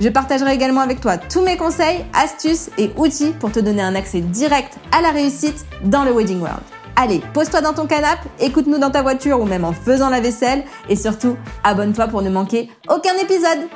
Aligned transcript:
Je 0.00 0.08
partagerai 0.08 0.54
également 0.54 0.80
avec 0.80 1.00
toi 1.00 1.18
tous 1.18 1.42
mes 1.42 1.58
conseils, 1.58 2.06
astuces 2.14 2.70
et 2.78 2.90
outils 2.96 3.34
pour 3.38 3.52
te 3.52 3.60
donner 3.60 3.82
un 3.82 3.94
accès 3.94 4.22
direct 4.22 4.78
à 4.92 5.02
la 5.02 5.10
réussite 5.10 5.66
dans 5.84 6.04
le 6.04 6.12
Wedding 6.12 6.40
World. 6.40 6.62
Allez, 6.96 7.20
pose-toi 7.34 7.60
dans 7.60 7.74
ton 7.74 7.86
canapé, 7.86 8.28
écoute-nous 8.40 8.78
dans 8.78 8.90
ta 8.90 9.02
voiture 9.02 9.40
ou 9.40 9.44
même 9.44 9.64
en 9.64 9.72
faisant 9.72 10.08
la 10.08 10.20
vaisselle 10.20 10.64
et 10.88 10.96
surtout, 10.96 11.36
abonne-toi 11.64 12.08
pour 12.08 12.22
ne 12.22 12.30
manquer 12.30 12.70
aucun 12.88 13.14
épisode. 13.22 13.68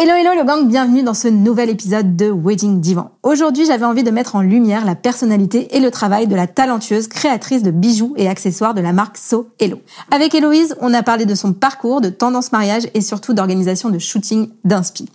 Hello 0.00 0.12
hello 0.12 0.30
le 0.40 0.46
gang, 0.46 0.68
bienvenue 0.68 1.02
dans 1.02 1.12
ce 1.12 1.26
nouvel 1.26 1.70
épisode 1.70 2.14
de 2.14 2.30
Wedding 2.30 2.80
Divan. 2.80 3.10
Aujourd'hui 3.24 3.66
j'avais 3.66 3.84
envie 3.84 4.04
de 4.04 4.12
mettre 4.12 4.36
en 4.36 4.42
lumière 4.42 4.84
la 4.84 4.94
personnalité 4.94 5.76
et 5.76 5.80
le 5.80 5.90
travail 5.90 6.28
de 6.28 6.36
la 6.36 6.46
talentueuse 6.46 7.08
créatrice 7.08 7.64
de 7.64 7.72
bijoux 7.72 8.14
et 8.16 8.28
accessoires 8.28 8.74
de 8.74 8.80
la 8.80 8.92
marque 8.92 9.16
So 9.16 9.48
Hello. 9.58 9.80
Avec 10.12 10.36
Héloïse, 10.36 10.76
on 10.80 10.94
a 10.94 11.02
parlé 11.02 11.26
de 11.26 11.34
son 11.34 11.52
parcours, 11.52 12.00
de 12.00 12.10
tendance 12.10 12.52
mariage 12.52 12.84
et 12.94 13.00
surtout 13.00 13.34
d'organisation 13.34 13.90
de 13.90 13.98
shooting 13.98 14.50
d'inspi. 14.62 15.06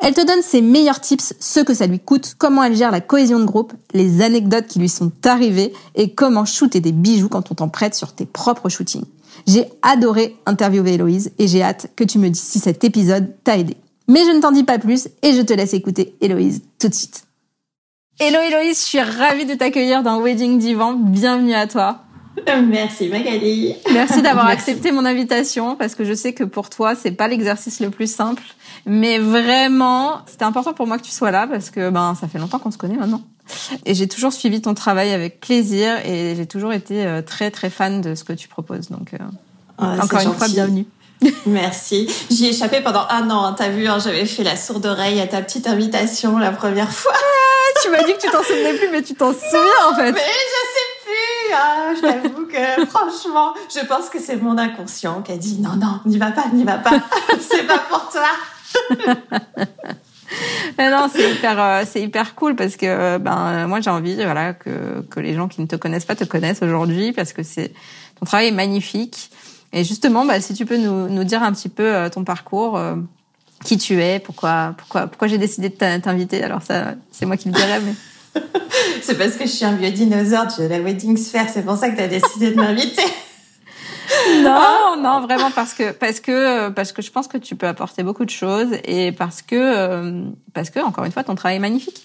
Elle 0.00 0.12
te 0.12 0.26
donne 0.26 0.42
ses 0.42 0.60
meilleurs 0.60 1.00
tips, 1.00 1.34
ce 1.38 1.60
que 1.60 1.72
ça 1.72 1.86
lui 1.86 2.00
coûte, 2.00 2.34
comment 2.36 2.64
elle 2.64 2.74
gère 2.74 2.90
la 2.90 3.00
cohésion 3.00 3.38
de 3.38 3.44
groupe, 3.44 3.74
les 3.94 4.22
anecdotes 4.22 4.66
qui 4.66 4.80
lui 4.80 4.88
sont 4.88 5.12
arrivées 5.24 5.72
et 5.94 6.14
comment 6.14 6.46
shooter 6.46 6.80
des 6.80 6.90
bijoux 6.90 7.28
quand 7.28 7.52
on 7.52 7.54
t'en 7.54 7.68
prête 7.68 7.94
sur 7.94 8.12
tes 8.12 8.26
propres 8.26 8.68
shootings. 8.68 9.04
J'ai 9.46 9.66
adoré 9.82 10.36
interviewer 10.46 10.94
Héloïse 10.94 11.30
et 11.38 11.46
j'ai 11.46 11.62
hâte 11.62 11.92
que 11.94 12.02
tu 12.02 12.18
me 12.18 12.28
dises 12.28 12.42
si 12.42 12.58
cet 12.58 12.82
épisode 12.82 13.34
t'a 13.44 13.56
aidé. 13.56 13.76
Mais 14.08 14.20
je 14.24 14.30
ne 14.30 14.40
t'en 14.40 14.52
dis 14.52 14.64
pas 14.64 14.78
plus 14.78 15.08
et 15.22 15.32
je 15.32 15.42
te 15.42 15.52
laisse 15.52 15.74
écouter 15.74 16.14
Héloïse 16.20 16.62
tout 16.78 16.88
de 16.88 16.94
suite. 16.94 17.24
Hello 18.18 18.38
Héloïse, 18.40 18.78
je 18.78 18.84
suis 18.84 19.00
ravie 19.00 19.46
de 19.46 19.54
t'accueillir 19.54 20.02
dans 20.02 20.20
Wedding 20.20 20.58
Divan. 20.58 20.94
Bienvenue 20.94 21.54
à 21.54 21.66
toi. 21.66 22.02
Merci 22.68 23.08
Magali. 23.08 23.74
Merci 23.92 24.22
d'avoir 24.22 24.46
accepté 24.48 24.92
mon 24.92 25.04
invitation 25.04 25.76
parce 25.76 25.94
que 25.94 26.04
je 26.04 26.14
sais 26.14 26.32
que 26.32 26.44
pour 26.44 26.70
toi 26.70 26.94
c'est 26.94 27.12
pas 27.12 27.28
l'exercice 27.28 27.80
le 27.80 27.90
plus 27.90 28.12
simple, 28.12 28.42
mais 28.86 29.18
vraiment 29.18 30.20
c'était 30.26 30.44
important 30.44 30.72
pour 30.72 30.86
moi 30.86 30.98
que 30.98 31.04
tu 31.04 31.10
sois 31.10 31.30
là 31.30 31.46
parce 31.46 31.70
que 31.70 31.90
ben 31.90 32.14
ça 32.14 32.28
fait 32.28 32.38
longtemps 32.38 32.58
qu'on 32.58 32.70
se 32.70 32.78
connaît 32.78 32.96
maintenant 32.96 33.22
et 33.84 33.94
j'ai 33.94 34.08
toujours 34.08 34.32
suivi 34.32 34.62
ton 34.62 34.74
travail 34.74 35.12
avec 35.12 35.40
plaisir 35.40 35.96
et 36.06 36.34
j'ai 36.36 36.46
toujours 36.46 36.72
été 36.72 37.04
euh, 37.04 37.22
très 37.22 37.50
très 37.50 37.70
fan 37.70 38.00
de 38.00 38.14
ce 38.14 38.24
que 38.24 38.32
tu 38.32 38.48
proposes 38.48 38.88
donc 38.88 39.14
euh, 39.14 39.18
oh, 39.78 39.84
encore 39.84 40.20
une 40.20 40.32
fois 40.32 40.48
bienvenue. 40.48 40.86
Merci. 41.46 42.08
J'y 42.30 42.46
ai 42.46 42.48
échappé 42.50 42.80
pendant 42.80 43.06
un 43.08 43.30
an. 43.30 43.44
Hein. 43.44 43.54
T'as 43.56 43.68
vu, 43.68 43.86
hein, 43.86 43.98
j'avais 44.02 44.26
fait 44.26 44.42
la 44.42 44.56
sourde 44.56 44.86
oreille 44.86 45.20
à 45.20 45.26
ta 45.26 45.42
petite 45.42 45.66
invitation 45.66 46.38
la 46.38 46.50
première 46.50 46.92
fois. 46.92 47.12
Ah, 47.14 47.80
tu 47.82 47.90
m'as 47.90 48.02
dit 48.02 48.14
que 48.14 48.20
tu 48.20 48.30
t'en 48.30 48.42
souvenais 48.42 48.74
plus, 48.74 48.88
mais 48.90 49.02
tu 49.02 49.14
t'en 49.14 49.32
souviens 49.32 49.90
en 49.90 49.94
fait. 49.94 50.12
Mais 50.12 50.20
je 50.20 50.60
sais 50.72 50.88
plus. 51.04 51.54
Ah, 51.54 51.92
J'avoue 52.00 52.46
que 52.46 52.86
franchement, 52.90 53.54
je 53.74 53.84
pense 53.86 54.08
que 54.08 54.20
c'est 54.20 54.36
mon 54.36 54.58
inconscient 54.58 55.22
qui 55.22 55.32
a 55.32 55.36
dit 55.36 55.60
non, 55.60 55.76
non, 55.76 56.00
n'y 56.06 56.18
va 56.18 56.30
pas, 56.30 56.46
n'y 56.52 56.64
va 56.64 56.78
pas. 56.78 57.00
c'est 57.40 57.66
pas 57.66 57.78
pour 57.78 58.08
toi. 58.10 58.28
Mais 60.78 60.90
non, 60.90 61.10
c'est 61.14 61.30
hyper, 61.30 61.60
euh, 61.60 61.82
c'est 61.86 62.00
hyper 62.00 62.34
cool 62.34 62.56
parce 62.56 62.76
que 62.76 62.86
euh, 62.86 63.18
ben 63.18 63.66
moi 63.66 63.80
j'ai 63.80 63.90
envie, 63.90 64.14
voilà, 64.14 64.54
que 64.54 65.02
que 65.10 65.20
les 65.20 65.34
gens 65.34 65.46
qui 65.46 65.60
ne 65.60 65.66
te 65.66 65.76
connaissent 65.76 66.06
pas 66.06 66.14
te 66.14 66.24
connaissent 66.24 66.62
aujourd'hui 66.62 67.12
parce 67.12 67.34
que 67.34 67.42
c'est 67.42 67.74
ton 68.18 68.24
travail 68.24 68.48
est 68.48 68.52
magnifique. 68.52 69.30
Et 69.72 69.84
justement, 69.84 70.24
bah, 70.24 70.40
si 70.40 70.54
tu 70.54 70.66
peux 70.66 70.76
nous, 70.76 71.08
nous 71.08 71.24
dire 71.24 71.42
un 71.42 71.52
petit 71.52 71.68
peu 71.68 71.94
euh, 71.94 72.08
ton 72.08 72.24
parcours, 72.24 72.76
euh, 72.76 72.96
qui 73.64 73.78
tu 73.78 74.02
es, 74.02 74.18
pourquoi, 74.18 74.74
pourquoi, 74.76 75.06
pourquoi 75.06 75.28
j'ai 75.28 75.38
décidé 75.38 75.68
de 75.68 75.74
t'inviter. 75.74 76.42
Alors 76.42 76.62
ça, 76.62 76.94
c'est 77.10 77.26
moi 77.26 77.36
qui 77.36 77.48
le 77.48 77.54
dirais, 77.54 77.80
mais. 77.80 77.94
c'est 79.02 79.16
parce 79.16 79.36
que 79.36 79.44
je 79.44 79.50
suis 79.50 79.64
un 79.64 79.74
vieux 79.74 79.90
dinosaure 79.90 80.46
de 80.58 80.64
la 80.64 80.80
wedding 80.80 81.16
sphere. 81.16 81.46
C'est 81.52 81.64
pour 81.64 81.76
ça 81.76 81.90
que 81.90 81.96
tu 81.96 82.02
as 82.02 82.08
décidé 82.08 82.50
de 82.50 82.56
m'inviter. 82.56 83.02
non, 84.42 84.96
non, 84.98 85.20
vraiment 85.20 85.50
parce 85.50 85.74
que 85.74 85.92
parce 85.92 86.20
que 86.20 86.70
parce 86.70 86.92
que 86.92 87.02
je 87.02 87.10
pense 87.10 87.28
que 87.28 87.38
tu 87.38 87.56
peux 87.56 87.68
apporter 87.68 88.02
beaucoup 88.02 88.24
de 88.24 88.30
choses 88.30 88.68
et 88.84 89.12
parce 89.12 89.42
que 89.42 89.56
euh, 89.56 90.24
parce 90.54 90.70
que 90.70 90.80
encore 90.80 91.04
une 91.04 91.12
fois 91.12 91.24
ton 91.24 91.34
travail 91.34 91.56
est 91.56 91.60
magnifique. 91.60 92.04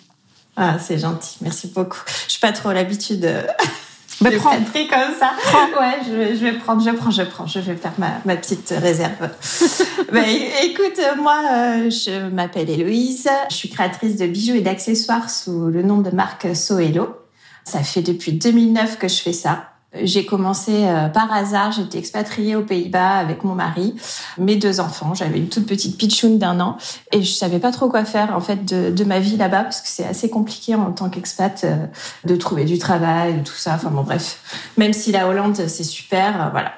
Ah, 0.56 0.78
c'est 0.80 0.98
gentil, 0.98 1.38
merci 1.42 1.68
beaucoup. 1.68 2.00
Je 2.26 2.32
suis 2.32 2.40
pas 2.40 2.52
trop 2.52 2.72
l'habitude 2.72 3.26
bah, 4.22 4.30
prends. 4.38 4.52
comme 4.52 5.14
ça. 5.20 5.32
Ouais, 5.80 6.00
je 6.08 6.14
vais, 6.14 6.36
je 6.36 6.46
vais 6.46 6.54
prendre, 6.54 6.84
je 6.84 6.90
prends, 6.92 7.12
je 7.12 7.24
prends. 7.24 7.46
Je 7.46 7.60
vais 7.60 7.76
faire 7.76 7.94
ma, 7.98 8.22
ma 8.26 8.36
petite 8.36 8.74
réserve. 8.76 9.14
bah, 10.12 10.22
écoute, 10.64 11.00
moi, 11.18 11.42
euh, 11.52 11.90
je 11.90 12.30
m'appelle 12.30 12.70
Héloïse. 12.70 13.30
Je 13.50 13.56
suis 13.56 13.70
créatrice 13.70 14.18
de 14.18 14.28
bijoux 14.28 14.56
et 14.56 14.62
d'accessoires 14.62 15.30
sous 15.30 15.68
le 15.68 15.84
nom 15.84 16.00
de 16.00 16.10
marque 16.12 16.56
Soelo. 16.56 17.16
Ça 17.64 17.84
fait 17.84 18.02
depuis 18.02 18.34
2009 18.34 18.98
que 18.98 19.08
je 19.08 19.22
fais 19.22 19.34
ça. 19.34 19.72
J'ai 20.03 20.25
commencé 20.25 20.85
euh, 20.85 21.08
par 21.08 21.31
hasard, 21.31 21.72
j'étais 21.72 21.97
expatriée 21.97 22.56
aux 22.56 22.63
Pays-Bas 22.63 23.18
avec 23.18 23.44
mon 23.44 23.56
mari, 23.56 23.96
mes 24.38 24.56
deux 24.56 24.80
enfants. 24.80 25.13
J'avais 25.13 25.40
une 25.40 25.50
toute 25.50 25.66
petite 25.66 25.97
pitchoune 25.97 26.38
d'un 26.38 26.59
an 26.59 26.78
et 27.12 27.24
je 27.24 27.31
savais 27.34 27.59
pas 27.59 27.72
trop 27.72 27.90
quoi 27.90 28.06
faire 28.06 28.36
en 28.36 28.41
fait 28.41 28.66
de, 28.66 28.91
de 28.91 29.03
ma 29.03 29.19
vie 29.19 29.38
là-bas 29.38 29.63
parce 29.63 29.81
que 29.81 29.88
c'est 29.88 30.06
assez 30.06 30.30
compliqué 30.30 30.75
en 30.75 30.91
tant 30.91 31.09
qu'expat 31.09 31.63
euh, 31.63 31.75
de 32.25 32.36
trouver 32.36 32.66
du 32.66 32.78
travail, 32.78 33.41
tout 33.44 33.53
ça. 33.56 33.74
Enfin 33.75 33.90
bon 33.90 34.03
bref, 34.03 34.40
même 34.78 34.94
si 34.94 35.12
la 35.12 35.28
Hollande 35.28 35.56
c'est 35.68 35.84
super, 35.84 36.41
euh, 36.41 36.50
voilà. 36.52 36.72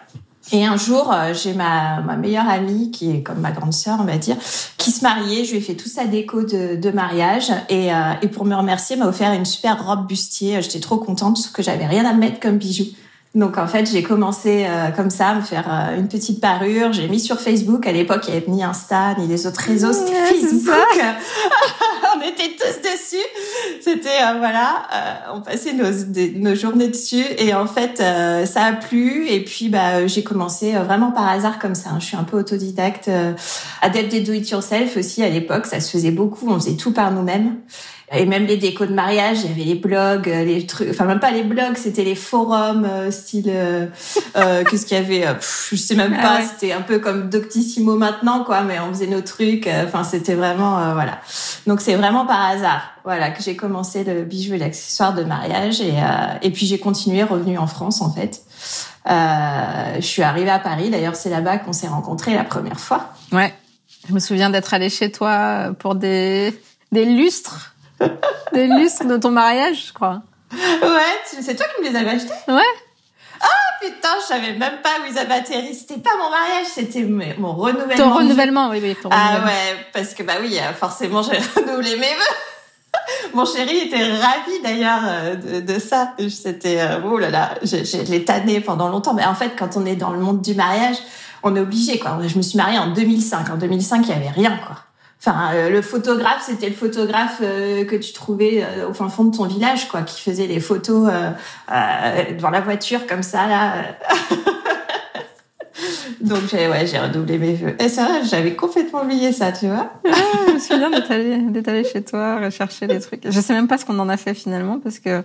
Et 0.51 0.65
un 0.65 0.77
jour, 0.77 1.13
j'ai 1.33 1.53
ma, 1.53 2.01
ma 2.01 2.15
meilleure 2.15 2.49
amie, 2.49 2.89
qui 2.89 3.11
est 3.11 3.21
comme 3.21 3.37
ma 3.37 3.51
grande 3.51 3.71
sœur, 3.71 3.99
on 4.01 4.05
va 4.05 4.17
dire, 4.17 4.35
qui 4.77 4.89
se 4.89 5.03
mariait. 5.03 5.45
Je 5.45 5.51
lui 5.51 5.59
ai 5.59 5.61
fait 5.61 5.75
tout 5.75 5.87
sa 5.87 6.05
déco 6.05 6.41
de, 6.41 6.75
de 6.75 6.89
mariage. 6.89 7.51
Et, 7.69 7.89
et 8.23 8.27
pour 8.29 8.45
me 8.45 8.55
remercier, 8.55 8.95
m'a 8.95 9.05
offert 9.05 9.31
une 9.33 9.45
super 9.45 9.85
robe 9.85 10.07
bustier. 10.07 10.59
J'étais 10.63 10.79
trop 10.79 10.97
contente 10.97 11.35
parce 11.35 11.49
que 11.49 11.61
j'avais 11.61 11.85
rien 11.85 12.03
à 12.03 12.13
mettre 12.13 12.39
comme 12.39 12.57
bijoux. 12.57 12.87
Donc 13.35 13.59
en 13.59 13.67
fait, 13.67 13.87
j'ai 13.91 14.01
commencé 14.01 14.65
euh, 14.67 14.89
comme 14.89 15.11
ça 15.11 15.29
à 15.29 15.35
me 15.35 15.41
faire 15.41 15.67
euh, 15.69 15.99
une 15.99 16.07
petite 16.07 16.41
parure. 16.41 16.93
J'ai 16.93 17.07
mis 17.07 17.19
sur 17.19 17.39
Facebook. 17.39 17.85
À 17.85 17.91
l'époque, 17.91 18.23
il 18.27 18.31
n'y 18.31 18.37
avait 18.37 18.49
ni 18.49 18.63
Insta 18.63 19.13
ni 19.19 19.27
les 19.27 19.45
autres 19.45 19.61
réseaux. 19.61 19.93
C'était 19.93 20.15
Facebook. 20.15 20.73
on 22.15 22.21
était 22.21 22.55
tous 22.57 22.81
dessus. 22.81 23.23
C'était 23.81 24.07
euh, 24.07 24.39
voilà, 24.39 24.87
on 25.35 25.41
passait 25.41 25.73
nos, 25.73 25.91
nos 26.39 26.55
journées 26.55 26.87
dessus. 26.87 27.23
Et 27.37 27.53
en 27.53 27.67
fait, 27.67 27.97
ça 27.97 28.63
a 28.63 28.73
plu. 28.73 29.27
Et 29.27 29.43
puis 29.43 29.69
bah 29.69 30.07
j'ai 30.07 30.23
commencé 30.23 30.71
vraiment 30.71 31.11
par 31.11 31.29
hasard 31.29 31.59
comme 31.59 31.75
ça. 31.75 31.91
Hein. 31.91 31.99
Je 31.99 32.05
suis 32.05 32.17
un 32.17 32.23
peu 32.23 32.39
autodidacte, 32.39 33.11
adepte 33.83 34.09
des 34.09 34.21
do 34.21 34.33
it 34.33 34.49
yourself 34.49 34.97
aussi. 34.97 35.21
À 35.21 35.29
l'époque, 35.29 35.67
ça 35.67 35.79
se 35.81 35.91
faisait 35.91 36.09
beaucoup. 36.09 36.49
On 36.49 36.59
faisait 36.59 36.77
tout 36.77 36.93
par 36.93 37.11
nous-mêmes 37.11 37.57
et 38.11 38.25
même 38.25 38.45
les 38.45 38.57
décos 38.57 38.87
de 38.87 38.93
mariage, 38.93 39.39
il 39.43 39.49
y 39.49 39.53
avait 39.53 39.63
les 39.63 39.75
blogs, 39.75 40.29
euh, 40.29 40.43
les 40.43 40.65
trucs, 40.65 40.89
enfin 40.89 41.05
même 41.05 41.19
pas 41.19 41.29
les 41.29 41.43
blogs, 41.43 41.75
c'était 41.75 42.03
les 42.03 42.15
forums 42.15 42.85
euh, 42.85 43.11
style 43.11 43.45
euh, 43.47 43.85
euh 44.35 44.63
qu'est-ce 44.69 44.87
qu'il 44.87 44.97
y 44.97 44.99
avait, 44.99 45.25
je 45.39 45.75
sais 45.75 45.95
même 45.95 46.15
ah 46.17 46.21
pas, 46.21 46.41
c'était 46.41 46.71
un 46.71 46.81
peu 46.81 46.97
comme 46.99 47.29
Doctissimo 47.29 47.95
maintenant 47.95 48.43
quoi, 48.43 48.61
mais 48.61 48.79
on 48.79 48.89
faisait 48.93 49.07
nos 49.07 49.21
trucs, 49.21 49.69
enfin 49.85 50.03
c'était 50.03 50.33
vraiment 50.33 50.93
voilà. 50.93 51.19
Donc 51.67 51.81
c'est 51.81 51.95
vraiment 51.95 52.25
par 52.25 52.43
hasard, 52.43 52.81
voilà, 53.03 53.29
que 53.29 53.43
j'ai 53.43 53.55
commencé 53.55 54.03
le 54.03 54.23
bijou 54.23 54.55
et 54.55 54.57
l'accessoire 54.57 55.13
de 55.13 55.23
mariage 55.23 55.81
et 55.81 55.93
et 56.41 56.49
puis 56.51 56.65
j'ai 56.65 56.79
continué 56.79 57.23
revenu 57.23 57.57
en 57.57 57.67
France 57.67 58.01
en 58.01 58.11
fait. 58.11 58.41
je 59.05 60.05
suis 60.05 60.23
arrivée 60.23 60.49
à 60.49 60.59
Paris, 60.59 60.89
d'ailleurs 60.89 61.15
c'est 61.15 61.29
là-bas 61.29 61.59
qu'on 61.59 61.73
s'est 61.73 61.87
rencontrés 61.87 62.33
la 62.33 62.43
première 62.43 62.79
fois. 62.79 63.13
Ouais. 63.31 63.53
Je 64.07 64.13
me 64.13 64.19
souviens 64.19 64.49
d'être 64.49 64.73
allée 64.73 64.89
chez 64.89 65.11
toi 65.11 65.75
pour 65.77 65.93
des 65.93 66.59
des 66.91 67.05
lustres 67.05 67.75
des 68.53 68.67
lustres 68.67 69.05
de 69.05 69.17
ton 69.17 69.31
mariage, 69.31 69.87
je 69.87 69.93
crois. 69.93 70.21
Ouais, 70.51 71.39
c'est 71.41 71.55
toi 71.55 71.65
qui 71.75 71.81
me 71.81 71.89
les 71.89 71.95
avais 71.95 72.11
achetés 72.11 72.33
Ouais. 72.47 72.63
Ah 73.41 73.47
putain, 73.81 74.09
je 74.21 74.25
savais 74.25 74.53
même 74.53 74.81
pas 74.83 74.97
où 75.01 75.11
ils 75.11 75.17
avaient 75.17 75.35
atterri. 75.35 75.73
C'était 75.73 76.01
pas 76.01 76.11
mon 76.17 76.29
mariage, 76.29 76.67
c'était 76.67 77.03
mon 77.03 77.53
renouvellement. 77.53 77.95
Ton 77.95 78.13
renouvellement, 78.13 78.69
oui, 78.69 78.79
oui. 78.81 78.95
Ton 79.01 79.09
ah 79.11 79.39
ouais, 79.45 79.85
parce 79.93 80.13
que 80.13 80.23
bah 80.23 80.33
oui, 80.41 80.57
euh, 80.59 80.73
forcément, 80.73 81.21
j'ai 81.21 81.37
renouvelé 81.55 81.95
mes 81.95 82.13
vœux. 82.13 82.35
Mon 83.35 83.45
chéri 83.45 83.77
était 83.77 84.03
ravi 84.03 84.61
d'ailleurs 84.63 85.01
euh, 85.05 85.35
de, 85.35 85.59
de, 85.59 85.79
ça. 85.79 86.15
C'était 86.27 86.81
euh, 86.81 86.99
oh 87.05 87.19
là 87.19 87.29
là, 87.29 87.51
je, 87.61 87.83
je 87.83 88.11
l'ai 88.11 88.25
tanné 88.25 88.61
pendant 88.61 88.89
longtemps. 88.89 89.13
Mais 89.13 89.25
en 89.25 89.35
fait, 89.35 89.51
quand 89.57 89.77
on 89.77 89.85
est 89.85 89.95
dans 89.95 90.11
le 90.11 90.19
monde 90.19 90.41
du 90.41 90.55
mariage, 90.55 90.97
on 91.43 91.55
est 91.55 91.59
obligé 91.59 91.99
quoi. 91.99 92.17
Je 92.25 92.35
me 92.35 92.41
suis 92.41 92.57
mariée 92.57 92.79
en 92.79 92.87
2005. 92.87 93.51
En 93.51 93.57
2005, 93.57 94.07
il 94.07 94.09
y 94.09 94.13
avait 94.13 94.29
rien 94.29 94.57
quoi. 94.65 94.77
Enfin, 95.21 95.51
euh, 95.53 95.69
le 95.69 95.81
photographe, 95.81 96.43
c'était 96.45 96.69
le 96.69 96.75
photographe 96.75 97.39
euh, 97.41 97.83
que 97.83 97.97
tu 97.97 98.13
trouvais 98.13 98.63
euh, 98.63 98.89
au 98.89 98.93
fin 98.93 99.09
fond 99.09 99.25
de 99.25 99.35
ton 99.35 99.45
village, 99.47 99.89
quoi, 99.89 100.03
qui 100.03 100.21
faisait 100.21 100.47
les 100.47 100.61
photos 100.61 101.11
devant 101.67 102.49
la 102.49 102.61
voiture 102.61 103.05
comme 103.05 103.23
ça, 103.23 103.47
là. 103.47 103.73
Donc 106.21 106.39
j'ai 106.49 106.67
ouais, 106.67 106.85
j'ai 106.85 106.99
redoublé 106.99 107.37
mes 107.37 107.53
vœux. 107.53 107.75
Et 107.81 107.89
c'est 107.89 108.03
vrai, 108.03 108.23
j'avais 108.23 108.53
complètement 108.53 109.03
oublié 109.03 109.31
ça, 109.31 109.51
tu 109.51 109.67
vois. 109.67 109.93
Ah, 110.05 110.15
je 110.47 110.53
me 110.53 110.59
souviens 110.59 110.89
d'être 110.89 111.69
allée 111.69 111.83
chez 111.83 112.03
toi, 112.03 112.39
rechercher 112.39 112.87
des 112.87 112.99
trucs. 112.99 113.21
Je 113.29 113.39
sais 113.39 113.53
même 113.53 113.67
pas 113.67 113.77
ce 113.77 113.85
qu'on 113.85 113.99
en 113.99 114.09
a 114.09 114.17
fait 114.17 114.33
finalement 114.33 114.79
parce 114.79 114.99
que 114.99 115.23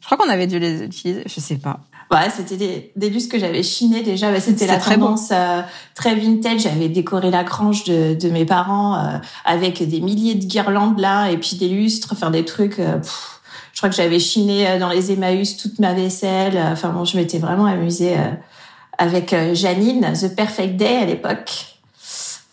je 0.00 0.06
crois 0.06 0.16
qu'on 0.16 0.30
avait 0.30 0.46
dû 0.46 0.58
les 0.58 0.82
utiliser. 0.82 1.24
Je 1.26 1.40
sais 1.40 1.56
pas. 1.56 1.80
Ouais, 2.10 2.30
c'était 2.30 2.56
des, 2.56 2.92
des 2.94 3.10
lustres 3.10 3.32
que 3.32 3.38
j'avais 3.38 3.62
chinés 3.62 4.02
déjà. 4.02 4.30
Bah, 4.30 4.40
c'était 4.40 4.66
la 4.66 4.78
très 4.78 4.94
tendance 4.94 5.30
euh, 5.32 5.62
très 5.94 6.14
vintage. 6.14 6.60
J'avais 6.60 6.88
décoré 6.88 7.30
la 7.30 7.42
grange 7.42 7.84
de, 7.84 8.14
de 8.14 8.28
mes 8.30 8.44
parents 8.44 8.94
euh, 8.94 9.18
avec 9.44 9.86
des 9.86 10.00
milliers 10.00 10.36
de 10.36 10.44
guirlandes 10.44 11.00
là 11.00 11.30
et 11.30 11.36
puis 11.36 11.56
des 11.56 11.68
lustres, 11.68 12.16
faire 12.16 12.30
des 12.30 12.44
trucs. 12.44 12.78
Euh, 12.78 12.98
je 13.72 13.80
crois 13.80 13.90
que 13.90 13.96
j'avais 13.96 14.20
chiné 14.20 14.78
dans 14.78 14.88
les 14.88 15.12
Emmaüs 15.12 15.56
toute 15.56 15.78
ma 15.80 15.92
vaisselle. 15.92 16.58
Enfin 16.72 16.90
bon, 16.90 17.04
je 17.04 17.16
m'étais 17.16 17.38
vraiment 17.38 17.66
amusée 17.66 18.16
avec 18.96 19.34
Janine, 19.52 20.14
The 20.14 20.34
Perfect 20.34 20.78
Day 20.78 20.96
à 20.96 21.04
l'époque. 21.04 21.75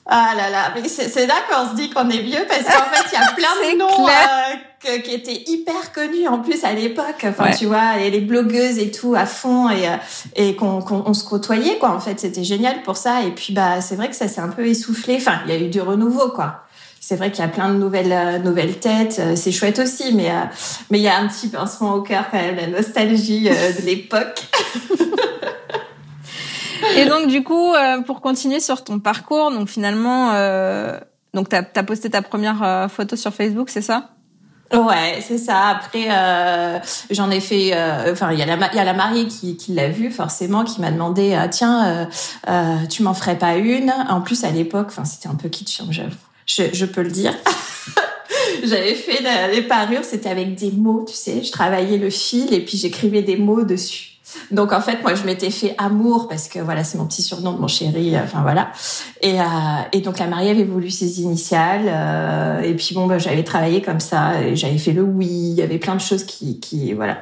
Ah 0.06 0.34
là 0.36 0.50
là, 0.50 0.74
mais 0.76 0.88
c'est 0.90 1.26
là 1.26 1.36
qu'on 1.50 1.70
se 1.70 1.76
dit 1.76 1.90
qu'on 1.90 2.10
est 2.10 2.20
vieux 2.20 2.46
parce 2.50 2.64
qu'en 2.64 2.92
fait, 2.92 3.06
il 3.12 3.20
y 3.20 3.24
a 3.24 3.32
plein 3.36 3.72
de 3.72 3.78
noms 3.78 4.08
euh, 4.08 5.00
qui 5.00 5.14
étaient 5.14 5.44
hyper 5.48 5.94
connus 5.94 6.28
en 6.28 6.40
plus 6.40 6.66
à 6.66 6.74
l'époque. 6.74 7.24
Enfin, 7.24 7.52
tu 7.52 7.68
vois, 7.68 7.96
les, 7.98 8.10
les 8.12 8.20
blogueuses 8.20 8.80
et 8.80 8.92
tout 8.92 9.16
à 9.16 9.26
fond 9.26 9.70
et, 9.70 9.88
euh, 9.88 9.96
et 10.36 10.56
qu'on 10.58 10.84
on 10.90 11.14
se 11.14 11.24
côtoyait 11.24 11.78
quoi. 11.78 11.92
En 11.92 12.02
fait, 12.02 12.20
c'était 12.20 12.44
génial 12.44 12.82
pour 12.84 12.98
ça. 12.98 13.24
Et 13.24 13.32
puis 13.32 13.54
bah, 13.54 13.80
c'est 13.80 13.96
vrai 13.96 14.10
que 14.10 14.16
ça 14.16 14.28
s'est 14.28 14.42
un 14.42 14.50
peu 14.50 14.68
essoufflé. 14.68 15.16
Enfin, 15.16 15.40
il 15.46 15.54
y 15.54 15.56
a 15.56 15.60
eu 15.60 15.70
du 15.70 15.80
renouveau 15.80 16.30
quoi. 16.30 16.66
C'est 17.00 17.16
vrai 17.16 17.32
qu'il 17.32 17.44
y 17.44 17.48
a 17.48 17.50
plein 17.50 17.70
de 17.70 17.78
nouvelles 17.78 18.12
euh, 18.12 18.40
nouvelles 18.40 18.80
têtes. 18.80 19.22
C'est 19.36 19.52
chouette 19.54 19.80
aussi, 19.80 20.14
mais 20.14 20.32
mais 20.90 21.00
il 21.00 21.04
y 21.04 21.08
a 21.08 21.18
un 21.18 21.28
petit 21.30 21.48
pincement 21.48 21.94
au 21.94 22.02
cœur 22.02 22.26
quand 22.30 22.42
même, 22.42 22.58
la 22.58 22.68
nostalgie 22.68 23.44
de 23.50 23.86
l'époque. 23.86 24.48
Et 26.98 27.06
donc 27.06 27.28
du 27.28 27.44
coup, 27.44 27.74
euh, 27.74 28.02
pour 28.02 28.22
continuer 28.22 28.60
sur 28.60 28.84
ton 28.84 29.00
parcours, 29.00 29.52
donc 29.52 29.70
finalement, 29.70 30.32
euh, 30.34 31.00
donc 31.34 31.50
t'as 31.50 31.64
as 31.76 31.84
posté 31.84 32.10
ta 32.10 32.22
première 32.22 32.64
euh, 32.64 32.88
photo 32.88 33.16
sur 33.16 33.34
Facebook, 33.34 33.70
c'est 33.70 33.82
ça? 33.82 34.10
Ouais, 34.74 35.20
c'est 35.22 35.38
ça. 35.38 35.68
Après, 35.68 36.08
euh, 36.10 36.80
j'en 37.12 37.30
ai 37.30 37.40
fait. 37.40 37.74
Enfin, 38.12 38.32
il 38.32 38.40
y 38.40 38.42
a 38.42 38.46
la 38.48 38.56
il 38.72 38.76
y 38.76 38.80
a 38.80 38.84
la 38.84 38.94
mariée 38.94 39.28
qui, 39.28 39.56
qui 39.56 39.74
l'a 39.74 39.88
vu 39.88 40.10
forcément, 40.10 40.64
qui 40.64 40.82
m'a 40.82 40.90
demandé 40.90 41.36
ah, 41.36 41.48
tiens, 41.48 42.10
tu 42.90 43.04
m'en 43.04 43.14
ferais 43.14 43.38
pas 43.38 43.56
une? 43.58 43.94
En 44.10 44.22
plus, 44.22 44.44
à 44.44 44.50
l'époque, 44.50 44.88
enfin, 44.88 45.06
c'était 45.06 45.30
un 45.30 45.36
peu 45.36 45.50
kitsch, 45.50 45.82
hein, 45.82 46.08
je, 46.48 46.64
je 46.74 46.86
peux 46.86 47.04
le 47.04 47.12
dire. 47.12 47.34
J'avais 48.64 48.96
fait 48.96 49.24
les 49.52 49.62
parures, 49.62 50.04
c'était 50.04 50.30
avec 50.30 50.56
des 50.56 50.72
mots, 50.72 51.06
tu 51.08 51.14
sais. 51.14 51.44
Je 51.44 51.52
travaillais 51.52 51.98
le 52.00 52.10
fil 52.10 52.52
et 52.52 52.62
puis 52.62 52.78
j'écrivais 52.78 53.22
des 53.22 53.38
mots 53.38 53.64
dessus. 53.64 54.13
Donc 54.52 54.72
en 54.72 54.82
fait, 54.82 55.02
moi, 55.02 55.16
je 55.16 55.24
m'étais 55.24 55.50
fait 55.50 55.76
amour 55.78 56.28
parce 56.28 56.48
que 56.48 56.60
voilà, 56.60 56.84
c'est 56.84 56.98
mon 56.98 57.06
petit 57.06 57.22
surnom 57.22 57.54
de 57.54 57.60
mon 57.60 57.68
chéri. 57.68 58.16
Enfin 58.18 58.42
voilà. 58.42 58.72
Et, 59.22 59.40
euh, 59.40 59.44
et 59.92 60.02
donc 60.02 60.20
la 60.20 60.28
mariée 60.28 60.52
avait 60.52 60.64
voulu 60.64 60.90
ses 60.90 61.22
initiales. 61.22 61.86
Euh, 61.88 62.62
et 62.62 62.74
puis 62.74 62.96
bon, 62.96 63.08
bah, 63.08 63.18
j'avais 63.18 63.44
travaillé 63.44 63.82
comme 63.82 64.00
ça. 64.00 64.42
Et 64.42 64.56
j'avais 64.56 64.78
fait 64.78 64.94
le 64.94 65.04
oui. 65.04 65.28
Il 65.28 65.56
y 65.56 65.62
avait 65.62 65.80
plein 65.80 65.96
de 65.96 66.02
choses 66.02 66.24
qui, 66.24 66.60
qui 66.60 66.94
voilà 66.94 67.18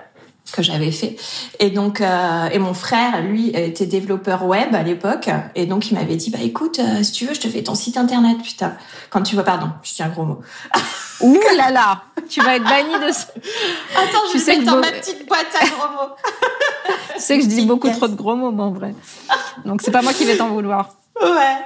que 0.52 0.62
j'avais 0.62 0.92
fait. 0.92 1.16
Et 1.60 1.70
donc, 1.70 2.02
euh, 2.02 2.50
et 2.52 2.60
mon 2.60 2.74
frère, 2.74 3.22
lui, 3.22 3.50
était 3.50 3.86
développeur 3.86 4.46
web 4.46 4.76
à 4.76 4.84
l'époque, 4.84 5.30
et 5.56 5.66
donc 5.66 5.90
il 5.90 5.96
m'avait 5.96 6.16
dit, 6.16 6.30
bah 6.30 6.40
écoute, 6.42 6.80
euh, 6.80 7.04
si 7.04 7.12
tu 7.12 7.26
veux, 7.26 7.34
je 7.34 7.42
te 7.42 7.48
fais 7.48 7.64
ton 7.64 7.76
site 7.76 7.98
internet, 7.98 8.38
putain. 8.44 8.74
Quand 9.10 9.24
tu 9.24 9.36
vois, 9.36 9.44
pardon, 9.44 9.70
je 9.84 9.94
tiens 9.94 10.08
un 10.08 10.10
gros 10.10 10.26
mot. 10.26 10.42
Ouh 11.22 11.40
là 11.56 11.70
là, 11.70 12.04
tu 12.30 12.42
vas 12.42 12.56
être 12.56 12.64
banni 12.64 12.94
de. 12.94 13.10
Attends, 13.10 14.24
je 14.34 14.40
vais 14.40 14.64
dans 14.64 14.78
ma 14.78 14.92
petite 14.92 15.28
boîte 15.28 15.48
à 15.60 15.66
gros 15.66 15.94
mots. 15.94 16.16
Sais 17.22 17.38
que 17.38 17.44
je 17.44 17.50
dis 17.50 17.66
beaucoup 17.66 17.90
trop 17.90 18.08
de 18.08 18.16
gros 18.16 18.36
mots, 18.36 18.54
en 18.58 18.72
vrai. 18.72 18.94
Donc 19.66 19.82
c'est 19.82 19.92
pas 19.92 20.02
moi 20.02 20.14
qui 20.14 20.26
vais 20.26 20.38
t'en 20.38 20.50
vouloir. 20.50 20.96
Ouais. 21.22 21.58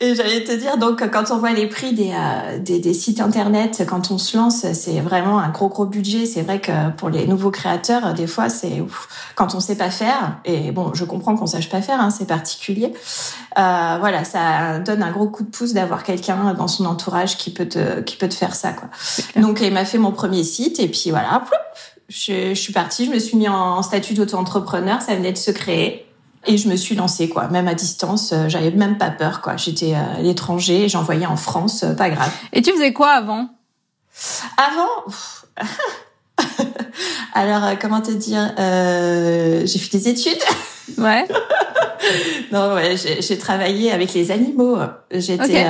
Et 0.00 0.14
j'allais 0.14 0.42
te 0.42 0.52
dire, 0.52 0.78
donc, 0.78 1.08
quand 1.10 1.30
on 1.30 1.38
voit 1.38 1.52
les 1.52 1.68
prix 1.68 1.94
des, 1.94 2.12
euh, 2.12 2.58
des, 2.58 2.80
des, 2.80 2.92
sites 2.92 3.20
internet, 3.20 3.84
quand 3.88 4.10
on 4.10 4.18
se 4.18 4.36
lance, 4.36 4.66
c'est 4.72 5.00
vraiment 5.00 5.38
un 5.38 5.50
gros, 5.50 5.68
gros 5.68 5.86
budget. 5.86 6.26
C'est 6.26 6.42
vrai 6.42 6.60
que 6.60 6.90
pour 6.96 7.08
les 7.08 7.26
nouveaux 7.26 7.50
créateurs, 7.50 8.14
des 8.14 8.26
fois, 8.26 8.48
c'est 8.48 8.82
quand 9.36 9.54
on 9.54 9.60
sait 9.60 9.76
pas 9.76 9.90
faire. 9.90 10.38
Et 10.44 10.72
bon, 10.72 10.92
je 10.92 11.04
comprends 11.04 11.36
qu'on 11.36 11.46
sache 11.46 11.68
pas 11.68 11.82
faire, 11.82 12.00
hein, 12.00 12.10
c'est 12.10 12.26
particulier. 12.26 12.92
Euh, 13.58 13.96
voilà, 14.00 14.24
ça 14.24 14.80
donne 14.80 15.02
un 15.02 15.12
gros 15.12 15.28
coup 15.28 15.44
de 15.44 15.50
pouce 15.50 15.72
d'avoir 15.72 16.02
quelqu'un 16.02 16.54
dans 16.54 16.68
son 16.68 16.84
entourage 16.84 17.36
qui 17.36 17.50
peut 17.50 17.68
te, 17.68 18.00
qui 18.00 18.16
peut 18.16 18.28
te 18.28 18.34
faire 18.34 18.54
ça, 18.54 18.72
quoi. 18.72 18.88
Donc, 19.40 19.60
il 19.60 19.72
m'a 19.72 19.84
fait 19.84 19.98
mon 19.98 20.12
premier 20.12 20.42
site 20.42 20.80
et 20.80 20.88
puis 20.88 21.10
voilà, 21.10 21.44
je, 22.08 22.54
je 22.54 22.60
suis 22.60 22.72
partie, 22.72 23.06
je 23.06 23.10
me 23.10 23.18
suis 23.18 23.36
mis 23.36 23.48
en 23.48 23.82
statut 23.82 24.14
d'auto-entrepreneur, 24.14 25.02
ça 25.02 25.14
venait 25.14 25.32
de 25.32 25.38
se 25.38 25.50
créer. 25.50 26.06
Et 26.48 26.58
je 26.58 26.68
me 26.68 26.76
suis 26.76 26.94
lancée, 26.94 27.28
quoi. 27.28 27.48
Même 27.48 27.66
à 27.66 27.74
distance, 27.74 28.32
euh, 28.32 28.48
j'avais 28.48 28.70
même 28.70 28.98
pas 28.98 29.10
peur, 29.10 29.40
quoi. 29.40 29.56
J'étais 29.56 29.94
à 29.94 30.20
l'étranger, 30.20 30.88
j'envoyais 30.88 31.26
en 31.26 31.36
France, 31.36 31.82
euh, 31.82 31.94
pas 31.94 32.08
grave. 32.08 32.30
Et 32.52 32.62
tu 32.62 32.70
faisais 32.72 32.92
quoi 32.92 33.10
avant? 33.10 33.48
Avant 34.56 35.66
Alors, 37.34 37.64
euh, 37.64 37.74
comment 37.80 38.00
te 38.00 38.12
dire 38.12 38.52
J'ai 39.66 39.78
fait 39.78 39.98
des 39.98 40.08
études. 40.08 40.38
Ouais. 40.98 41.24
non, 42.52 42.74
ouais, 42.74 42.96
j'ai 42.96 43.38
travaillé 43.38 43.92
avec 43.92 44.14
les 44.14 44.30
animaux. 44.30 44.78
J'étais 45.10 45.66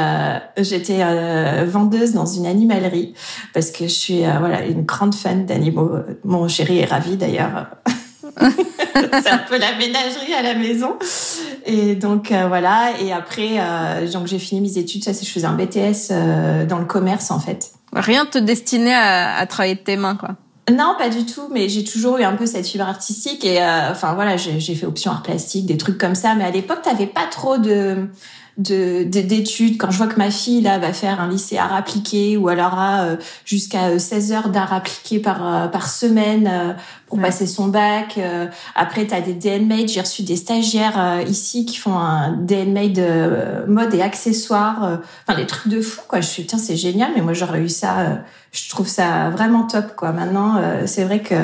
j'étais 0.59 1.03
vendeuse 1.65 2.13
dans 2.13 2.27
une 2.27 2.47
animalerie 2.47 3.15
parce 3.55 3.71
que 3.71 3.85
je 3.85 3.95
suis 3.95 4.21
voilà 4.21 4.65
une 4.65 4.85
grande 4.85 5.15
fan 5.15 5.47
d'animaux. 5.47 5.93
Mon 6.25 6.49
chéri 6.49 6.81
est 6.81 6.87
ravi 6.87 7.17
d'ailleurs. 7.17 7.67
c'est 9.23 9.31
un 9.31 9.39
peu 9.39 9.59
la 9.59 9.75
ménagerie 9.77 10.35
à 10.35 10.43
la 10.43 10.55
maison. 10.55 10.97
Et 11.65 11.95
donc 11.95 12.33
euh, 12.33 12.49
voilà. 12.49 12.93
Et 13.01 13.13
après, 13.13 13.59
euh, 13.59 14.11
donc 14.11 14.27
j'ai 14.27 14.39
fini 14.39 14.61
mes 14.61 14.79
études. 14.79 15.05
Ça, 15.05 15.15
c'est 15.15 15.25
je 15.25 15.31
faisais 15.31 15.47
un 15.47 15.55
BTS 15.55 16.11
euh, 16.11 16.67
dans 16.67 16.79
le 16.79 16.85
commerce 16.85 17.31
en 17.31 17.41
fait. 17.41 17.73
Rien 17.93 18.27
te 18.27 18.39
destinait 18.39 18.95
à, 18.95 19.37
à 19.37 19.47
travailler 19.47 19.77
de 19.77 19.81
tes 19.81 19.97
mains, 19.97 20.17
quoi. 20.17 20.37
Non, 20.71 20.97
pas 20.99 21.09
du 21.09 21.25
tout, 21.25 21.49
mais 21.53 21.69
j'ai 21.69 21.85
toujours 21.85 22.19
eu 22.19 22.25
un 22.25 22.35
peu 22.35 22.45
cette 22.45 22.67
fibre 22.67 22.89
artistique 22.89 23.45
et 23.45 23.63
enfin 23.63 24.15
voilà, 24.15 24.37
j'ai 24.37 24.75
fait 24.75 24.87
option 24.87 25.13
art 25.13 25.23
plastique, 25.23 25.65
des 25.65 25.77
trucs 25.77 25.97
comme 25.97 26.17
ça. 26.17 26.35
Mais 26.35 26.43
à 26.43 26.51
l'époque, 26.51 26.83
t'avais 26.83 27.07
pas 27.07 27.27
trop 27.31 27.57
de 27.57 28.09
d'études. 28.59 29.77
Quand 29.77 29.91
je 29.91 29.99
vois 29.99 30.07
que 30.07 30.17
ma 30.17 30.31
fille 30.31 30.63
là 30.63 30.79
va 30.79 30.93
faire 30.93 31.21
un 31.21 31.29
lycée 31.29 31.59
art 31.59 31.75
appliqué 31.75 32.39
ou 32.39 32.49
elle 32.49 32.61
aura 32.61 33.03
euh, 33.03 33.17
jusqu'à 33.45 33.99
16 33.99 34.33
euh, 34.33 34.35
heures 34.35 34.49
d'art 34.49 34.73
appliqué 34.73 35.19
par 35.19 35.47
euh, 35.47 35.69
par 35.69 35.91
semaine 35.91 36.77
pour 37.07 37.21
passer 37.21 37.47
son 37.47 37.69
bac. 37.69 38.19
Après, 38.75 39.07
tu 39.07 39.15
as 39.15 39.21
des 39.21 39.35
DNMade. 39.35 39.89
J'ai 39.89 40.01
reçu 40.01 40.23
des 40.23 40.37
stagiaires 40.37 41.21
ici 41.29 41.67
qui 41.67 41.77
font 41.77 41.97
un 41.97 42.33
DNMade 42.33 43.67
mode 43.69 43.95
et 43.95 44.03
accessoires. 44.03 45.01
Enfin, 45.27 45.39
des 45.39 45.47
trucs 45.47 45.69
de 45.69 45.81
fou 45.81 46.01
quoi. 46.09 46.21
Je 46.21 46.27
suis 46.27 46.47
tiens, 46.47 46.59
c'est 46.59 46.77
génial. 46.77 47.13
Mais 47.15 47.23
moi, 47.23 47.33
j'aurais 47.33 47.61
eu 47.61 47.69
ça. 47.69 48.23
je 48.51 48.69
trouve 48.71 48.89
ça 48.89 49.31
vraiment 49.31 49.65
top 49.67 49.95
quoi. 49.95 50.11
Maintenant, 50.13 50.61
c'est 50.87 51.05
vrai 51.05 51.21
que 51.21 51.37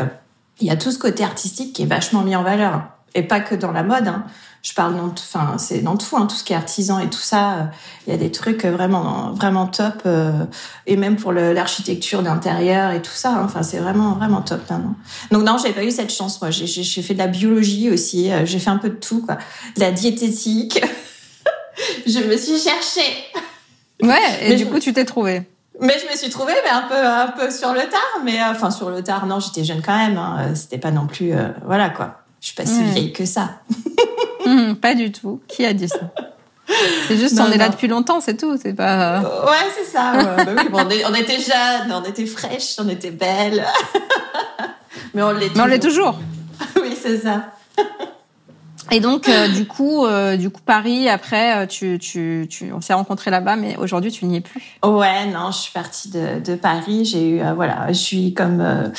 il 0.61 0.67
y 0.67 0.71
a 0.71 0.77
tout 0.77 0.91
ce 0.91 0.99
côté 0.99 1.23
artistique 1.23 1.75
qui 1.75 1.83
est 1.83 1.87
vachement 1.87 2.23
mis 2.23 2.35
en 2.35 2.43
valeur 2.43 2.83
et 3.15 3.23
pas 3.23 3.41
que 3.41 3.55
dans 3.55 3.73
la 3.73 3.83
mode. 3.83 4.09
Hein. 4.09 4.25
Je 4.63 4.75
parle 4.75 4.97
dans 4.97 5.09
enfin 5.09 5.57
c'est 5.59 5.81
dans 5.81 5.97
tout 5.97 6.17
hein, 6.17 6.27
tout 6.27 6.37
ce 6.37 6.45
qui 6.45 6.53
est 6.53 6.57
artisan 6.57 7.01
et 7.01 7.11
tout 7.11 7.19
ça 7.19 7.53
euh, 7.53 7.63
il 8.07 8.13
y 8.13 8.15
a 8.15 8.17
des 8.17 8.31
trucs 8.31 8.65
vraiment 8.65 9.33
vraiment 9.33 9.67
top 9.67 10.03
euh, 10.07 10.45
et 10.87 10.97
même 10.97 11.17
pour 11.17 11.33
l'architecture 11.33 12.23
d'intérieur 12.23 12.93
et 12.93 13.03
tout 13.03 13.11
ça 13.11 13.31
hein, 13.31 13.43
enfin 13.45 13.65
c'est 13.65 13.79
vraiment 13.79 14.13
vraiment 14.13 14.41
top 14.41 14.61
maintenant 14.71 14.95
donc 15.33 15.43
non 15.43 15.57
j'ai 15.59 15.73
pas 15.73 15.83
eu 15.83 15.91
cette 15.91 16.13
chance 16.13 16.41
moi. 16.41 16.53
J'ai 16.53 17.03
fait 17.03 17.15
de 17.15 17.19
la 17.19 17.27
biologie 17.27 17.91
aussi 17.91 18.31
euh, 18.31 18.47
j'ai 18.47 18.61
fait 18.61 18.71
un 18.71 18.77
peu 18.77 18.91
de 18.91 18.95
tout 18.95 19.27
quoi. 19.27 19.37
De 19.75 19.81
la 19.81 19.91
diététique. 19.91 20.81
Je 22.07 22.21
me 22.21 22.37
suis 22.37 22.59
cherchée. 22.59 23.01
Ouais 24.01 24.19
et 24.43 24.55
du 24.55 24.67
coup 24.67 24.79
tu 24.79 24.93
t'es 24.93 25.05
trouvée. 25.05 25.43
Mais 25.81 25.97
je 25.99 26.09
me 26.09 26.17
suis 26.17 26.31
trouvée 26.31 26.53
mais 26.63 26.71
un 26.71 26.83
peu 26.83 27.05
un 27.05 27.29
peu 27.29 27.51
sur 27.51 27.73
le 27.73 27.81
tard 27.81 28.23
mais 28.25 28.39
enfin 28.45 28.71
sur 28.71 28.91
le 28.91 29.03
tard 29.03 29.27
non 29.27 29.41
j'étais 29.41 29.65
jeune 29.65 29.83
quand 29.83 29.97
même 29.97 30.19
hein, 30.19 30.55
c'était 30.55 30.79
pas 30.79 30.93
non 30.93 31.07
plus 31.07 31.33
voilà 31.65 31.91
quoi 31.91 32.22
je 32.43 32.49
suis 32.49 32.57
pas 32.57 32.67
si 32.67 32.83
vieille 32.83 33.13
que 33.13 33.25
ça 33.25 33.61
Hum, 34.45 34.77
pas 34.81 34.95
du 34.97 35.13
tout. 35.13 35.41
Qui 35.47 35.65
a 35.65 35.73
dit 35.73 35.89
ça? 35.89 36.13
C'est 37.07 37.17
juste, 37.17 37.39
on 37.39 37.51
est 37.53 37.57
là 37.57 37.69
depuis 37.69 37.87
longtemps, 37.87 38.21
c'est 38.21 38.37
tout. 38.37 38.57
C'est 38.61 38.75
pas. 38.75 39.21
Euh, 39.21 39.47
ouais, 39.47 39.71
c'est 39.77 39.85
ça. 39.85 40.13
Bah 40.73 40.87
on, 41.09 41.15
était 41.15 41.39
jeunes, 41.39 41.93
on 41.93 42.03
était 42.03 42.27
fraîches, 42.27 42.75
on 42.79 42.89
était 42.89 43.13
belles. 43.13 43.65
Mais 45.15 45.23
on 45.23 45.31
l'est 45.31 45.49
toujours. 45.51 45.63
on 45.63 45.67
l'est 45.67 45.79
toujours. 45.79 46.19
oui, 46.83 46.97
c'est 47.01 47.19
ça. 47.19 47.53
Et 48.91 49.01
donc, 49.01 49.29
euh, 49.29 49.49
du 49.49 49.67
coup, 49.67 50.05
euh, 50.05 50.37
du 50.37 50.51
coup, 50.51 50.61
Paris. 50.65 51.09
Après, 51.09 51.67
tu, 51.69 51.99
tu, 51.99 52.47
tu 52.51 52.73
on 52.73 52.81
s'est 52.81 52.95
rencontrés 52.95 53.31
là-bas, 53.31 53.57
mais 53.57 53.77
aujourd'hui, 53.77 54.11
tu 54.11 54.25
n'y 54.27 54.37
es 54.37 54.41
plus. 54.41 54.63
Ouais, 54.85 55.27
non, 55.27 55.51
je 55.51 55.59
suis 55.59 55.73
partie 55.73 56.11
de, 56.11 56.41
de 56.41 56.55
Paris. 56.55 57.05
J'ai 57.05 57.29
eu, 57.29 57.43
voilà, 57.55 57.89
je 57.89 57.99
suis 57.99 58.35
comme 58.35 58.93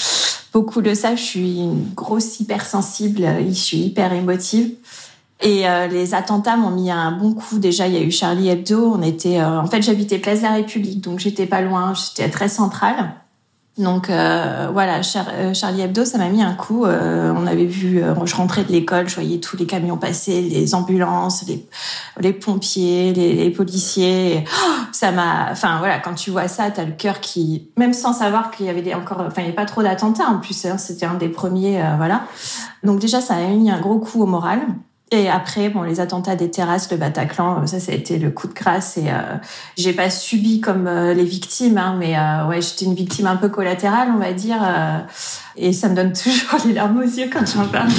beaucoup 0.53 0.81
le 0.81 0.95
savent, 0.95 1.17
je 1.17 1.23
suis 1.23 1.59
une 1.59 1.89
grosse 1.93 2.39
hypersensible. 2.39 3.25
Je 3.47 3.53
suis 3.53 3.77
hyper 3.77 4.13
émotive. 4.13 4.71
Et 5.43 5.67
euh, 5.67 5.87
les 5.87 6.13
attentats 6.13 6.55
m'ont 6.55 6.71
mis 6.71 6.89
un 6.89 7.11
bon 7.11 7.33
coup. 7.33 7.59
Déjà, 7.59 7.87
il 7.87 7.93
y 7.93 7.97
a 7.97 8.01
eu 8.01 8.11
Charlie 8.11 8.47
Hebdo. 8.47 8.93
On 8.95 9.01
était, 9.01 9.41
euh, 9.41 9.59
en 9.59 9.67
fait, 9.67 9.81
j'habitais 9.81 10.17
Place 10.17 10.39
de 10.39 10.45
la 10.45 10.53
République, 10.53 11.01
donc 11.01 11.19
j'étais 11.19 11.45
pas 11.45 11.61
loin. 11.61 11.93
J'étais 11.93 12.29
très 12.29 12.47
centrale. 12.47 13.13
Donc 13.79 14.11
euh, 14.11 14.69
voilà, 14.71 14.99
euh, 14.99 15.53
Charlie 15.55 15.81
Hebdo, 15.81 16.05
ça 16.05 16.19
m'a 16.19 16.29
mis 16.29 16.43
un 16.43 16.53
coup. 16.53 16.85
Euh, 16.85 17.33
on 17.35 17.47
avait 17.47 17.65
vu, 17.65 18.03
je 18.23 18.35
rentrais 18.35 18.63
de 18.63 18.71
l'école, 18.71 19.09
je 19.09 19.15
voyais 19.15 19.39
tous 19.39 19.57
les 19.57 19.65
camions 19.65 19.97
passer, 19.97 20.41
les 20.41 20.75
ambulances, 20.75 21.43
les, 21.47 21.67
les 22.19 22.33
pompiers, 22.33 23.13
les, 23.13 23.33
les 23.33 23.49
policiers. 23.49 24.45
Oh, 24.47 24.71
ça 24.91 25.11
m'a, 25.11 25.47
enfin 25.51 25.79
voilà, 25.79 25.97
quand 25.97 26.13
tu 26.13 26.29
vois 26.29 26.47
ça, 26.47 26.69
t'as 26.69 26.85
le 26.85 26.91
cœur 26.91 27.19
qui, 27.19 27.71
même 27.75 27.93
sans 27.93 28.13
savoir 28.13 28.51
qu'il 28.51 28.67
y 28.67 28.69
avait 28.69 28.83
des, 28.83 28.93
encore, 28.93 29.21
enfin 29.21 29.41
il 29.41 29.45
n'y 29.45 29.47
avait 29.47 29.55
pas 29.55 29.65
trop 29.65 29.81
d'attentats 29.81 30.27
en 30.27 30.37
plus, 30.37 30.65
hein, 30.65 30.77
c'était 30.77 31.07
un 31.07 31.15
des 31.15 31.29
premiers, 31.29 31.81
voilà. 31.97 32.25
Donc 32.83 32.99
déjà, 32.99 33.21
ça 33.21 33.33
a 33.33 33.47
mis 33.47 33.71
un 33.71 33.79
gros 33.79 33.97
coup 33.97 34.21
au 34.21 34.27
moral. 34.27 34.59
Et 35.13 35.29
après, 35.29 35.69
bon, 35.69 35.83
les 35.83 35.99
attentats 35.99 36.35
des 36.35 36.49
terrasses, 36.49 36.89
le 36.89 36.97
Bataclan, 36.97 37.61
euh, 37.61 37.67
ça, 37.67 37.79
ça 37.79 37.91
a 37.91 37.95
été 37.95 38.17
le 38.17 38.31
coup 38.31 38.47
de 38.47 38.53
grâce. 38.53 38.97
Et 38.97 39.11
euh, 39.11 39.35
j'ai 39.77 39.93
pas 39.93 40.09
subi 40.09 40.59
comme 40.59 40.87
euh, 40.87 41.13
les 41.13 41.23
victimes, 41.23 41.77
hein, 41.77 41.95
mais 41.99 42.17
euh, 42.17 42.47
ouais, 42.47 42.63
j'étais 42.63 42.85
une 42.85 42.95
victime 42.95 43.27
un 43.27 43.35
peu 43.35 43.49
collatérale, 43.49 44.07
on 44.11 44.17
va 44.17 44.33
dire. 44.33 44.57
et 45.55 45.71
ça 45.71 45.87
me 45.89 45.95
donne 45.95 46.13
toujours 46.23 46.65
les 46.65 46.73
larmes 46.73 46.97
aux 46.97 47.03
yeux 47.03 47.29
quand 47.31 47.45
j'en 47.45 47.67
parle. 47.67 47.89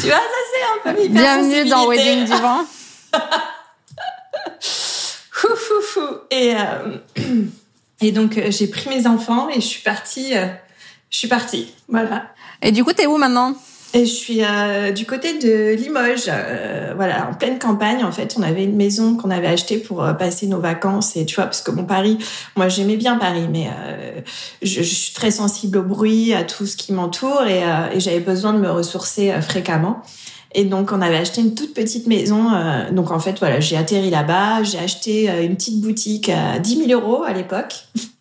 tu 0.00 0.08
vois, 0.08 0.16
ça 0.16 0.42
c'est 0.50 0.90
un 0.90 0.92
peu 0.92 1.08
Bienvenue 1.08 1.70
dans 1.70 1.86
Wedding 1.88 2.24
Divan. 2.24 2.64
fou, 4.60 5.54
fou, 5.54 5.82
fou. 5.82 6.06
Et 6.32 6.54
et 8.00 8.10
donc 8.10 8.40
j'ai 8.48 8.66
pris 8.66 8.90
mes 8.90 9.06
enfants 9.06 9.48
et 9.50 9.60
je 9.60 9.66
suis 9.66 9.82
partie. 9.82 10.32
je 11.10 11.16
suis 11.16 11.28
partie. 11.28 11.72
Voilà. 11.88 12.24
Et 12.60 12.72
du 12.72 12.82
coup, 12.82 12.92
t'es 12.92 13.06
où 13.06 13.18
maintenant? 13.18 13.54
Et 13.94 14.04
je 14.04 14.12
suis 14.12 14.44
euh, 14.44 14.92
du 14.92 15.06
côté 15.06 15.38
de 15.38 15.74
Limoges, 15.74 16.28
euh, 16.28 16.92
voilà, 16.96 17.30
en 17.30 17.34
pleine 17.34 17.58
campagne. 17.58 18.04
En 18.04 18.12
fait, 18.12 18.34
on 18.38 18.42
avait 18.42 18.64
une 18.64 18.76
maison 18.76 19.16
qu'on 19.16 19.30
avait 19.30 19.46
achetée 19.46 19.78
pour 19.78 20.04
euh, 20.04 20.12
passer 20.12 20.46
nos 20.46 20.60
vacances. 20.60 21.16
Et 21.16 21.24
tu 21.24 21.36
vois, 21.36 21.44
parce 21.44 21.62
que 21.62 21.70
mon 21.70 21.84
Paris, 21.84 22.18
moi 22.56 22.68
j'aimais 22.68 22.96
bien 22.96 23.16
Paris, 23.16 23.48
mais 23.50 23.70
je, 24.60 24.82
je, 24.82 24.94
suis 24.94 25.14
très 25.14 25.30
sensible 25.30 25.78
au 25.78 25.82
bruit, 25.82 26.34
à 26.34 26.42
tout 26.42 26.66
ce 26.66 26.76
qui 26.76 26.92
m'entoure, 26.92 27.44
et, 27.46 27.62
et 27.94 28.00
j'avais 28.00 28.20
besoin 28.20 28.52
de 28.52 28.58
me 28.58 28.70
ressourcer 28.70 29.32
fréquemment. 29.40 30.02
Et 30.54 30.64
donc, 30.64 30.92
on 30.92 31.00
avait 31.00 31.16
acheté 31.16 31.40
une 31.40 31.54
toute 31.54 31.74
petite 31.74 32.06
maison. 32.06 32.50
donc, 32.90 33.10
en 33.10 33.18
fait, 33.18 33.38
voilà, 33.38 33.60
j'ai 33.60 33.76
atterri 33.76 34.10
là-bas. 34.10 34.62
J'ai 34.62 34.78
acheté 34.78 35.28
une 35.44 35.56
petite 35.56 35.80
boutique 35.80 36.30
à 36.30 36.58
10 36.58 36.86
000 36.86 37.00
euros 37.00 37.22
à 37.24 37.32
l'époque. 37.32 37.86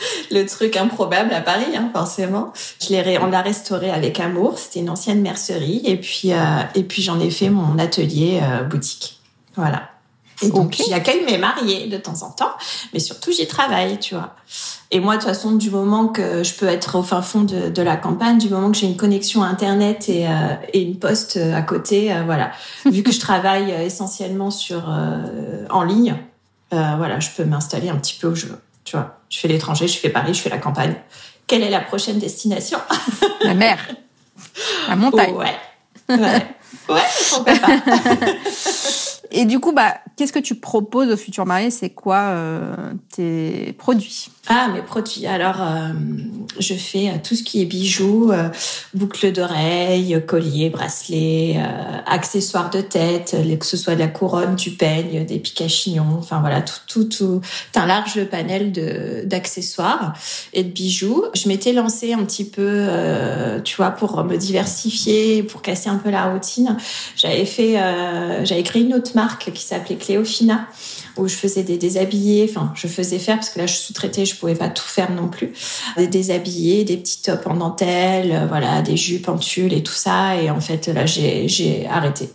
le 0.30 0.46
truc 0.46 0.76
improbable 0.76 1.32
à 1.32 1.40
Paris, 1.40 1.76
hein, 1.76 1.90
forcément. 1.92 2.52
Je 2.80 2.88
l'ai, 2.88 3.18
on 3.18 3.26
l'a 3.26 3.42
restauré 3.42 3.90
avec 3.90 4.20
amour. 4.20 4.58
C'était 4.58 4.80
une 4.80 4.90
ancienne 4.90 5.20
mercerie, 5.20 5.82
et 5.84 5.96
puis 5.96 6.32
euh, 6.32 6.36
et 6.74 6.82
puis 6.82 7.02
j'en 7.02 7.20
ai 7.20 7.30
fait 7.30 7.50
mon 7.50 7.78
atelier 7.78 8.40
euh, 8.42 8.62
boutique. 8.62 9.20
Voilà. 9.56 9.90
Et 10.42 10.48
donc 10.48 10.72
j'y 10.72 10.94
accueille 10.94 11.22
mes 11.26 11.36
mariés 11.36 11.86
de 11.86 11.98
temps 11.98 12.22
en 12.22 12.30
temps, 12.30 12.52
mais 12.94 12.98
surtout 12.98 13.30
j'y 13.30 13.46
travaille, 13.46 13.98
tu 13.98 14.14
vois. 14.14 14.34
Et 14.90 14.98
moi, 14.98 15.16
de 15.16 15.20
toute 15.20 15.28
façon, 15.28 15.52
du 15.52 15.70
moment 15.70 16.08
que 16.08 16.42
je 16.42 16.54
peux 16.54 16.66
être 16.66 16.98
au 16.98 17.02
fin 17.02 17.20
fond 17.20 17.42
de, 17.42 17.68
de 17.68 17.82
la 17.82 17.98
campagne, 17.98 18.38
du 18.38 18.48
moment 18.48 18.70
que 18.70 18.78
j'ai 18.78 18.86
une 18.86 18.96
connexion 18.96 19.42
internet 19.42 20.08
et, 20.08 20.26
euh, 20.26 20.54
et 20.72 20.80
une 20.80 20.98
poste 20.98 21.36
à 21.36 21.60
côté, 21.60 22.10
voilà. 22.24 22.52
Vu 22.90 23.02
que 23.02 23.12
je 23.12 23.20
travaille 23.20 23.70
essentiellement 23.70 24.50
sur 24.50 24.88
en 25.68 25.82
ligne, 25.82 26.16
voilà, 26.70 27.20
je 27.20 27.28
peux 27.36 27.44
m'installer 27.44 27.90
un 27.90 27.96
petit 27.96 28.16
peu 28.18 28.28
où 28.28 28.34
je 28.34 28.46
veux. 28.46 28.60
Tu 28.90 28.96
vois, 28.96 29.20
je 29.28 29.38
fais 29.38 29.46
l'étranger, 29.46 29.86
je 29.86 29.96
fais 29.96 30.08
Paris, 30.08 30.34
je 30.34 30.40
fais 30.40 30.48
la 30.48 30.58
campagne. 30.58 30.96
Quelle 31.46 31.62
est 31.62 31.70
la 31.70 31.78
prochaine 31.78 32.18
destination? 32.18 32.80
La 33.40 33.54
mer. 33.54 33.78
La 34.88 34.96
montagne. 34.96 35.32
ouais. 35.32 35.54
Ouais. 36.08 36.46
Ouais, 36.88 37.00
pourquoi 37.28 37.54
pas? 37.54 37.68
Et 39.32 39.44
du 39.44 39.60
coup, 39.60 39.72
bah, 39.72 39.94
qu'est-ce 40.16 40.32
que 40.32 40.38
tu 40.38 40.56
proposes 40.56 41.10
aux 41.10 41.16
futurs 41.16 41.46
mariés? 41.46 41.70
C'est 41.70 41.90
quoi 41.90 42.18
euh, 42.18 42.74
tes 43.14 43.72
produits? 43.78 44.28
Ah, 44.48 44.68
mes 44.74 44.82
produits. 44.82 45.26
Alors, 45.26 45.62
euh, 45.62 45.92
je 46.58 46.74
fais 46.74 47.08
euh, 47.08 47.12
tout 47.22 47.36
ce 47.36 47.44
qui 47.44 47.62
est 47.62 47.64
bijoux, 47.64 48.32
boucles 48.92 49.30
d'oreilles, 49.30 50.20
colliers, 50.26 50.70
bracelets, 50.70 51.62
accessoires 52.06 52.70
de 52.70 52.80
tête, 52.80 53.36
que 53.58 53.66
ce 53.66 53.76
soit 53.76 53.94
de 53.94 54.00
la 54.00 54.08
couronne, 54.08 54.56
du 54.56 54.72
peigne, 54.72 55.24
des 55.24 55.38
pics 55.38 55.60
à 55.60 55.68
chignon, 55.68 56.16
enfin 56.18 56.40
voilà, 56.40 56.62
tout, 56.62 56.80
tout, 56.88 57.04
tout, 57.04 57.40
un 57.76 57.86
large 57.86 58.24
panel 58.24 58.72
d'accessoires 59.26 60.14
et 60.52 60.64
de 60.64 60.70
bijoux. 60.70 61.24
Je 61.34 61.48
m'étais 61.48 61.72
lancée 61.72 62.12
un 62.12 62.24
petit 62.24 62.44
peu, 62.44 62.88
tu 63.64 63.76
vois, 63.76 63.90
pour 63.90 64.24
me 64.24 64.36
diversifier, 64.36 65.42
pour 65.44 65.62
casser 65.62 65.88
un 65.88 65.96
peu 65.96 66.10
la 66.10 66.32
routine. 66.32 66.76
J'avais 67.16 67.46
fait, 67.46 67.74
j'avais 68.44 68.62
créé 68.62 68.82
une 68.82 68.94
autre 68.94 69.12
marque 69.14 69.19
qui 69.28 69.62
s'appelait 69.62 69.96
Cléofina, 69.96 70.66
où 71.16 71.28
je 71.28 71.34
faisais 71.34 71.62
des 71.62 71.76
déshabillés. 71.76 72.46
Enfin, 72.48 72.72
je 72.74 72.86
faisais 72.86 73.18
faire 73.18 73.36
parce 73.36 73.50
que 73.50 73.58
là, 73.58 73.66
je 73.66 73.74
sous-traitais, 73.74 74.24
je 74.24 74.36
pouvais 74.36 74.54
pas 74.54 74.68
tout 74.68 74.84
faire 74.84 75.10
non 75.10 75.28
plus. 75.28 75.52
Des 75.96 76.06
déshabillés, 76.06 76.84
des 76.84 76.96
petits 76.96 77.22
tops 77.22 77.46
en 77.46 77.56
dentelle, 77.56 78.32
euh, 78.32 78.46
voilà, 78.46 78.82
des 78.82 78.96
jupes 78.96 79.28
en 79.28 79.38
tulle 79.38 79.72
et 79.72 79.82
tout 79.82 79.92
ça. 79.92 80.36
Et 80.36 80.50
en 80.50 80.60
fait, 80.60 80.88
là, 80.88 81.06
j'ai 81.06 81.86
arrêté. 81.90 82.30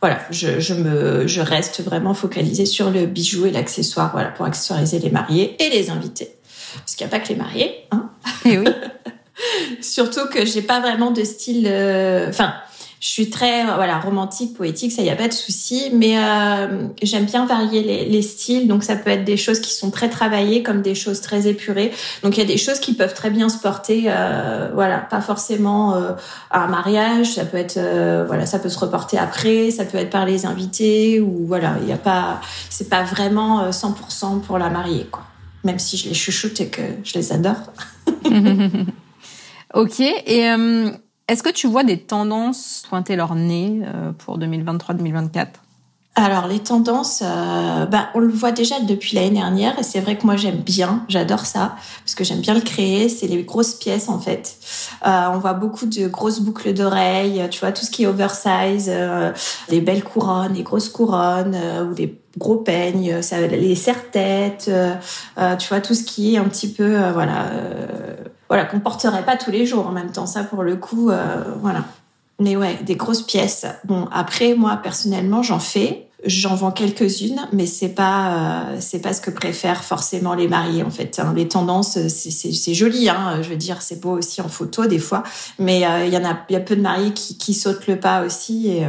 Voilà, 0.00 0.18
je, 0.30 0.60
je, 0.60 0.72
me, 0.72 1.26
je 1.26 1.42
reste 1.42 1.82
vraiment 1.82 2.14
focalisée 2.14 2.64
sur 2.64 2.90
le 2.90 3.04
bijou 3.04 3.44
et 3.44 3.50
l'accessoire, 3.50 4.12
voilà, 4.12 4.30
pour 4.30 4.46
accessoiriser 4.46 4.98
les 4.98 5.10
mariés 5.10 5.56
et 5.62 5.68
les 5.68 5.90
invités. 5.90 6.36
Parce 6.78 6.94
qu'il 6.94 7.06
n'y 7.06 7.12
a 7.12 7.18
pas 7.18 7.22
que 7.22 7.28
les 7.28 7.36
mariés, 7.36 7.84
hein. 7.90 8.10
Et 8.46 8.52
eh 8.52 8.58
oui. 8.58 8.66
Surtout 9.82 10.26
que 10.28 10.44
j'ai 10.44 10.62
pas 10.62 10.80
vraiment 10.80 11.10
de 11.10 11.22
style, 11.24 11.66
euh, 11.66 12.28
enfin, 12.28 12.54
je 13.00 13.08
suis 13.08 13.30
très 13.30 13.62
euh, 13.62 13.74
voilà 13.76 13.98
romantique, 13.98 14.54
poétique, 14.54 14.92
ça 14.92 15.00
y 15.00 15.08
a 15.08 15.16
pas 15.16 15.26
de 15.26 15.32
souci, 15.32 15.90
mais 15.94 16.18
euh, 16.18 16.86
j'aime 17.02 17.24
bien 17.24 17.46
varier 17.46 17.82
les, 17.82 18.04
les, 18.04 18.22
styles. 18.22 18.68
Donc 18.68 18.84
ça 18.84 18.94
peut 18.94 19.08
être 19.08 19.24
des 19.24 19.38
choses 19.38 19.60
qui 19.60 19.72
sont 19.72 19.90
très 19.90 20.10
travaillées 20.10 20.62
comme 20.62 20.82
des 20.82 20.94
choses 20.94 21.22
très 21.22 21.48
épurées. 21.48 21.92
Donc 22.22 22.36
il 22.36 22.40
y 22.40 22.42
a 22.42 22.46
des 22.46 22.58
choses 22.58 22.78
qui 22.78 22.92
peuvent 22.92 23.14
très 23.14 23.30
bien 23.30 23.48
se 23.48 23.56
porter, 23.56 24.04
euh, 24.08 24.68
voilà, 24.74 24.98
pas 24.98 25.22
forcément 25.22 25.94
euh, 25.94 26.12
à 26.50 26.64
un 26.64 26.66
mariage. 26.66 27.32
Ça 27.34 27.46
peut 27.46 27.56
être 27.56 27.78
euh, 27.78 28.24
voilà, 28.26 28.44
ça 28.44 28.58
peut 28.58 28.68
se 28.68 28.78
reporter 28.78 29.16
après, 29.16 29.70
ça 29.70 29.86
peut 29.86 29.96
être 29.96 30.10
par 30.10 30.26
les 30.26 30.44
invités 30.44 31.20
ou 31.20 31.46
voilà, 31.46 31.76
il 31.82 31.88
y 31.88 31.92
a 31.92 31.98
pas, 31.98 32.42
c'est 32.68 32.90
pas 32.90 33.02
vraiment 33.02 33.70
100% 33.70 34.42
pour 34.42 34.58
la 34.58 34.68
mariée 34.68 35.06
quoi. 35.10 35.22
Même 35.64 35.78
si 35.78 35.96
je 35.96 36.06
les 36.06 36.14
chuchote 36.14 36.60
et 36.60 36.68
que 36.68 36.82
je 37.02 37.14
les 37.14 37.32
adore. 37.32 37.72
ok 39.74 40.00
et 40.00 40.50
est-ce 41.30 41.44
que 41.44 41.50
tu 41.50 41.68
vois 41.68 41.84
des 41.84 41.98
tendances 41.98 42.84
pointer 42.88 43.14
leur 43.14 43.36
nez 43.36 43.82
euh, 43.84 44.12
pour 44.12 44.38
2023-2024 44.38 45.46
alors 46.16 46.48
les 46.48 46.58
tendances, 46.58 47.22
euh, 47.24 47.86
bah, 47.86 48.08
on 48.14 48.18
le 48.18 48.28
voit 48.28 48.50
déjà 48.50 48.80
depuis 48.80 49.14
l'année 49.14 49.30
dernière 49.30 49.78
et 49.78 49.84
c'est 49.84 50.00
vrai 50.00 50.18
que 50.18 50.26
moi 50.26 50.36
j'aime 50.36 50.56
bien, 50.56 51.04
j'adore 51.08 51.46
ça 51.46 51.76
parce 52.04 52.16
que 52.16 52.24
j'aime 52.24 52.40
bien 52.40 52.52
le 52.52 52.60
créer. 52.60 53.08
C'est 53.08 53.28
les 53.28 53.44
grosses 53.44 53.74
pièces 53.74 54.08
en 54.08 54.18
fait. 54.18 54.56
Euh, 55.06 55.28
on 55.32 55.38
voit 55.38 55.52
beaucoup 55.52 55.86
de 55.86 56.08
grosses 56.08 56.40
boucles 56.40 56.74
d'oreilles, 56.74 57.46
tu 57.50 57.60
vois 57.60 57.70
tout 57.70 57.86
ce 57.86 57.92
qui 57.92 58.02
est 58.02 58.06
oversize, 58.06 58.90
des 59.68 59.80
belles 59.80 60.02
couronnes, 60.02 60.52
des 60.52 60.64
grosses 60.64 60.88
couronnes 60.88 61.56
ou 61.88 61.94
des 61.94 62.20
gros 62.36 62.56
peignes, 62.56 63.22
ça, 63.22 63.40
les 63.46 63.76
serre-têtes, 63.76 64.68
tu 65.58 65.68
vois 65.68 65.80
tout 65.80 65.94
ce 65.94 66.02
qui 66.02 66.34
est 66.34 66.38
un 66.38 66.48
petit 66.48 66.68
peu 66.68 66.98
voilà 67.12 67.46
voilà 68.50 68.66
qu'on 68.66 68.80
porterait 68.80 69.24
pas 69.24 69.38
tous 69.38 69.50
les 69.50 69.64
jours 69.64 69.86
en 69.86 69.92
même 69.92 70.12
temps. 70.12 70.26
Ça 70.26 70.44
pour 70.44 70.62
le 70.62 70.76
coup 70.76 71.10
voilà. 71.62 71.84
Mais 72.40 72.56
ouais, 72.56 72.78
des 72.82 72.96
grosses 72.96 73.22
pièces. 73.22 73.66
Bon, 73.84 74.08
après, 74.10 74.54
moi, 74.54 74.78
personnellement, 74.82 75.42
j'en 75.42 75.60
fais. 75.60 76.06
J'en 76.26 76.54
vends 76.54 76.70
quelques-unes, 76.70 77.40
mais 77.52 77.64
c'est 77.64 77.88
pas 77.88 78.72
euh, 78.72 78.76
c'est 78.78 79.00
pas 79.00 79.14
ce 79.14 79.22
que 79.22 79.30
préfèrent 79.30 79.82
forcément 79.82 80.34
les 80.34 80.48
mariés 80.48 80.82
en 80.82 80.90
fait. 80.90 81.18
Hein. 81.18 81.32
Les 81.34 81.48
tendances, 81.48 81.96
c'est 82.08 82.74
joli, 82.74 83.08
hein. 83.08 83.40
Je 83.40 83.48
veux 83.48 83.56
dire, 83.56 83.80
c'est 83.80 84.02
beau 84.02 84.18
aussi 84.18 84.42
en 84.42 84.48
photo 84.48 84.84
des 84.84 84.98
fois, 84.98 85.22
mais 85.58 85.86
euh, 85.86 86.04
il 86.04 86.12
y 86.12 86.18
en 86.18 86.24
a 86.26 86.36
il 86.50 86.52
y 86.52 86.56
a 86.56 86.60
peu 86.60 86.76
de 86.76 86.82
mariés 86.82 87.14
qui, 87.14 87.38
qui 87.38 87.54
sautent 87.54 87.86
le 87.86 87.98
pas 87.98 88.22
aussi 88.22 88.68
et, 88.68 88.86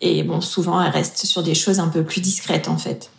et 0.00 0.22
bon, 0.22 0.40
souvent 0.40 0.80
elles 0.80 0.92
restent 0.92 1.26
sur 1.26 1.42
des 1.42 1.56
choses 1.56 1.80
un 1.80 1.88
peu 1.88 2.04
plus 2.04 2.20
discrètes 2.20 2.68
en 2.68 2.78
fait. 2.78 3.10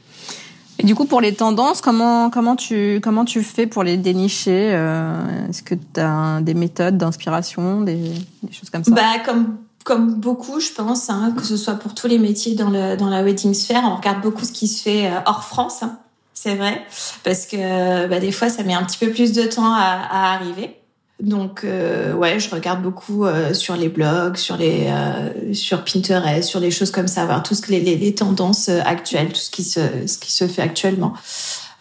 Et 0.79 0.85
du 0.85 0.95
coup, 0.95 1.05
pour 1.05 1.19
les 1.19 1.35
tendances, 1.35 1.81
comment 1.81 2.29
comment 2.29 2.55
tu 2.55 3.01
comment 3.03 3.25
tu 3.25 3.43
fais 3.43 3.67
pour 3.67 3.83
les 3.83 3.97
dénicher 3.97 4.71
euh, 4.73 5.49
Est-ce 5.49 5.61
que 5.61 5.75
tu 5.75 5.99
as 5.99 6.39
des 6.41 6.53
méthodes 6.53 6.97
d'inspiration, 6.97 7.81
des, 7.81 7.95
des, 8.43 8.53
choses 8.53 8.69
comme 8.69 8.85
ça? 8.85 8.91
Bah 8.91 9.19
comme 9.25 9.57
comme 9.83 10.13
beaucoup, 10.15 10.59
je 10.59 10.71
pense, 10.71 11.09
hein, 11.09 11.33
que 11.35 11.43
ce 11.43 11.57
soit 11.57 11.73
pour 11.73 11.95
tous 11.95 12.07
les 12.07 12.19
métiers 12.19 12.55
dans, 12.55 12.69
le, 12.69 12.95
dans 12.95 13.09
la 13.09 13.23
wedding 13.23 13.53
sphère, 13.53 13.81
on 13.85 13.95
regarde 13.95 14.21
beaucoup 14.21 14.45
ce 14.45 14.51
qui 14.51 14.67
se 14.67 14.83
fait 14.83 15.07
euh, 15.07 15.19
hors 15.25 15.43
France, 15.43 15.83
hein, 15.83 15.97
c'est 16.33 16.55
vrai, 16.55 16.85
parce 17.23 17.45
que 17.45 18.07
bah, 18.07 18.19
des 18.19 18.31
fois, 18.31 18.49
ça 18.49 18.63
met 18.63 18.73
un 18.73 18.83
petit 18.83 18.97
peu 18.97 19.11
plus 19.11 19.33
de 19.33 19.43
temps 19.43 19.73
à, 19.73 19.99
à 20.11 20.33
arriver. 20.35 20.78
Donc 21.19 21.65
euh, 21.65 22.13
ouais, 22.13 22.39
je 22.39 22.49
regarde 22.49 22.81
beaucoup 22.81 23.25
euh, 23.25 23.53
sur 23.53 23.75
les 23.75 23.89
blogs, 23.89 24.37
sur 24.37 24.55
les 24.55 24.87
euh, 24.87 25.53
sur 25.53 25.83
Pinterest, 25.83 26.47
sur 26.47 26.61
des 26.61 26.71
choses 26.71 26.91
comme 26.91 27.07
ça, 27.07 27.25
voir 27.25 27.43
tout 27.43 27.55
ce 27.55 27.61
que 27.61 27.71
les, 27.71 27.81
les, 27.81 27.97
les 27.97 28.15
tendances 28.15 28.69
actuelles, 28.69 29.29
tout 29.29 29.39
ce 29.39 29.49
qui 29.49 29.63
se 29.63 29.81
ce 30.07 30.17
qui 30.17 30.31
se 30.31 30.47
fait 30.47 30.61
actuellement. 30.61 31.13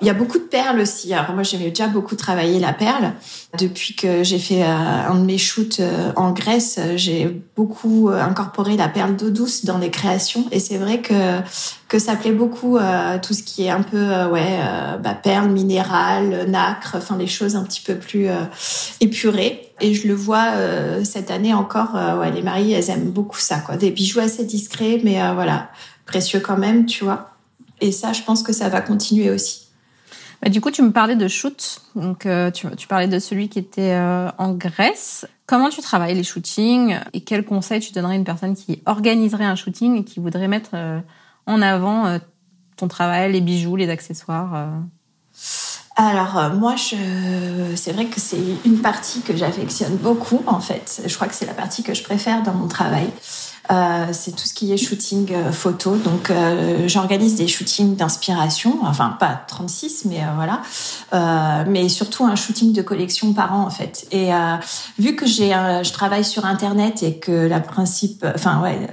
Il 0.00 0.07
y 0.07 0.11
a 0.11 0.14
beaucoup 0.14 0.38
de 0.38 0.45
perles 0.45 0.78
aussi. 0.78 1.12
Alors 1.12 1.33
moi, 1.33 1.43
j'aimais 1.43 1.71
déjà 1.71 1.88
beaucoup 1.88 2.14
travailler 2.14 2.61
la 2.61 2.73
perle. 2.73 3.14
Depuis 3.59 3.97
que 3.97 4.23
j'ai 4.23 4.38
fait 4.38 4.62
euh, 4.62 4.67
un 4.67 5.17
de 5.17 5.25
mes 5.25 5.38
shoots 5.38 5.81
euh, 5.81 6.12
en 6.14 6.31
Grèce, 6.31 6.78
j'ai 6.95 7.43
beaucoup 7.57 8.09
euh, 8.09 8.23
incorporé 8.23 8.76
la 8.76 8.88
perle 8.88 9.17
d'eau 9.17 9.31
douce 9.31 9.64
dans 9.64 9.78
les 9.78 9.90
créations. 9.90 10.45
Et 10.52 10.61
c'est 10.61 10.78
vrai 10.78 11.00
que 11.00 11.40
que 11.88 11.99
ça 11.99 12.17
plaît 12.17 12.33
beaucoup 12.33 12.76
tout 13.23 13.33
ce 13.33 13.43
qui 13.43 13.64
est 13.64 13.71
un 13.71 13.81
peu 13.81 14.26
ouais 14.26 14.59
bah, 15.02 15.14
perle 15.14 15.49
minérale, 15.49 16.45
nacre, 16.47 16.97
enfin 16.99 17.17
les 17.17 17.26
choses 17.26 17.57
un 17.57 17.62
petit 17.62 17.81
peu 17.81 17.95
plus 17.95 18.26
épurées. 19.00 19.73
Et 19.81 19.95
je 19.95 20.07
le 20.07 20.12
vois 20.12 20.50
cette 21.02 21.31
année 21.31 21.55
encore. 21.55 21.95
ouais, 22.21 22.31
les 22.31 22.43
mariés, 22.43 22.75
elles 22.75 22.90
aiment 22.90 23.11
beaucoup 23.11 23.38
ça, 23.38 23.61
quoi. 23.61 23.78
Des 23.78 23.90
bijoux 23.90 24.21
assez 24.21 24.45
discrets, 24.45 25.00
mais 25.02 25.17
voilà, 25.33 25.71
précieux 26.05 26.40
quand 26.40 26.59
même, 26.59 26.85
tu 26.85 27.05
vois. 27.05 27.31
Et 27.81 27.90
ça, 27.90 28.12
je 28.12 28.21
pense 28.21 28.43
que 28.43 28.52
ça 28.52 28.69
va 28.69 28.83
continuer 28.83 29.31
aussi. 29.31 29.68
Bah, 30.42 30.50
du 30.50 30.61
coup, 30.61 30.71
tu 30.71 30.83
me 30.83 30.92
parlais 30.92 31.16
de 31.16 31.28
shoot. 31.28 31.80
Donc, 31.95 32.26
euh, 32.26 32.50
tu, 32.50 32.87
parlais 32.88 33.09
de 33.09 33.18
celui 33.18 33.49
qui 33.49 33.59
était 33.59 33.92
euh, 33.92 34.30
en 34.38 34.52
Grèce. 34.52 35.26
Comment 35.47 35.71
tu 35.71 35.80
travailles 35.80 36.14
les 36.14 36.25
shootings 36.25 36.97
et 37.12 37.23
quels 37.23 37.45
conseils 37.45 37.80
tu 37.80 37.92
donnerais 37.92 38.14
à 38.14 38.16
une 38.16 38.25
personne 38.25 38.54
qui 38.54 38.83
organiserait 38.87 39.45
un 39.45 39.57
shooting 39.57 39.97
et 39.97 40.04
qui 40.04 40.21
voudrait 40.21 40.49
mettre 40.49 40.71
euh, 40.75 41.00
en 41.47 41.62
avant 41.62 42.18
ton 42.76 42.88
travail, 42.88 43.33
les 43.33 43.40
bijoux, 43.40 43.76
les 43.76 43.88
accessoires 43.88 44.73
alors 46.00 46.52
moi, 46.54 46.76
c'est 46.76 47.90
vrai 47.90 48.07
que 48.07 48.21
c'est 48.21 48.38
une 48.64 48.78
partie 48.78 49.21
que 49.21 49.37
j'affectionne 49.37 49.97
beaucoup 49.97 50.45
en 50.47 50.61
fait. 50.61 51.02
Je 51.04 51.12
crois 51.16 51.26
que 51.26 51.35
c'est 51.35 51.45
la 51.45 51.54
partie 51.54 51.83
que 51.83 51.92
je 51.92 52.04
préfère 52.04 52.45
dans 52.45 52.54
mon 52.54 52.68
travail. 52.68 53.09
Euh, 53.71 54.07
c'est 54.13 54.33
tout 54.33 54.47
ce 54.47 54.55
qui 54.55 54.73
est 54.73 54.77
shooting 54.77 55.33
euh, 55.33 55.53
photo. 55.53 55.97
Donc, 55.97 56.31
euh, 56.31 56.89
j'organise 56.89 57.35
des 57.35 57.47
shootings 57.47 57.97
d'inspiration, 57.97 58.79
enfin 58.83 59.17
pas 59.21 59.43
36, 59.47 60.07
mais 60.07 60.23
voilà, 60.35 60.63
mais 61.67 61.89
surtout 61.89 62.25
un 62.25 62.37
shooting 62.37 62.73
de 62.73 62.83
collection 62.83 63.33
par 63.33 63.55
an 63.55 63.67
en 63.67 63.71
fait. 63.71 64.07
Et 64.13 64.31
vu 64.99 65.17
que 65.17 65.27
j'ai, 65.27 65.51
je 65.51 65.93
travaille 65.93 66.25
sur 66.25 66.45
Internet 66.45 67.03
et 67.03 67.19
que 67.19 67.33
la 67.33 67.61
principe, 67.61 68.25
enfin 68.35 68.61
ouais, 68.63 68.89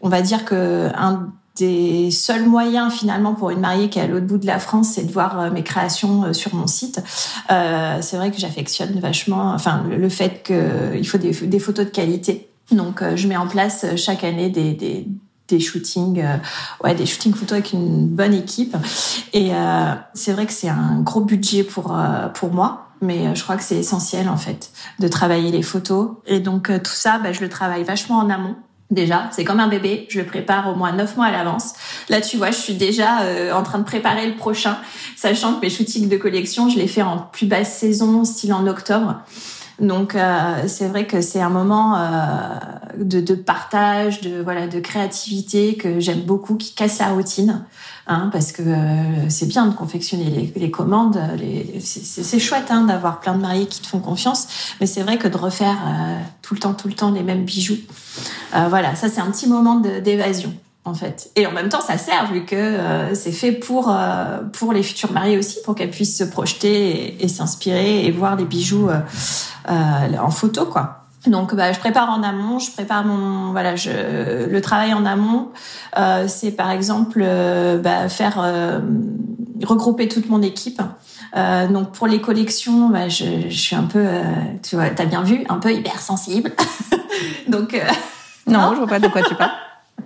on 0.00 0.08
va 0.08 0.22
dire 0.22 0.44
que 0.44 0.90
un 0.94 1.28
des 1.58 2.10
seuls 2.10 2.46
moyens 2.46 2.92
finalement 2.92 3.34
pour 3.34 3.50
une 3.50 3.60
mariée 3.60 3.88
qui 3.88 3.98
est 3.98 4.02
à 4.02 4.06
l'autre 4.06 4.26
bout 4.26 4.38
de 4.38 4.46
la 4.46 4.58
France, 4.58 4.92
c'est 4.94 5.04
de 5.04 5.12
voir 5.12 5.50
mes 5.50 5.64
créations 5.64 6.32
sur 6.32 6.54
mon 6.54 6.66
site. 6.66 7.02
Euh, 7.50 7.98
c'est 8.00 8.16
vrai 8.16 8.30
que 8.30 8.38
j'affectionne 8.38 8.98
vachement, 9.00 9.52
enfin 9.52 9.84
le, 9.88 10.08
fait 10.08 10.42
qu'il 10.44 11.06
faut 11.06 11.18
des, 11.18 11.58
photos 11.58 11.86
de 11.86 11.90
qualité. 11.90 12.47
Donc, 12.72 13.02
euh, 13.02 13.16
je 13.16 13.26
mets 13.28 13.36
en 13.36 13.46
place 13.46 13.84
euh, 13.84 13.96
chaque 13.96 14.24
année 14.24 14.50
des, 14.50 14.72
des, 14.74 15.06
des 15.48 15.60
shootings, 15.60 16.20
euh, 16.20 16.36
ouais, 16.84 16.94
des 16.94 17.06
shootings 17.06 17.34
photos 17.34 17.52
avec 17.52 17.72
une 17.72 18.06
bonne 18.06 18.34
équipe. 18.34 18.76
Et 19.32 19.50
c'est 20.14 20.32
vrai 20.32 20.46
que 20.46 20.52
c'est 20.52 20.68
un 20.68 21.00
gros 21.00 21.20
budget 21.20 21.62
pour 21.62 21.96
pour 22.34 22.52
moi, 22.52 22.88
mais 23.00 23.34
je 23.34 23.42
crois 23.42 23.56
que 23.56 23.62
c'est 23.62 23.76
essentiel 23.76 24.28
en 24.28 24.36
fait 24.36 24.70
de 24.98 25.08
travailler 25.08 25.50
les 25.50 25.62
photos. 25.62 26.10
Et 26.26 26.40
donc 26.40 26.70
tout 26.82 26.92
ça, 26.92 27.18
bah, 27.18 27.32
je 27.32 27.40
le 27.40 27.48
travaille 27.48 27.84
vachement 27.84 28.18
en 28.18 28.30
amont. 28.30 28.56
Déjà, 28.90 29.28
c'est 29.32 29.44
comme 29.44 29.60
un 29.60 29.68
bébé, 29.68 30.06
je 30.08 30.18
le 30.18 30.26
prépare 30.26 30.68
au 30.68 30.74
moins 30.74 30.92
neuf 30.92 31.16
mois 31.16 31.26
à 31.26 31.30
l'avance. 31.30 31.74
Là, 32.08 32.22
tu 32.22 32.38
vois, 32.38 32.50
je 32.50 32.56
suis 32.56 32.74
déjà 32.74 33.18
en 33.54 33.62
train 33.62 33.78
de 33.78 33.84
préparer 33.84 34.26
le 34.26 34.36
prochain, 34.36 34.78
sachant 35.16 35.54
que 35.54 35.60
mes 35.60 35.70
shootings 35.70 36.08
de 36.08 36.16
collection, 36.16 36.68
je 36.68 36.78
les 36.78 36.88
fais 36.88 37.02
en 37.02 37.18
plus 37.18 37.46
basse 37.46 37.78
saison, 37.78 38.24
style 38.24 38.52
en 38.52 38.66
octobre. 38.66 39.16
Donc 39.80 40.16
euh, 40.16 40.64
c'est 40.66 40.88
vrai 40.88 41.06
que 41.06 41.20
c'est 41.20 41.40
un 41.40 41.50
moment 41.50 41.96
euh, 41.96 42.04
de, 42.98 43.20
de, 43.20 43.34
partage, 43.34 44.20
de 44.20 44.42
voilà, 44.42 44.66
de 44.66 44.80
créativité 44.80 45.76
que 45.76 46.00
j'aime 46.00 46.22
beaucoup, 46.22 46.56
qui 46.56 46.74
casse 46.74 46.98
la 46.98 47.10
routine, 47.10 47.64
hein, 48.08 48.28
parce 48.32 48.50
que 48.50 48.62
euh, 48.62 49.28
c'est 49.28 49.46
bien 49.46 49.66
de 49.66 49.74
confectionner 49.74 50.30
les, 50.30 50.52
les 50.56 50.70
commandes, 50.72 51.20
les, 51.38 51.78
c'est 51.80 52.40
chouette 52.40 52.70
hein, 52.70 52.86
d'avoir 52.86 53.20
plein 53.20 53.34
de 53.34 53.40
mariés 53.40 53.66
qui 53.66 53.80
te 53.80 53.86
font 53.86 54.00
confiance, 54.00 54.48
mais 54.80 54.86
c'est 54.86 55.02
vrai 55.02 55.16
que 55.16 55.28
de 55.28 55.36
refaire 55.36 55.78
tout 56.42 56.54
le 56.54 56.60
temps, 56.60 56.74
tout 56.74 56.88
le 56.88 56.94
temps 56.94 57.12
les 57.12 57.22
mêmes 57.22 57.44
bijoux, 57.44 57.78
voilà, 58.68 58.96
ça 58.96 59.08
c'est 59.08 59.20
un 59.20 59.30
petit 59.30 59.46
moment 59.46 59.76
d'évasion 59.76 60.52
en 60.88 60.94
fait. 60.94 61.30
Et 61.36 61.46
en 61.46 61.52
même 61.52 61.68
temps, 61.68 61.80
ça 61.80 61.98
sert 61.98 62.32
vu 62.32 62.44
que 62.44 62.56
euh, 62.56 63.14
c'est 63.14 63.32
fait 63.32 63.52
pour 63.52 63.90
euh, 63.90 64.40
pour 64.52 64.72
les 64.72 64.82
futurs 64.82 65.12
mariés 65.12 65.38
aussi, 65.38 65.58
pour 65.64 65.74
qu'elles 65.74 65.90
puissent 65.90 66.16
se 66.16 66.24
projeter 66.24 67.22
et, 67.22 67.28
s'inspirer 67.28 68.04
et 68.04 68.10
voir 68.10 68.36
les 68.36 68.44
bijoux 68.44 68.88
euh, 68.88 70.16
en 70.18 70.30
photo, 70.30 70.64
quoi. 70.64 71.04
Donc, 71.26 71.54
bah, 71.54 71.72
je 71.72 71.78
prépare 71.78 72.10
en 72.10 72.22
amont, 72.22 72.58
je 72.58 72.70
prépare 72.70 73.04
mon 73.04 73.52
voilà, 73.52 73.76
je, 73.76 73.90
le 74.48 74.60
travail 74.60 74.94
en 74.94 75.04
amont. 75.04 75.50
c'est 76.26 76.52
par 76.52 76.70
exemple 76.70 77.24
bah, 77.82 78.08
faire 78.08 78.80
regrouper 79.64 80.08
toute 80.08 80.30
mon 80.30 80.40
équipe. 80.40 80.80
donc 81.70 81.92
pour 81.92 82.06
les 82.06 82.20
collections, 82.20 82.88
bah, 82.88 83.08
je, 83.08 83.48
je, 83.48 83.58
suis 83.58 83.76
un 83.76 83.82
peu, 83.82 84.06
tu 84.62 84.76
vois, 84.76 84.90
t'as 84.90 85.06
bien 85.06 85.22
vu, 85.22 85.44
un 85.48 85.58
peu 85.58 85.72
hypersensible. 85.72 86.52
donc 87.48 87.78
non, 88.46 88.60
non, 88.60 88.70
je 88.72 88.78
vois 88.78 88.86
pas 88.86 89.00
de 89.00 89.08
quoi 89.08 89.22
tu 89.22 89.34
parles. 89.34 89.50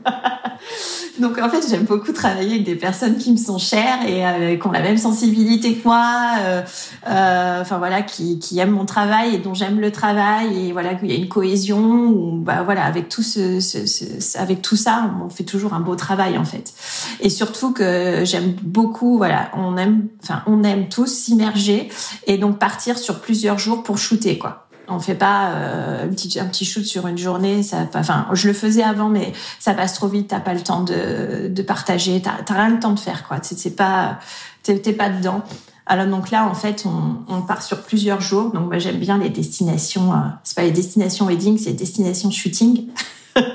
Donc 1.20 1.38
en 1.38 1.48
fait, 1.48 1.62
j'aime 1.68 1.84
beaucoup 1.84 2.12
travailler 2.12 2.52
avec 2.52 2.64
des 2.64 2.74
personnes 2.74 3.16
qui 3.16 3.32
me 3.32 3.36
sont 3.36 3.58
chères 3.58 4.06
et 4.06 4.26
euh, 4.26 4.56
qui 4.56 4.66
ont 4.66 4.72
la 4.72 4.80
même 4.80 4.96
sensibilité 4.96 5.74
que 5.74 5.86
moi. 5.86 6.30
Euh, 6.40 6.62
euh, 7.08 7.60
enfin 7.60 7.78
voilà, 7.78 8.02
qui, 8.02 8.38
qui 8.38 8.58
aiment 8.58 8.70
mon 8.70 8.86
travail 8.86 9.34
et 9.34 9.38
dont 9.38 9.54
j'aime 9.54 9.80
le 9.80 9.92
travail 9.92 10.68
et 10.68 10.72
voilà 10.72 10.94
qu'il 10.94 11.10
y 11.10 11.12
a 11.12 11.16
une 11.16 11.28
cohésion. 11.28 12.36
Bah 12.36 12.62
voilà, 12.62 12.84
avec 12.84 13.08
tout 13.08 13.22
ce, 13.22 13.60
ce, 13.60 13.86
ce, 13.86 14.38
avec 14.38 14.62
tout 14.62 14.76
ça, 14.76 15.10
on 15.24 15.28
fait 15.28 15.44
toujours 15.44 15.74
un 15.74 15.80
beau 15.80 15.96
travail 15.96 16.38
en 16.38 16.44
fait. 16.44 16.72
Et 17.20 17.30
surtout 17.30 17.72
que 17.72 18.24
j'aime 18.24 18.54
beaucoup. 18.62 19.18
Voilà, 19.18 19.50
on 19.54 19.76
aime, 19.76 20.08
enfin 20.22 20.42
on 20.46 20.64
aime 20.64 20.88
tous 20.88 21.06
s'immerger 21.06 21.88
et 22.26 22.38
donc 22.38 22.58
partir 22.58 22.98
sur 22.98 23.20
plusieurs 23.20 23.58
jours 23.58 23.82
pour 23.82 23.98
shooter 23.98 24.38
quoi. 24.38 24.68
On 24.92 25.00
fait 25.00 25.14
pas 25.14 25.50
euh, 25.50 26.05
un 26.05 26.09
petit 26.09 26.38
un 26.38 26.46
petit 26.46 26.64
shoot 26.64 26.85
sur 26.85 27.07
une 27.07 27.18
journée. 27.18 27.62
Ça, 27.62 27.88
enfin, 27.94 28.26
je 28.33 28.48
le 28.48 28.55
faisais 28.55 28.83
avant, 28.83 29.09
mais 29.09 29.33
ça 29.59 29.74
passe 29.74 29.94
trop 29.94 30.09
vite. 30.09 30.28
T'as 30.28 30.40
pas 30.40 30.55
le 30.55 30.62
temps 30.62 30.83
de, 30.83 31.48
de 31.48 31.62
partager. 31.62 32.22
T'as 32.22 32.55
rien 32.55 32.68
le 32.68 32.81
temps 32.81 32.92
de 32.92 33.00
faire 33.00 33.26
quoi. 33.26 33.38
C'est 33.42 33.76
pas 33.76 34.18
t'es 34.62 34.92
pas 34.92 35.09
dedans. 35.09 35.42
Alors 35.87 36.07
donc 36.07 36.31
là, 36.31 36.46
en 36.46 36.55
fait, 36.55 36.85
on, 36.87 37.16
on 37.33 37.42
part 37.42 37.62
sur 37.62 37.83
plusieurs 37.83 38.20
jours. 38.20 38.52
Donc 38.52 38.66
moi, 38.66 38.78
j'aime 38.78 38.98
bien 38.98 39.18
les 39.18 39.31
destinations. 39.31 40.12
Euh, 40.12 40.16
c'est 40.44 40.57
pas 40.57 40.62
les 40.62 40.70
destinations 40.70 41.26
wedding, 41.26 41.59
c'est 41.59 41.70
les 41.70 41.76
destinations 41.76 42.31
shooting. 42.31 42.88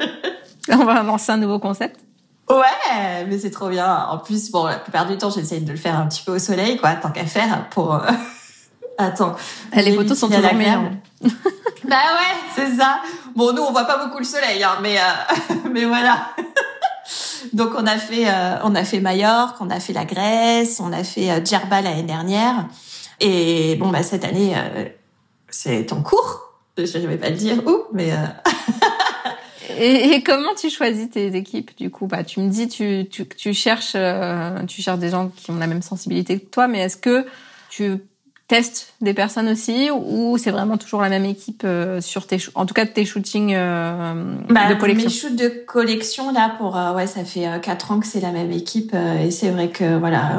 on 0.70 0.86
va 0.86 1.04
lancer 1.04 1.32
un 1.32 1.38
nouveau 1.38 1.60
concept. 1.60 2.00
Ouais, 2.50 3.26
mais 3.28 3.40
c'est 3.40 3.52
trop 3.52 3.70
bien. 3.70 4.08
En 4.10 4.18
plus, 4.18 4.52
bon, 4.52 4.66
la 4.66 4.78
plupart 4.78 5.06
du 5.06 5.18
temps, 5.18 5.30
j'essaie 5.30 5.60
de 5.60 5.72
le 5.72 5.78
faire 5.78 6.00
un 6.00 6.08
petit 6.08 6.24
peu 6.26 6.36
au 6.36 6.40
soleil, 6.40 6.78
quoi, 6.78 6.94
tant 6.94 7.12
qu'à 7.12 7.26
faire 7.26 7.68
pour. 7.70 8.02
Euh, 9.00 9.04
Attends. 9.04 9.36
Les 9.76 9.94
photos 9.94 10.18
sont 10.18 10.30
toujours 10.30 10.54
meilleures. 10.54 10.92
bah 11.22 11.30
ouais, 11.90 12.36
c'est 12.56 12.76
ça. 12.76 13.00
Bon, 13.36 13.54
nous, 13.54 13.62
on 13.62 13.72
voit 13.72 13.86
pas 13.86 14.04
beaucoup 14.04 14.20
le 14.20 14.24
soleil, 14.24 14.64
hein, 14.64 14.78
mais 14.82 14.98
euh, 14.98 15.56
mais 15.72 15.86
voilà. 15.86 16.30
Donc 17.54 17.72
on 17.78 17.86
a 17.86 17.98
fait 17.98 18.28
euh, 18.28 18.58
on 18.64 18.76
a 18.76 18.84
fait 18.84 19.00
Majorque, 19.00 19.56
on 19.62 19.70
a 19.70 19.80
fait 19.80 19.94
la 19.94 20.06
Grèce, 20.06 20.80
on 20.80 20.92
a 20.92 21.04
fait 21.04 21.32
euh, 21.32 21.44
Djerba 21.44 21.82
l'année 21.82 22.04
dernière. 22.04 22.66
Et 23.20 23.76
bon 23.78 23.90
bah 23.90 24.04
cette 24.04 24.26
année 24.26 24.54
c'est 25.50 25.92
en 25.94 26.04
cours. 26.04 26.54
Je 26.78 26.98
ne 26.98 27.08
vais 27.08 27.18
pas 27.18 27.30
le 27.30 27.36
dire 27.36 27.66
où, 27.66 27.86
mais 27.94 28.12
et, 29.80 30.14
et, 30.14 30.24
comment 30.24 30.54
tu 30.56 30.70
choisis 30.70 31.10
tes 31.10 31.36
équipes 31.36 31.76
du 31.78 31.90
coup? 31.90 32.06
Bah 32.06 32.24
tu 32.24 32.40
me 32.42 32.50
dis 32.50 32.68
tu 32.68 33.08
tu, 33.10 33.28
tu 33.28 33.54
cherches 33.54 33.96
tu 34.68 34.82
cherches 34.84 35.00
des 35.00 35.10
gens 35.10 35.30
qui 35.30 35.50
ont 35.50 35.58
la 35.58 35.66
même 35.66 35.82
sensibilité 35.82 36.40
que 36.40 36.46
toi, 36.46 36.68
mais 36.68 36.80
est-ce 36.80 36.98
que 36.98 37.26
tu 37.70 37.98
testes 38.48 38.94
des 39.02 39.14
personnes 39.14 39.50
aussi 39.50 39.90
ou 39.92 40.38
c'est 40.38 40.52
vraiment 40.52 40.78
toujours 40.78 41.02
la 41.02 41.10
même 41.10 41.26
équipe 41.26 41.64
euh, 41.66 42.00
sur 42.00 42.26
tes 42.26 42.38
en 42.56 42.66
tout 42.66 42.74
cas 42.74 42.86
tes 42.86 43.04
shootings 43.04 43.54
euh, 43.54 44.36
bah, 44.50 44.70
de 44.70 44.76
collection? 44.76 45.10
mes 45.10 45.14
shoots 45.14 45.36
de 45.36 45.50
collection 45.66 46.32
là 46.32 46.56
pour 46.58 46.78
euh, 46.78 46.94
ouais 46.94 47.08
ça 47.08 47.26
fait 47.26 47.46
quatre 47.62 47.92
ans 47.92 48.00
que 48.00 48.08
c'est 48.08 48.22
la 48.22 48.32
même 48.32 48.52
équipe 48.54 48.96
et 49.22 49.32
c'est 49.32 49.50
vrai 49.50 49.68
que 49.68 50.00
voilà 50.00 50.32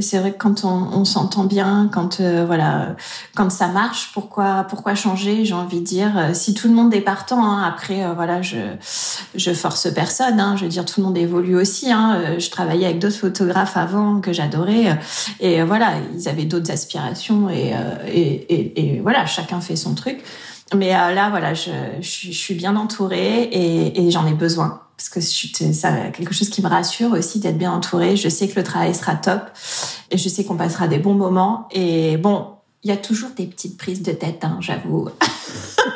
c'est 0.00 0.18
vrai 0.18 0.32
que 0.32 0.38
quand 0.38 0.64
on, 0.64 0.88
on 0.92 1.04
s'entend 1.04 1.44
bien 1.44 1.90
quand 1.92 2.20
voilà 2.20 2.96
quand 3.36 3.50
ça 3.50 3.68
marche 3.68 4.10
pourquoi 4.14 4.64
pourquoi 4.68 4.94
changer 4.94 5.44
j'ai 5.44 5.54
envie 5.54 5.80
de 5.80 5.84
dire 5.84 6.30
si 6.32 6.54
tout 6.54 6.68
le 6.68 6.74
monde 6.74 6.94
est 6.94 7.02
partant 7.02 7.44
hein, 7.44 7.62
après 7.62 8.02
voilà 8.14 8.40
je 8.40 8.56
je 9.34 9.52
force 9.52 9.92
personne 9.92 10.40
hein, 10.40 10.56
je 10.56 10.64
veux 10.64 10.70
dire 10.70 10.86
tout 10.86 11.00
le 11.00 11.06
monde 11.06 11.18
évolue 11.18 11.56
aussi 11.56 11.92
hein, 11.92 12.38
je 12.38 12.48
travaillais 12.48 12.86
avec 12.86 13.00
d'autres 13.00 13.16
photographes 13.16 13.76
avant 13.76 14.20
que 14.20 14.32
j'adorais 14.32 14.98
et 15.40 15.62
voilà 15.62 15.92
ils 16.16 16.28
avaient 16.28 16.46
d'autres 16.46 16.70
aspirations 16.70 17.33
euh, 17.50 17.96
et, 18.06 18.54
et, 18.54 18.96
et, 18.96 19.00
voilà, 19.00 19.26
chacun 19.26 19.60
fait 19.60 19.76
son 19.76 19.94
truc. 19.94 20.18
Mais 20.74 20.94
euh, 20.94 21.12
là, 21.12 21.30
voilà, 21.30 21.54
je, 21.54 21.70
je, 22.00 22.32
suis 22.32 22.54
bien 22.54 22.76
entourée 22.76 23.48
et, 23.52 24.10
j'en 24.10 24.26
ai 24.26 24.32
besoin 24.32 24.80
parce 24.96 25.08
que 25.08 25.20
c'est 25.20 25.50
quelque 26.12 26.32
chose 26.32 26.50
qui 26.50 26.62
me 26.62 26.68
rassure 26.68 27.12
aussi 27.12 27.40
d'être 27.40 27.58
bien 27.58 27.72
entourée. 27.72 28.16
Je 28.16 28.28
sais 28.28 28.48
que 28.48 28.56
le 28.56 28.62
travail 28.62 28.94
sera 28.94 29.16
top 29.16 29.42
et 30.10 30.18
je 30.18 30.28
sais 30.28 30.44
qu'on 30.44 30.56
passera 30.56 30.86
des 30.86 30.98
bons 30.98 31.14
moments. 31.14 31.68
Et 31.72 32.16
bon, 32.16 32.46
il 32.84 32.90
y 32.90 32.92
a 32.92 32.96
toujours 32.96 33.30
des 33.30 33.46
petites 33.46 33.76
prises 33.76 34.02
de 34.02 34.12
tête, 34.12 34.44
hein, 34.44 34.58
j'avoue. 34.60 35.08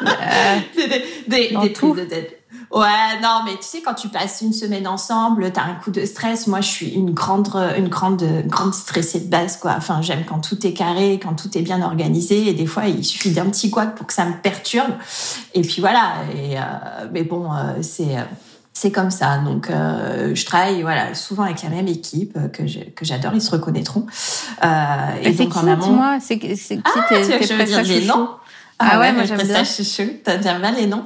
des, 0.77 1.49
des, 1.49 1.57
des 1.57 1.71
prises 1.71 1.95
de 1.95 2.05
tête. 2.05 2.38
Ouais, 2.71 3.19
non, 3.23 3.41
mais 3.47 3.53
tu 3.53 3.63
sais, 3.63 3.81
quand 3.81 3.95
tu 3.95 4.09
passes 4.09 4.43
une 4.43 4.53
semaine 4.53 4.87
ensemble, 4.87 5.51
t'as 5.53 5.63
un 5.63 5.75
coup 5.75 5.91
de 5.91 6.05
stress. 6.05 6.47
Moi, 6.47 6.61
je 6.61 6.69
suis 6.69 6.89
une 6.91 7.13
grande, 7.13 7.49
une 7.79 7.89
grande, 7.89 8.23
grande 8.47 8.75
stressée 8.75 9.21
de 9.21 9.31
base, 9.31 9.57
quoi. 9.57 9.75
Enfin, 9.77 10.03
j'aime 10.03 10.25
quand 10.29 10.41
tout 10.41 10.67
est 10.67 10.75
carré, 10.75 11.19
quand 11.23 11.35
tout 11.35 11.57
est 11.57 11.63
bien 11.63 11.81
organisé. 11.81 12.49
Et 12.49 12.53
des 12.53 12.67
fois, 12.67 12.87
il 12.87 13.05
suffit 13.05 13.31
d'un 13.31 13.47
petit 13.47 13.71
couac 13.71 13.95
pour 13.95 14.07
que 14.07 14.13
ça 14.13 14.27
me 14.27 14.35
perturbe. 14.35 14.93
Et 15.55 15.63
puis 15.63 15.81
voilà. 15.81 16.17
Et, 16.35 16.59
euh, 16.59 16.63
mais 17.11 17.23
bon, 17.23 17.51
euh, 17.53 17.79
c'est, 17.81 18.19
euh, 18.19 18.23
c'est 18.75 18.93
comme 18.93 19.11
ça. 19.11 19.39
Donc, 19.39 19.71
euh, 19.71 20.35
je 20.35 20.45
travaille 20.45 20.83
voilà 20.83 21.15
souvent 21.15 21.45
avec 21.45 21.63
la 21.63 21.71
même 21.71 21.89
équipe 21.89 22.35
que 22.53 22.63
que 22.91 23.05
j'adore. 23.05 23.33
Ils 23.35 23.43
se 23.43 23.51
reconnaîtront. 23.51 24.07
Euh, 24.63 24.69
et, 25.23 25.33
donc 25.33 25.53
qui, 25.53 25.59
en 25.59 25.67
amont, 25.67 26.19
c'est 26.21 26.39
c'est 26.55 26.79
ah, 26.85 27.07
tes, 27.09 27.23
tes 27.23 27.55
prestations 27.55 28.29
ah, 28.79 28.91
ah 28.93 29.01
ouais, 29.01 29.13
moi 29.13 29.25
j'aime 29.25 29.43
bien. 29.43 29.65
chouchou. 29.65 30.09
T'aimes 30.25 30.41
bien 30.41 30.71
les 30.73 30.87
noms. 30.87 31.05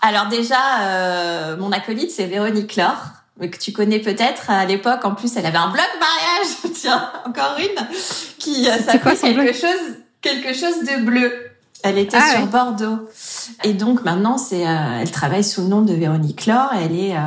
Alors 0.00 0.26
déjà, 0.26 0.80
euh, 0.82 1.56
mon 1.56 1.70
acolyte 1.70 2.10
c'est 2.10 2.26
Véronique 2.26 2.76
Laure, 2.76 3.02
que 3.40 3.58
tu 3.58 3.72
connais 3.72 4.00
peut-être. 4.00 4.50
À 4.50 4.64
l'époque, 4.64 5.04
en 5.04 5.14
plus, 5.14 5.36
elle 5.36 5.46
avait 5.46 5.58
un 5.58 5.70
blog 5.70 5.86
mariage. 6.00 6.72
Tiens, 6.74 7.12
encore 7.24 7.56
une 7.58 7.86
qui 8.38 8.68
euh, 8.68 8.76
s'appelait 8.78 9.16
quelque 9.16 9.52
chose, 9.52 9.96
quelque 10.20 10.52
chose 10.52 10.80
de 10.80 11.04
bleu. 11.04 11.51
Elle 11.82 11.98
était 11.98 12.16
ah 12.16 12.36
sur 12.36 12.46
Bordeaux. 12.46 13.08
Et 13.64 13.72
donc 13.72 14.04
maintenant, 14.04 14.38
c'est, 14.38 14.66
euh, 14.66 15.00
elle 15.00 15.10
travaille 15.10 15.42
sous 15.42 15.62
le 15.62 15.68
nom 15.68 15.82
de 15.82 15.92
Véronique 15.92 16.46
Laure. 16.46 16.70
Elle 16.80 16.96
est 16.96 17.16
euh, 17.16 17.20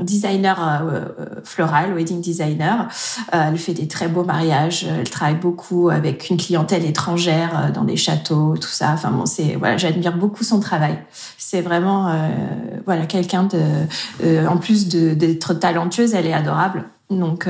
designer 0.00 0.58
euh, 0.60 1.04
floral, 1.44 1.94
wedding 1.94 2.20
designer. 2.20 2.88
elle 3.32 3.56
fait 3.56 3.72
des 3.72 3.88
très 3.88 4.08
beaux 4.08 4.24
mariages. 4.24 4.84
Elle 4.84 5.08
travaille 5.08 5.36
beaucoup 5.36 5.88
avec 5.88 6.28
une 6.28 6.36
clientèle 6.36 6.84
étrangère 6.84 7.72
dans 7.72 7.84
des 7.84 7.96
châteaux, 7.96 8.54
tout 8.56 8.68
ça. 8.68 8.90
Enfin 8.92 9.10
bon, 9.10 9.24
c'est 9.24 9.56
voilà, 9.56 9.78
j'admire 9.78 10.16
beaucoup 10.16 10.44
son 10.44 10.60
travail. 10.60 10.98
C'est 11.38 11.62
vraiment 11.62 12.14
voilà 12.84 13.06
quelqu'un 13.06 13.44
de, 13.44 14.46
en 14.46 14.58
plus 14.58 14.88
d'être 14.88 15.54
talentueuse, 15.54 16.14
elle 16.14 16.26
est 16.26 16.34
adorable. 16.34 16.84
Donc 17.08 17.48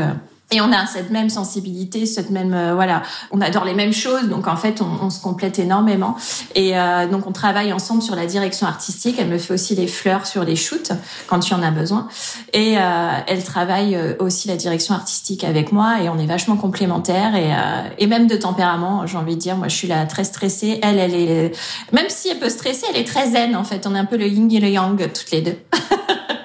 et 0.52 0.60
on 0.60 0.72
a 0.72 0.84
cette 0.86 1.10
même 1.10 1.30
sensibilité, 1.30 2.06
cette 2.06 2.30
même 2.30 2.54
euh, 2.54 2.74
voilà, 2.74 3.02
on 3.30 3.40
adore 3.40 3.64
les 3.64 3.74
mêmes 3.74 3.92
choses, 3.92 4.28
donc 4.28 4.48
en 4.48 4.56
fait 4.56 4.80
on, 4.80 5.06
on 5.06 5.10
se 5.10 5.20
complète 5.20 5.60
énormément. 5.60 6.16
Et 6.56 6.76
euh, 6.76 7.06
donc 7.06 7.28
on 7.28 7.32
travaille 7.32 7.72
ensemble 7.72 8.02
sur 8.02 8.16
la 8.16 8.26
direction 8.26 8.66
artistique. 8.66 9.16
Elle 9.20 9.28
me 9.28 9.38
fait 9.38 9.54
aussi 9.54 9.76
les 9.76 9.86
fleurs 9.86 10.26
sur 10.26 10.42
les 10.42 10.56
shoots 10.56 10.90
quand 11.28 11.48
y 11.48 11.54
en 11.54 11.62
a 11.62 11.70
besoin. 11.70 12.08
Et 12.52 12.76
euh, 12.78 13.10
elle 13.28 13.44
travaille 13.44 13.94
euh, 13.94 14.14
aussi 14.18 14.48
la 14.48 14.56
direction 14.56 14.94
artistique 14.94 15.44
avec 15.44 15.70
moi 15.70 16.02
et 16.02 16.08
on 16.08 16.18
est 16.18 16.26
vachement 16.26 16.56
complémentaires 16.56 17.34
et, 17.36 17.52
et 17.98 18.06
même 18.06 18.26
de 18.26 18.36
tempérament. 18.36 19.06
J'ai 19.06 19.18
envie 19.18 19.36
de 19.36 19.40
dire, 19.40 19.56
moi 19.56 19.68
je 19.68 19.76
suis 19.76 19.88
là 19.88 20.04
très 20.06 20.24
stressée, 20.24 20.80
elle 20.82 20.98
elle 20.98 21.14
est 21.14 21.52
même 21.92 22.06
si 22.08 22.28
elle 22.28 22.38
peut 22.38 22.50
stresser, 22.50 22.86
elle 22.90 23.00
est 23.00 23.06
très 23.06 23.30
zen 23.30 23.54
en 23.54 23.64
fait. 23.64 23.86
On 23.86 23.94
est 23.94 23.98
un 23.98 24.04
peu 24.04 24.16
le 24.16 24.26
yin 24.26 24.50
et 24.50 24.60
le 24.60 24.68
yang 24.68 24.96
toutes 25.12 25.30
les 25.30 25.42
deux. 25.42 25.56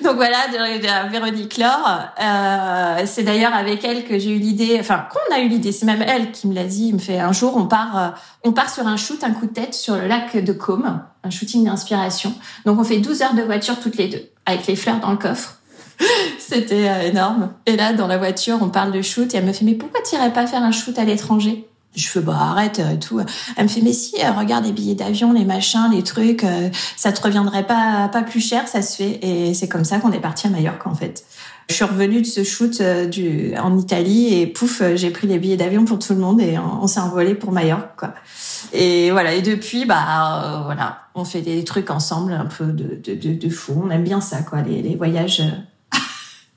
Donc 0.04 0.16
voilà, 0.16 0.48
de, 0.48 1.10
Véronique 1.10 1.58
Laure. 1.58 2.00
Euh, 2.20 3.02
c'est 3.06 3.22
d'ailleurs 3.22 3.54
avec 3.54 3.84
elle 3.84 4.04
que 4.04 4.18
j'ai 4.18 4.30
eu 4.30 4.38
l'idée, 4.38 4.78
enfin 4.80 5.06
qu'on 5.10 5.34
a 5.34 5.40
eu 5.40 5.48
l'idée, 5.48 5.72
c'est 5.72 5.86
même 5.86 6.02
elle 6.02 6.32
qui 6.32 6.48
me 6.48 6.54
l'a 6.54 6.64
dit, 6.64 6.88
il 6.88 6.94
me 6.94 6.98
fait 6.98 7.18
un 7.18 7.32
jour, 7.32 7.56
on 7.56 7.66
part, 7.66 7.98
euh, 7.98 8.08
on 8.44 8.52
part 8.52 8.70
sur 8.70 8.86
un 8.86 8.96
shoot, 8.96 9.22
un 9.24 9.32
coup 9.32 9.46
de 9.46 9.52
tête 9.52 9.74
sur 9.74 9.96
le 9.96 10.06
lac 10.06 10.36
de 10.36 10.52
Côme, 10.52 11.02
un 11.22 11.30
shooting 11.30 11.64
d'inspiration. 11.64 12.32
Donc 12.64 12.78
on 12.78 12.84
fait 12.84 12.98
12 12.98 13.22
heures 13.22 13.34
de 13.34 13.42
voiture 13.42 13.78
toutes 13.80 13.96
les 13.96 14.08
deux, 14.08 14.22
avec 14.46 14.66
les 14.66 14.76
fleurs 14.76 15.00
dans 15.00 15.10
le 15.10 15.18
coffre. 15.18 15.56
C'était 16.38 16.88
euh, 16.88 17.08
énorme. 17.08 17.50
Et 17.66 17.76
là, 17.76 17.92
dans 17.92 18.06
la 18.06 18.16
voiture, 18.16 18.58
on 18.60 18.70
parle 18.70 18.92
de 18.92 19.02
shoot 19.02 19.34
et 19.34 19.36
elle 19.36 19.44
me 19.44 19.52
fait, 19.52 19.64
mais 19.64 19.74
pourquoi 19.74 20.00
tu 20.02 20.16
pas 20.32 20.46
faire 20.46 20.62
un 20.62 20.72
shoot 20.72 20.98
à 20.98 21.04
l'étranger? 21.04 21.69
Je 21.96 22.06
fais 22.06 22.20
bah 22.20 22.36
arrête 22.38 22.78
et 22.78 22.98
tout. 22.98 23.20
Elle 23.56 23.64
me 23.64 23.68
fait 23.68 23.80
mais 23.80 23.92
si 23.92 24.14
euh, 24.22 24.32
regarde 24.32 24.64
les 24.64 24.72
billets 24.72 24.94
d'avion, 24.94 25.32
les 25.32 25.44
machins, 25.44 25.90
les 25.92 26.02
trucs, 26.02 26.44
euh, 26.44 26.68
ça 26.96 27.12
te 27.12 27.20
reviendrait 27.20 27.66
pas 27.66 28.08
pas 28.08 28.22
plus 28.22 28.40
cher, 28.40 28.68
ça 28.68 28.82
se 28.82 28.96
fait 28.96 29.18
et 29.22 29.54
c'est 29.54 29.68
comme 29.68 29.84
ça 29.84 29.98
qu'on 29.98 30.12
est 30.12 30.20
parti 30.20 30.46
à 30.46 30.50
Mallorca 30.50 30.88
en 30.88 30.94
fait. 30.94 31.24
Je 31.68 31.74
suis 31.74 31.84
revenue 31.84 32.20
de 32.20 32.26
ce 32.26 32.42
shoot 32.44 32.80
euh, 32.80 33.06
du 33.06 33.54
en 33.56 33.76
Italie 33.76 34.34
et 34.34 34.46
pouf, 34.46 34.82
j'ai 34.94 35.10
pris 35.10 35.26
les 35.26 35.38
billets 35.38 35.56
d'avion 35.56 35.84
pour 35.84 35.98
tout 35.98 36.12
le 36.14 36.20
monde 36.20 36.40
et 36.40 36.58
on, 36.58 36.86
s'est 36.86 37.00
envolé 37.00 37.34
pour 37.34 37.52
Mallorca 37.52 37.94
quoi. 37.96 38.14
Et 38.72 39.10
voilà 39.10 39.34
et 39.34 39.42
depuis 39.42 39.84
bah 39.84 40.62
voilà, 40.64 41.02
on 41.16 41.24
fait 41.24 41.42
des 41.42 41.64
trucs 41.64 41.90
ensemble 41.90 42.32
un 42.32 42.46
peu 42.46 42.66
de 42.66 43.00
de 43.02 43.14
de, 43.14 43.34
de 43.34 43.48
fou. 43.48 43.82
On 43.84 43.90
aime 43.90 44.04
bien 44.04 44.20
ça 44.20 44.42
quoi, 44.42 44.62
les, 44.62 44.80
les 44.80 44.94
voyages 44.94 45.42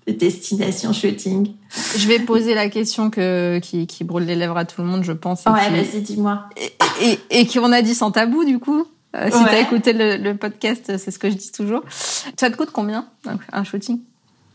les 0.08 0.14
destinations 0.14 0.94
shooting. 0.94 1.54
Je 1.98 2.08
vais 2.08 2.20
poser 2.20 2.54
la 2.54 2.70
question 2.70 3.10
que, 3.10 3.60
qui, 3.60 3.88
qui 3.88 4.04
brûle 4.04 4.26
les 4.26 4.36
lèvres 4.36 4.58
à 4.58 4.66
tout 4.66 4.82
le 4.82 4.88
monde, 4.88 5.04
je 5.04 5.12
pense. 5.12 5.46
Ouais, 5.46 5.70
vas-y, 5.70 6.02
dis-moi. 6.02 6.50
Et, 6.58 7.10
et, 7.10 7.20
et 7.30 7.48
qu'on 7.48 7.72
a 7.72 7.82
dit 7.82 7.96
sans 7.96 8.12
tabou, 8.12 8.46
du 8.46 8.60
coup. 8.60 8.86
Euh, 9.16 9.30
si 9.32 9.38
tu 9.38 9.46
t'as 9.46 9.60
écouté 9.60 9.94
le, 9.94 10.18
le 10.18 10.36
podcast, 10.36 10.98
c'est 10.98 11.12
ce 11.12 11.20
que 11.20 11.30
je 11.30 11.36
dis 11.36 11.52
toujours. 11.52 11.84
Ça 11.90 12.50
te 12.50 12.56
coûte 12.56 12.72
combien 12.74 13.06
un 13.52 13.64
shooting? 13.64 14.00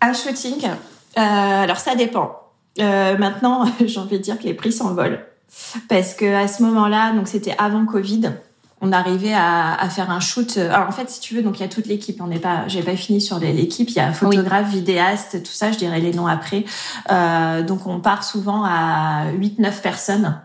Un 0.01 0.13
shooting, 0.13 0.65
euh, 0.65 0.73
alors 1.17 1.79
ça 1.79 1.95
dépend. 1.95 2.37
Euh, 2.81 3.17
maintenant, 3.19 3.67
j'ai 3.85 3.99
envie 3.99 4.19
de 4.19 4.23
dire 4.23 4.39
que 4.39 4.45
les 4.45 4.55
prix 4.55 4.73
s'envolent 4.73 5.25
parce 5.89 6.15
que 6.15 6.35
à 6.35 6.47
ce 6.47 6.63
moment-là, 6.63 7.13
donc 7.13 7.27
c'était 7.27 7.55
avant 7.59 7.85
Covid, 7.87 8.33
on 8.81 8.93
arrivait 8.93 9.35
à, 9.35 9.75
à, 9.75 9.89
faire 9.89 10.11
un 10.11 10.21
shoot. 10.21 10.57
Alors 10.57 10.89
en 10.89 10.93
fait, 10.93 11.11
si 11.11 11.21
tu 11.21 11.35
veux, 11.35 11.43
donc 11.43 11.59
il 11.59 11.63
y 11.63 11.65
a 11.65 11.69
toute 11.69 11.87
l'équipe. 11.87 12.21
On 12.21 12.27
n'est 12.27 12.39
pas, 12.39 12.69
j'ai 12.69 12.83
pas 12.83 12.97
fini 12.97 13.21
sur 13.21 13.39
l'équipe. 13.39 13.89
Il 13.91 13.97
y 13.97 14.01
a 14.01 14.13
photographe, 14.13 14.71
vidéaste, 14.71 15.43
tout 15.43 15.53
ça. 15.53 15.73
Je 15.73 15.79
dirais 15.79 16.01
les 16.01 16.13
noms 16.13 16.27
après. 16.27 16.65
Euh, 17.11 17.63
donc 17.63 17.87
on 17.87 18.01
part 18.01 18.25
souvent 18.25 18.65
à 18.65 19.33
8-9 19.33 19.81
personnes. 19.81 20.41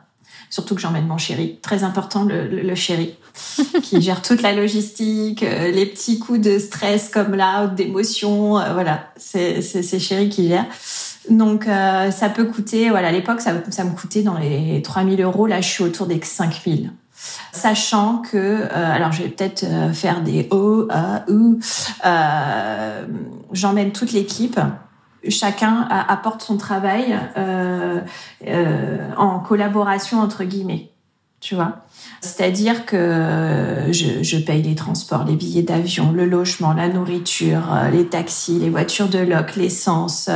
Surtout 0.50 0.76
que 0.76 0.82
j'emmène 0.82 1.08
mon 1.08 1.18
chéri. 1.18 1.58
Très 1.64 1.84
important 1.84 2.24
le, 2.26 2.48
le, 2.48 2.76
chéri 2.76 3.16
qui 3.82 4.00
gère 4.04 4.22
toute 4.22 4.44
la 4.44 4.54
logistique, 4.54 5.42
euh, 5.42 5.72
les 5.72 5.88
petits 5.88 6.20
coups 6.20 6.40
de 6.40 6.60
stress 6.60 7.10
comme 7.10 7.34
là, 7.34 7.66
d'émotion. 7.66 8.60
Euh, 8.60 8.74
voilà, 8.74 9.08
c'est 9.16 9.64
c'est 9.64 10.00
chéri 10.00 10.30
qui 10.30 10.50
gère. 10.50 10.66
Donc 11.28 11.68
euh, 11.68 12.12
ça 12.12 12.30
peut 12.30 12.46
coûter. 12.46 12.92
Voilà, 12.92 13.08
à 13.08 13.12
l'époque 13.12 13.42
ça, 13.42 13.52
ça 13.72 13.84
me 13.84 13.96
coûtait 13.96 14.22
dans 14.22 14.38
les 14.38 14.82
3000 14.84 15.22
euros. 15.22 15.48
Là, 15.48 15.60
je 15.60 15.70
suis 15.70 15.84
autour 15.84 16.06
des 16.06 16.20
5000 16.22 16.92
sachant 17.52 18.18
que, 18.18 18.38
euh, 18.38 18.68
alors 18.72 19.12
je 19.12 19.24
vais 19.24 19.30
peut-être 19.30 19.64
euh, 19.64 19.94
faire 19.94 20.22
des 20.22 20.48
O, 20.52 20.88
A, 20.90 21.24
U, 21.28 21.60
euh, 22.06 23.06
j'emmène 23.52 23.92
toute 23.92 24.12
l'équipe. 24.12 24.60
Chacun 25.30 25.88
apporte 25.90 26.42
son 26.42 26.58
travail 26.58 27.18
en 29.16 29.40
collaboration 29.40 30.20
entre 30.20 30.44
guillemets, 30.44 30.92
tu 31.40 31.56
vois. 31.56 31.86
C'est-à-dire 32.20 32.86
que 32.86 33.88
je, 33.90 34.22
je, 34.22 34.38
paye 34.38 34.62
les 34.62 34.76
transports, 34.76 35.24
les 35.24 35.38
billets 35.38 35.62
d'avion, 35.62 36.12
le 36.12 36.26
logement, 36.26 36.74
la 36.74 36.90
nourriture, 36.90 37.62
les 37.94 38.06
taxis, 38.08 38.60
les 38.60 38.70
voitures 38.70 39.08
de 39.08 39.20
loc, 39.20 39.56
l'essence, 39.56 40.30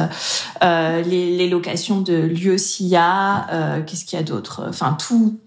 euh, 0.64 1.02
les, 1.04 1.36
les, 1.38 1.50
locations 1.50 2.02
de 2.02 2.14
lieux 2.14 2.58
s'il 2.58 2.88
y 2.88 2.96
a, 2.96 3.48
euh, 3.52 3.82
qu'est-ce 3.84 4.06
qu'il 4.06 4.18
y 4.18 4.22
a 4.22 4.26
d'autre? 4.26 4.66
Enfin, 4.68 4.98
tout, 5.00 5.40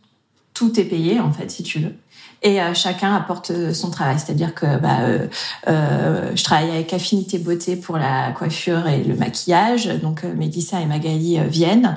tout 0.60 0.78
est 0.78 0.84
payé 0.84 1.18
en 1.20 1.32
fait 1.32 1.50
si 1.50 1.62
tu 1.62 1.78
veux 1.78 1.94
et 2.42 2.60
euh, 2.60 2.74
chacun 2.74 3.14
apporte 3.14 3.50
euh, 3.50 3.74
son 3.74 3.90
travail. 3.90 4.16
C'est-à-dire 4.18 4.54
que 4.54 4.78
bah, 4.78 5.00
euh, 5.00 5.26
euh, 5.68 6.32
je 6.34 6.42
travaille 6.42 6.70
avec 6.70 6.92
Affinité 6.92 7.38
Beauté 7.38 7.76
pour 7.76 7.98
la 7.98 8.32
coiffure 8.32 8.86
et 8.88 9.02
le 9.02 9.14
maquillage. 9.14 9.86
Donc 10.00 10.24
Mélissa 10.24 10.80
et 10.80 10.86
Magali 10.86 11.38
viennent, 11.48 11.96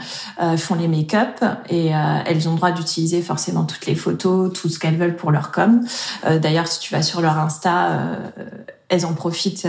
font 0.57 0.75
les 0.75 0.87
make-up 0.87 1.43
et 1.69 1.87
elles 2.25 2.49
ont 2.49 2.55
droit 2.55 2.71
d'utiliser 2.71 3.21
forcément 3.21 3.63
toutes 3.63 3.85
les 3.85 3.95
photos, 3.95 4.51
tout 4.53 4.69
ce 4.69 4.79
qu'elles 4.79 4.97
veulent 4.97 5.15
pour 5.15 5.31
leur 5.31 5.51
com. 5.51 5.81
D'ailleurs, 6.41 6.67
si 6.67 6.79
tu 6.79 6.93
vas 6.93 7.01
sur 7.01 7.21
leur 7.21 7.37
Insta, 7.37 7.99
elles 8.89 9.05
en 9.05 9.13
profitent 9.13 9.67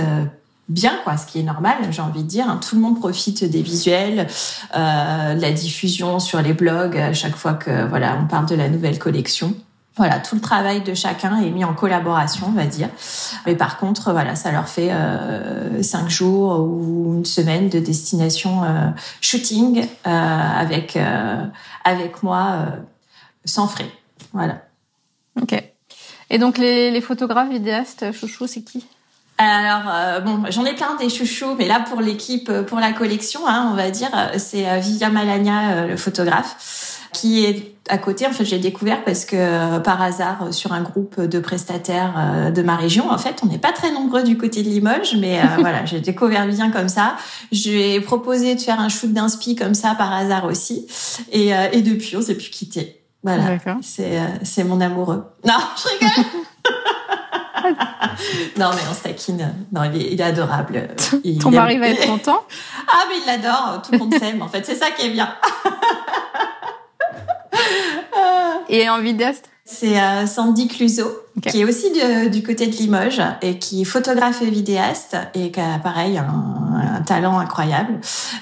bien, 0.69 0.99
quoi, 1.05 1.17
ce 1.17 1.27
qui 1.27 1.41
est 1.41 1.43
normal, 1.43 1.77
j'ai 1.91 2.03
envie 2.03 2.23
de 2.23 2.29
dire. 2.29 2.49
Hein. 2.49 2.61
Tout 2.67 2.77
le 2.77 2.81
monde 2.81 2.99
profite 2.99 3.45
des 3.45 3.63
visuels, 3.63 4.27
euh, 4.75 5.35
la 5.35 5.51
diffusion 5.53 6.19
sur 6.19 6.41
les 6.43 6.53
blogs 6.53 6.97
à 6.97 7.13
chaque 7.13 7.37
fois 7.37 7.55
que 7.55 7.87
voilà, 7.87 8.19
on 8.23 8.27
parle 8.27 8.47
de 8.47 8.55
la 8.55 8.69
nouvelle 8.69 8.99
collection. 8.99 9.55
Voilà, 9.97 10.19
tout 10.19 10.35
le 10.35 10.41
travail 10.41 10.83
de 10.83 10.93
chacun 10.93 11.41
est 11.41 11.51
mis 11.51 11.65
en 11.65 11.73
collaboration, 11.73 12.47
on 12.49 12.53
va 12.53 12.67
dire. 12.67 12.89
Mais 13.47 13.55
par 13.55 13.79
contre, 13.79 14.11
voilà, 14.11 14.35
ça 14.35 14.51
leur 14.51 14.69
fait 14.69 14.91
euh, 14.91 15.85
cinq 15.85 16.09
jours 16.11 16.59
ou 16.59 17.15
une 17.15 17.25
semaine 17.25 17.69
de 17.69 17.79
destination 17.79 18.65
euh, 18.65 18.89
shooting 19.21 19.87
euh, 20.05 20.11
avec 20.11 20.97
euh, 20.97 21.47
avec 21.85 22.25
moi 22.25 22.67
sans 23.45 23.69
frais. 23.69 23.91
Voilà. 24.33 24.63
Ok. 25.41 25.63
Et 26.31 26.39
donc 26.39 26.59
les, 26.59 26.91
les 26.91 27.01
photographes, 27.01 27.51
vidéastes, 27.51 28.11
chouchou, 28.11 28.49
c'est 28.49 28.63
qui? 28.63 28.85
Alors 29.37 29.93
euh, 29.93 30.21
bon, 30.21 30.45
j'en 30.51 30.65
ai 30.65 30.75
plein 30.75 30.95
des 30.97 31.09
chouchous, 31.09 31.57
mais 31.59 31.67
là 31.67 31.81
pour 31.89 32.01
l'équipe, 32.01 32.49
euh, 32.51 32.63
pour 32.63 32.79
la 32.79 32.93
collection, 32.93 33.41
hein, 33.49 33.69
on 33.73 33.75
va 33.75 33.91
dire, 33.91 34.11
euh, 34.15 34.35
c'est 34.39 34.79
Vivia 34.81 35.11
Malagna, 35.11 35.87
le 35.87 35.97
photographe, 35.97 37.09
qui 37.13 37.45
est 37.45 37.75
à 37.89 37.99
côté. 37.99 38.27
En 38.29 38.31
fait, 38.31 38.45
j'ai 38.45 38.61
découvert 38.61 39.05
parce 39.05 39.25
que 39.25 39.79
par 39.81 40.01
hasard, 40.01 40.55
sur 40.55 40.73
un 40.73 40.83
groupe 40.83 41.21
de 41.21 41.39
prestataires 41.41 42.53
de 42.55 42.63
ma 42.63 42.77
région, 42.77 43.11
en 43.11 43.19
fait, 43.19 43.41
on 43.43 43.47
n'est 43.47 43.59
pas 43.59 43.73
très 43.73 43.91
nombreux 43.91 44.23
du 44.23 44.39
côté 44.39 44.63
de 44.63 44.69
Limoges, 44.69 45.17
mais 45.19 45.41
voilà, 45.59 45.85
j'ai 45.85 46.01
découvert 46.01 46.47
bien 46.47 46.71
comme 46.71 46.89
ça. 46.89 47.17
Je 47.51 47.71
lui 47.71 47.83
ai 47.83 48.01
proposé 48.01 48.55
de 48.55 48.61
faire 48.61 48.81
un 48.81 48.89
shoot 48.89 49.13
d'inspi 49.13 49.57
comme 49.57 49.75
ça 49.75 49.95
par 49.97 50.13
hasard 50.13 50.45
aussi, 50.45 50.87
et, 51.33 51.51
et 51.73 51.83
depuis, 51.83 52.17
on 52.17 52.23
s'est 52.23 52.37
plus 52.37 52.51
quitté. 52.51 53.01
Voilà, 53.23 53.59
c'est 53.83 54.19
c'est 54.43 54.65
mon 54.65 54.81
amoureux. 54.81 55.25
Non, 55.45 55.59
je 55.77 55.89
rigole. 55.89 56.25
non, 58.59 58.71
mais 58.75 58.83
on 58.91 58.95
se 58.95 59.03
taquine. 59.03 59.55
Non, 59.73 59.83
il 59.85 60.21
est, 60.21 60.25
adorable. 60.25 60.89
Ton 61.41 61.51
mari 61.51 61.79
va 61.79 61.89
être 61.89 62.07
content? 62.07 62.45
Ah, 62.87 63.07
mais 63.09 63.17
il 63.19 63.27
l'adore. 63.27 63.83
Tout 63.83 63.93
le 63.93 63.99
monde 63.99 64.15
s'aime. 64.15 64.43
En 64.43 64.49
fait, 64.49 64.65
c'est 64.65 64.75
ça 64.75 64.91
qui 64.91 65.07
est 65.07 65.11
bien. 65.11 65.35
Et 68.69 68.89
en 68.89 69.01
vidéaste 69.01 69.49
c'est 69.65 69.99
euh, 69.99 70.27
Sandy 70.27 70.69
Qui 71.43 71.63
est 71.63 71.65
aussi 71.65 71.87
du 72.31 72.43
côté 72.45 72.69
de 72.69 72.73
Limoges 72.77 73.21
et 73.43 73.59
qui 73.59 73.83
est 73.83 73.85
photographe 73.85 74.41
et 74.43 74.51
vidéaste 74.51 75.17
et 75.35 75.51
qui 75.51 75.59
a 75.59 75.81
pareil 75.81 76.17
un, 76.17 76.97
un 76.97 77.03
talent 77.03 77.39
incroyable, 77.39 78.01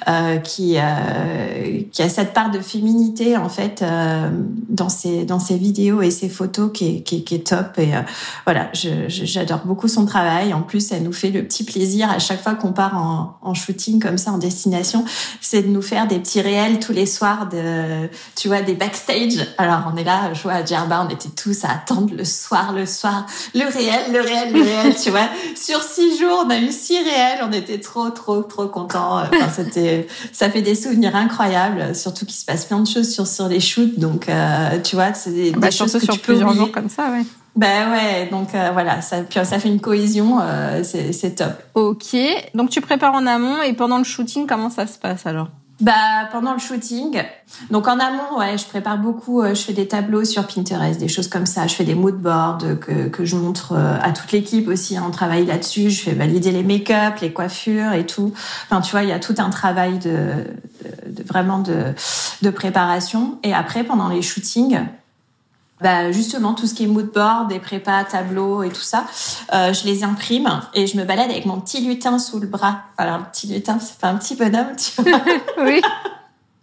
euh, 0.08 0.36
qui 0.36 0.76
euh, 0.76 1.80
qui 1.90 2.02
a 2.02 2.08
cette 2.10 2.34
part 2.34 2.50
de 2.50 2.60
féminité 2.60 3.38
en 3.38 3.48
fait 3.48 3.80
euh, 3.80 4.28
dans 4.68 4.90
ses 4.90 5.24
dans 5.24 5.38
ses 5.38 5.56
vidéos 5.56 6.02
et 6.02 6.10
ses 6.10 6.28
photos 6.28 6.70
qui 6.72 6.96
est 6.96 7.00
qui, 7.00 7.24
qui 7.24 7.34
est 7.34 7.46
top 7.46 7.78
et 7.78 7.94
euh, 7.94 8.00
voilà, 8.44 8.68
j'adore 8.72 9.62
beaucoup 9.64 9.88
son 9.88 10.04
travail. 10.04 10.52
En 10.52 10.60
plus, 10.60 10.92
elle 10.92 11.02
nous 11.02 11.14
fait 11.14 11.30
le 11.30 11.42
petit 11.44 11.64
plaisir 11.64 12.10
à 12.10 12.18
chaque 12.18 12.42
fois 12.42 12.54
qu'on 12.54 12.72
part 12.72 12.96
en, 12.96 13.38
en 13.40 13.54
shooting 13.54 14.00
comme 14.00 14.18
ça 14.18 14.32
en 14.32 14.38
destination, 14.38 15.06
c'est 15.40 15.62
de 15.62 15.68
nous 15.68 15.82
faire 15.82 16.06
des 16.06 16.18
petits 16.18 16.42
réels 16.42 16.78
tous 16.78 16.92
les 16.92 17.06
soirs 17.06 17.48
de 17.48 18.08
tu 18.36 18.48
vois 18.48 18.60
des 18.60 18.74
backstage. 18.74 19.46
Alors 19.56 19.90
on 19.92 19.96
est 19.96 20.04
là, 20.04 20.34
je 20.34 20.42
vois 20.42 20.52
à 20.52 20.64
Djerba, 20.64 21.06
on 21.08 21.12
était 21.12 21.30
tous 21.30 21.64
à 21.64 21.70
attendre 21.70 22.14
le 22.14 22.24
soir, 22.24 22.72
le 22.72 22.81
soir, 22.86 23.26
le 23.54 23.64
réel, 23.64 24.12
le 24.12 24.20
réel, 24.20 24.52
le 24.52 24.62
réel, 24.62 24.94
tu 25.02 25.10
vois. 25.10 25.28
Sur 25.54 25.82
six 25.82 26.18
jours, 26.18 26.44
on 26.46 26.50
a 26.50 26.58
eu 26.58 26.70
six 26.70 26.98
réels, 26.98 27.40
on 27.42 27.52
était 27.52 27.78
trop, 27.78 28.10
trop, 28.10 28.42
trop 28.42 28.66
contents. 28.66 29.20
Enfin, 29.22 29.48
c'était, 29.54 30.06
ça 30.32 30.50
fait 30.50 30.62
des 30.62 30.74
souvenirs 30.74 31.16
incroyables, 31.16 31.94
surtout 31.94 32.26
qu'il 32.26 32.36
se 32.36 32.44
passe 32.44 32.64
plein 32.64 32.80
de 32.80 32.88
choses 32.88 33.12
sur, 33.12 33.26
sur 33.26 33.48
les 33.48 33.60
shoots. 33.60 33.98
Donc, 33.98 34.28
euh, 34.28 34.80
tu 34.82 34.96
vois, 34.96 35.14
c'est 35.14 35.30
des, 35.30 35.50
bah, 35.52 35.70
choses 35.70 35.92
que 35.92 35.98
sur 36.00 36.18
plusieurs 36.18 36.52
jours 36.54 36.72
comme 36.72 36.88
ça, 36.88 37.10
ouais. 37.10 37.24
Ben 37.54 37.90
ouais, 37.90 38.28
donc 38.30 38.54
euh, 38.54 38.70
voilà, 38.72 39.02
ça, 39.02 39.18
puis 39.18 39.38
ça 39.44 39.58
fait 39.58 39.68
une 39.68 39.80
cohésion, 39.80 40.38
euh, 40.40 40.82
c'est 40.82 41.34
top. 41.34 41.52
Ok, 41.74 42.16
donc 42.54 42.70
tu 42.70 42.80
prépares 42.80 43.12
en 43.12 43.26
amont 43.26 43.60
et 43.60 43.74
pendant 43.74 43.98
le 43.98 44.04
shooting, 44.04 44.46
comment 44.46 44.70
ça 44.70 44.86
se 44.86 44.98
passe 44.98 45.26
alors? 45.26 45.48
Bah 45.82 46.28
pendant 46.30 46.52
le 46.52 46.60
shooting. 46.60 47.22
Donc 47.70 47.88
en 47.88 47.98
amont, 47.98 48.38
ouais, 48.38 48.56
je 48.56 48.64
prépare 48.64 48.98
beaucoup. 48.98 49.42
Euh, 49.42 49.54
je 49.54 49.62
fais 49.62 49.72
des 49.72 49.88
tableaux 49.88 50.24
sur 50.24 50.46
Pinterest, 50.46 50.98
des 50.98 51.08
choses 51.08 51.28
comme 51.28 51.44
ça. 51.44 51.66
Je 51.66 51.74
fais 51.74 51.84
des 51.84 51.96
mood 51.96 52.14
boards 52.14 52.78
que, 52.80 53.08
que 53.08 53.24
je 53.24 53.36
montre 53.36 53.72
euh, 53.72 53.98
à 54.00 54.12
toute 54.12 54.30
l'équipe 54.32 54.68
aussi. 54.68 54.96
Hein. 54.96 55.04
On 55.06 55.10
travaille 55.10 55.44
là-dessus. 55.44 55.90
Je 55.90 56.02
fais 56.02 56.14
valider 56.14 56.52
les 56.52 56.62
make-up, 56.62 57.14
les 57.20 57.32
coiffures 57.32 57.92
et 57.92 58.06
tout. 58.06 58.32
Enfin, 58.70 58.80
tu 58.80 58.92
vois, 58.92 59.02
il 59.02 59.08
y 59.08 59.12
a 59.12 59.18
tout 59.18 59.34
un 59.38 59.50
travail 59.50 59.98
de, 59.98 60.28
de 61.08 61.22
vraiment 61.24 61.58
de, 61.58 61.94
de 62.42 62.50
préparation. 62.50 63.38
Et 63.42 63.52
après, 63.52 63.82
pendant 63.82 64.08
les 64.08 64.22
shootings, 64.22 64.78
bah 65.82 66.12
justement 66.12 66.54
tout 66.54 66.66
ce 66.66 66.74
qui 66.74 66.84
est 66.84 66.86
mood 66.86 67.10
board, 67.12 67.48
des 67.48 67.58
prépas, 67.58 68.04
tableaux 68.04 68.62
et 68.62 68.70
tout 68.70 68.80
ça, 68.80 69.04
euh, 69.52 69.72
je 69.72 69.84
les 69.84 70.04
imprime 70.04 70.48
et 70.74 70.86
je 70.86 70.96
me 70.96 71.04
balade 71.04 71.30
avec 71.30 71.46
mon 71.46 71.60
petit 71.60 71.80
lutin 71.80 72.18
sous 72.18 72.38
le 72.38 72.46
bras. 72.46 72.82
Alors 72.96 73.18
le 73.18 73.24
petit 73.24 73.46
lutin, 73.46 73.78
c'est 73.80 73.98
pas 73.98 74.08
un 74.08 74.16
petit 74.16 74.34
bonhomme, 74.34 74.76
tu 74.76 75.02
vois. 75.02 75.20
oui. 75.64 75.80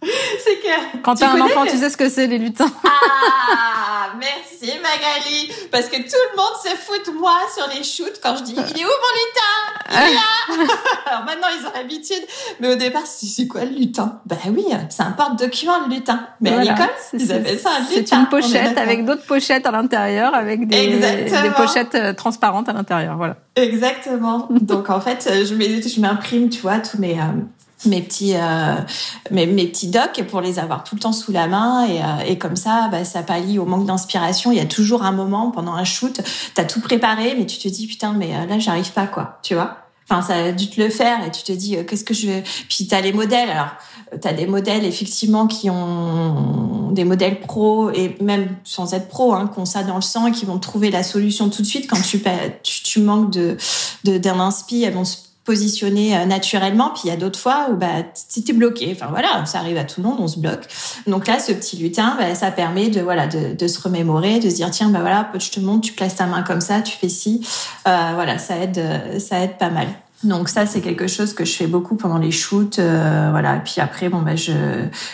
c'est 0.02 0.56
que 0.60 0.98
quand 1.02 1.14
t'as 1.14 1.32
un 1.32 1.40
enfant, 1.40 1.64
tu 1.66 1.76
sais 1.76 1.90
ce 1.90 1.96
que 1.96 2.08
c'est 2.08 2.26
les 2.26 2.38
lutins. 2.38 2.70
ah, 2.84 3.79
merci 4.62 4.78
Magali, 4.80 5.68
parce 5.70 5.86
que 5.86 5.96
tout 5.96 6.16
le 6.32 6.36
monde 6.36 6.56
se 6.62 6.76
fout 6.76 7.06
de 7.06 7.18
moi 7.18 7.36
sur 7.54 7.66
les 7.68 7.82
shoots 7.82 8.20
quand 8.22 8.36
je 8.36 8.42
dis 8.44 8.52
il 8.52 8.80
est 8.80 8.84
où 8.84 8.88
mon 8.88 9.12
lutin? 9.20 9.80
Il 9.90 9.96
est 9.96 10.14
là. 10.14 10.74
Alors 11.06 11.24
maintenant 11.24 11.48
ils 11.58 11.66
ont 11.66 11.72
l'habitude, 11.74 12.22
mais 12.60 12.68
au 12.68 12.76
départ 12.76 13.06
c'est 13.06 13.46
quoi 13.46 13.64
le 13.64 13.70
lutin? 13.70 14.20
Ben 14.26 14.38
oui, 14.54 14.66
c'est 14.88 15.02
un 15.02 15.12
porte-document 15.12 15.86
le 15.86 15.94
lutin. 15.94 16.28
Mais 16.40 16.52
à 16.52 16.62
l'école, 16.62 16.90
ils 17.12 17.32
appellent 17.32 17.58
ça 17.58 17.70
un 17.70 17.80
lutin. 17.80 18.04
C'est 18.06 18.16
une 18.16 18.28
pochette 18.28 18.78
avec 18.78 19.04
d'autres 19.04 19.26
pochettes 19.26 19.66
à 19.66 19.70
l'intérieur, 19.70 20.34
avec 20.34 20.66
des, 20.66 20.98
des 20.98 21.50
pochettes 21.56 21.94
euh, 21.94 22.12
transparentes 22.12 22.68
à 22.68 22.72
l'intérieur, 22.72 23.16
voilà. 23.16 23.36
Exactement. 23.56 24.48
Donc 24.50 24.90
en 24.90 25.00
fait, 25.00 25.28
je 25.44 26.00
m'imprime, 26.00 26.48
tu 26.48 26.60
vois, 26.60 26.78
tous 26.78 26.98
mes 26.98 27.18
euh, 27.18 27.24
mes 27.86 28.02
petits 28.02 28.34
euh, 28.34 28.76
mes, 29.30 29.46
mes, 29.46 29.66
petits 29.66 29.88
docs 29.88 30.22
pour 30.28 30.40
les 30.40 30.58
avoir 30.58 30.84
tout 30.84 30.94
le 30.94 31.00
temps 31.00 31.12
sous 31.12 31.32
la 31.32 31.46
main. 31.46 31.86
Et, 31.86 32.00
euh, 32.00 32.26
et 32.26 32.38
comme 32.38 32.56
ça 32.56 32.88
bah, 32.90 33.04
ça 33.04 33.22
pallie 33.22 33.58
au 33.58 33.64
manque 33.64 33.86
d'inspiration. 33.86 34.52
Il 34.52 34.58
y 34.58 34.60
a 34.60 34.66
toujours 34.66 35.02
un 35.02 35.12
moment 35.12 35.50
pendant 35.50 35.74
un 35.74 35.84
shoot 35.84 36.20
t'as 36.54 36.64
tout 36.64 36.80
préparé 36.80 37.34
mais 37.38 37.46
tu 37.46 37.58
te 37.58 37.68
dis 37.68 37.86
putain 37.86 38.12
mais 38.12 38.34
euh, 38.34 38.46
là 38.46 38.58
j'arrive 38.58 38.92
pas 38.92 39.06
quoi 39.06 39.38
tu 39.42 39.54
vois. 39.54 39.78
Enfin 40.08 40.22
ça 40.22 40.34
a 40.34 40.52
dû 40.52 40.68
te 40.68 40.80
le 40.80 40.88
faire 40.88 41.24
et 41.24 41.30
tu 41.30 41.42
te 41.42 41.52
dis 41.52 41.76
qu'est-ce 41.86 42.04
que 42.04 42.14
je 42.14 42.40
puis 42.68 42.86
t'as 42.86 43.00
les 43.00 43.12
modèles. 43.12 43.48
Alors 43.48 43.70
t'as 44.20 44.32
des 44.32 44.46
modèles 44.46 44.84
effectivement 44.84 45.46
qui 45.46 45.70
ont 45.70 46.90
des 46.90 47.04
modèles 47.04 47.38
pro 47.38 47.90
et 47.90 48.16
même 48.20 48.48
sans 48.64 48.92
être 48.92 49.08
pro 49.08 49.34
hein, 49.34 49.48
qui 49.52 49.60
ont 49.60 49.64
ça 49.64 49.84
dans 49.84 49.94
le 49.94 50.00
sang 50.00 50.26
et 50.26 50.32
qui 50.32 50.44
vont 50.44 50.58
trouver 50.58 50.90
la 50.90 51.04
solution 51.04 51.48
tout 51.48 51.62
de 51.62 51.66
suite. 51.66 51.88
Quand 51.88 52.02
tu 52.02 52.20
tu, 52.64 52.82
tu 52.82 53.00
manques 53.00 53.30
de 53.30 53.56
d'un 54.04 54.40
inspi 54.40 54.84
vont 54.90 55.04
se 55.04 55.29
positionner 55.44 56.16
euh, 56.16 56.24
naturellement. 56.26 56.90
Puis 56.90 57.02
il 57.04 57.08
y 57.08 57.12
a 57.12 57.16
d'autres 57.16 57.38
fois 57.38 57.68
où 57.70 57.76
bah 57.76 58.04
c'était 58.14 58.52
bloqué. 58.52 58.90
Enfin 58.92 59.08
voilà, 59.10 59.44
ça 59.46 59.58
arrive 59.58 59.76
à 59.76 59.84
tout 59.84 60.02
le 60.02 60.08
monde, 60.08 60.18
on 60.20 60.28
se 60.28 60.38
bloque. 60.38 60.66
Donc 61.06 61.26
là, 61.26 61.38
ce 61.38 61.52
petit 61.52 61.76
lutin, 61.76 62.16
bah, 62.18 62.34
ça 62.34 62.50
permet 62.50 62.88
de 62.88 63.00
voilà 63.00 63.26
de, 63.26 63.54
de, 63.54 63.68
se 63.68 63.80
remémorer, 63.80 64.38
de 64.38 64.50
se 64.50 64.54
dire 64.54 64.70
tiens 64.70 64.90
bah 64.90 65.00
voilà, 65.00 65.30
je 65.38 65.50
te 65.50 65.60
montre, 65.60 65.82
tu 65.82 65.92
places 65.92 66.16
ta 66.16 66.26
main 66.26 66.42
comme 66.42 66.60
ça, 66.60 66.80
tu 66.82 66.96
fais 66.96 67.08
ci. 67.08 67.46
Euh, 67.88 68.10
voilà, 68.14 68.38
ça 68.38 68.56
aide, 68.58 68.78
euh, 68.78 69.18
ça 69.18 69.40
aide 69.40 69.58
pas 69.58 69.70
mal. 69.70 69.88
Donc 70.22 70.50
ça 70.50 70.66
c'est 70.66 70.82
quelque 70.82 71.06
chose 71.06 71.32
que 71.32 71.44
je 71.44 71.52
fais 71.52 71.66
beaucoup 71.66 71.96
pendant 71.96 72.18
les 72.18 72.30
shoots, 72.30 72.78
euh, 72.78 73.28
voilà. 73.30 73.56
Et 73.56 73.60
puis 73.60 73.80
après 73.80 74.10
bon 74.10 74.20
bah 74.20 74.36
je 74.36 74.52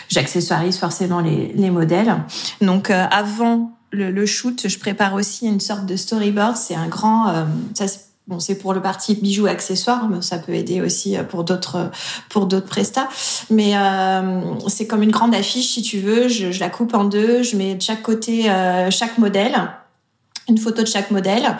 j'accessoirise 0.09 0.77
forcément 0.77 1.21
les, 1.21 1.53
les 1.53 1.69
modèles. 1.69 2.13
Donc 2.61 2.89
euh, 2.89 3.05
avant 3.09 3.71
le, 3.91 4.11
le, 4.11 4.25
shoot, 4.25 4.67
je 4.67 4.79
prépare 4.79 5.13
aussi 5.13 5.47
une 5.47 5.61
sorte 5.61 5.85
de 5.85 5.95
storyboard. 5.95 6.57
C'est 6.57 6.75
un 6.75 6.87
grand, 6.87 7.29
euh, 7.29 7.45
ça 7.73 7.85
Bon, 8.27 8.41
c'est 8.41 8.57
pour 8.57 8.73
le 8.73 8.81
parti 8.81 9.15
bijoux 9.15 9.47
et 9.47 9.49
accessoires, 9.49 10.09
mais 10.09 10.21
ça 10.21 10.37
peut 10.37 10.53
aider 10.53 10.81
aussi 10.81 11.15
euh, 11.15 11.23
pour 11.23 11.45
d'autres 11.45 11.89
pour 12.29 12.45
d'autres 12.45 12.67
prestats. 12.67 13.07
Mais 13.49 13.77
euh, 13.77 14.41
c'est 14.67 14.85
comme 14.85 15.01
une 15.01 15.11
grande 15.11 15.33
affiche, 15.33 15.73
si 15.73 15.81
tu 15.81 15.99
veux. 15.99 16.27
Je, 16.27 16.51
je, 16.51 16.59
la 16.59 16.69
coupe 16.69 16.93
en 16.93 17.05
deux. 17.05 17.41
Je 17.41 17.55
mets 17.55 17.75
de 17.75 17.81
chaque 17.81 18.01
côté 18.01 18.51
euh, 18.51 18.91
chaque 18.91 19.17
modèle, 19.17 19.55
une 20.49 20.57
photo 20.57 20.81
de 20.81 20.87
chaque 20.87 21.09
modèle. 21.09 21.57